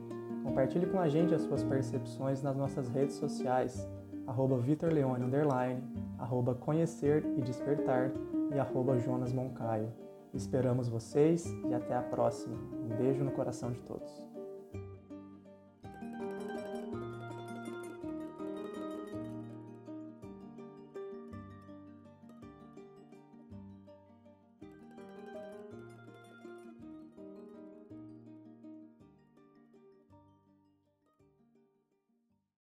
Compartilhe 0.43 0.87
com 0.87 0.99
a 0.99 1.07
gente 1.07 1.35
as 1.35 1.43
suas 1.43 1.63
percepções 1.63 2.41
nas 2.41 2.57
nossas 2.57 2.89
redes 2.89 3.17
sociais, 3.17 3.87
arroba 4.27 4.57
vitorleone, 4.57 5.23
underline, 5.25 5.81
arroba 6.17 6.55
conhecer 6.55 7.25
e 7.37 7.41
despertar 7.41 8.11
e 8.53 8.59
arroba 8.59 8.97
Jonas 8.97 9.33
Moncaio. 9.33 9.91
Esperamos 10.33 10.87
vocês 10.87 11.45
e 11.69 11.73
até 11.73 11.95
a 11.95 12.01
próxima. 12.01 12.55
Um 12.55 12.95
beijo 12.95 13.23
no 13.23 13.31
coração 13.31 13.71
de 13.71 13.81
todos. 13.81 14.30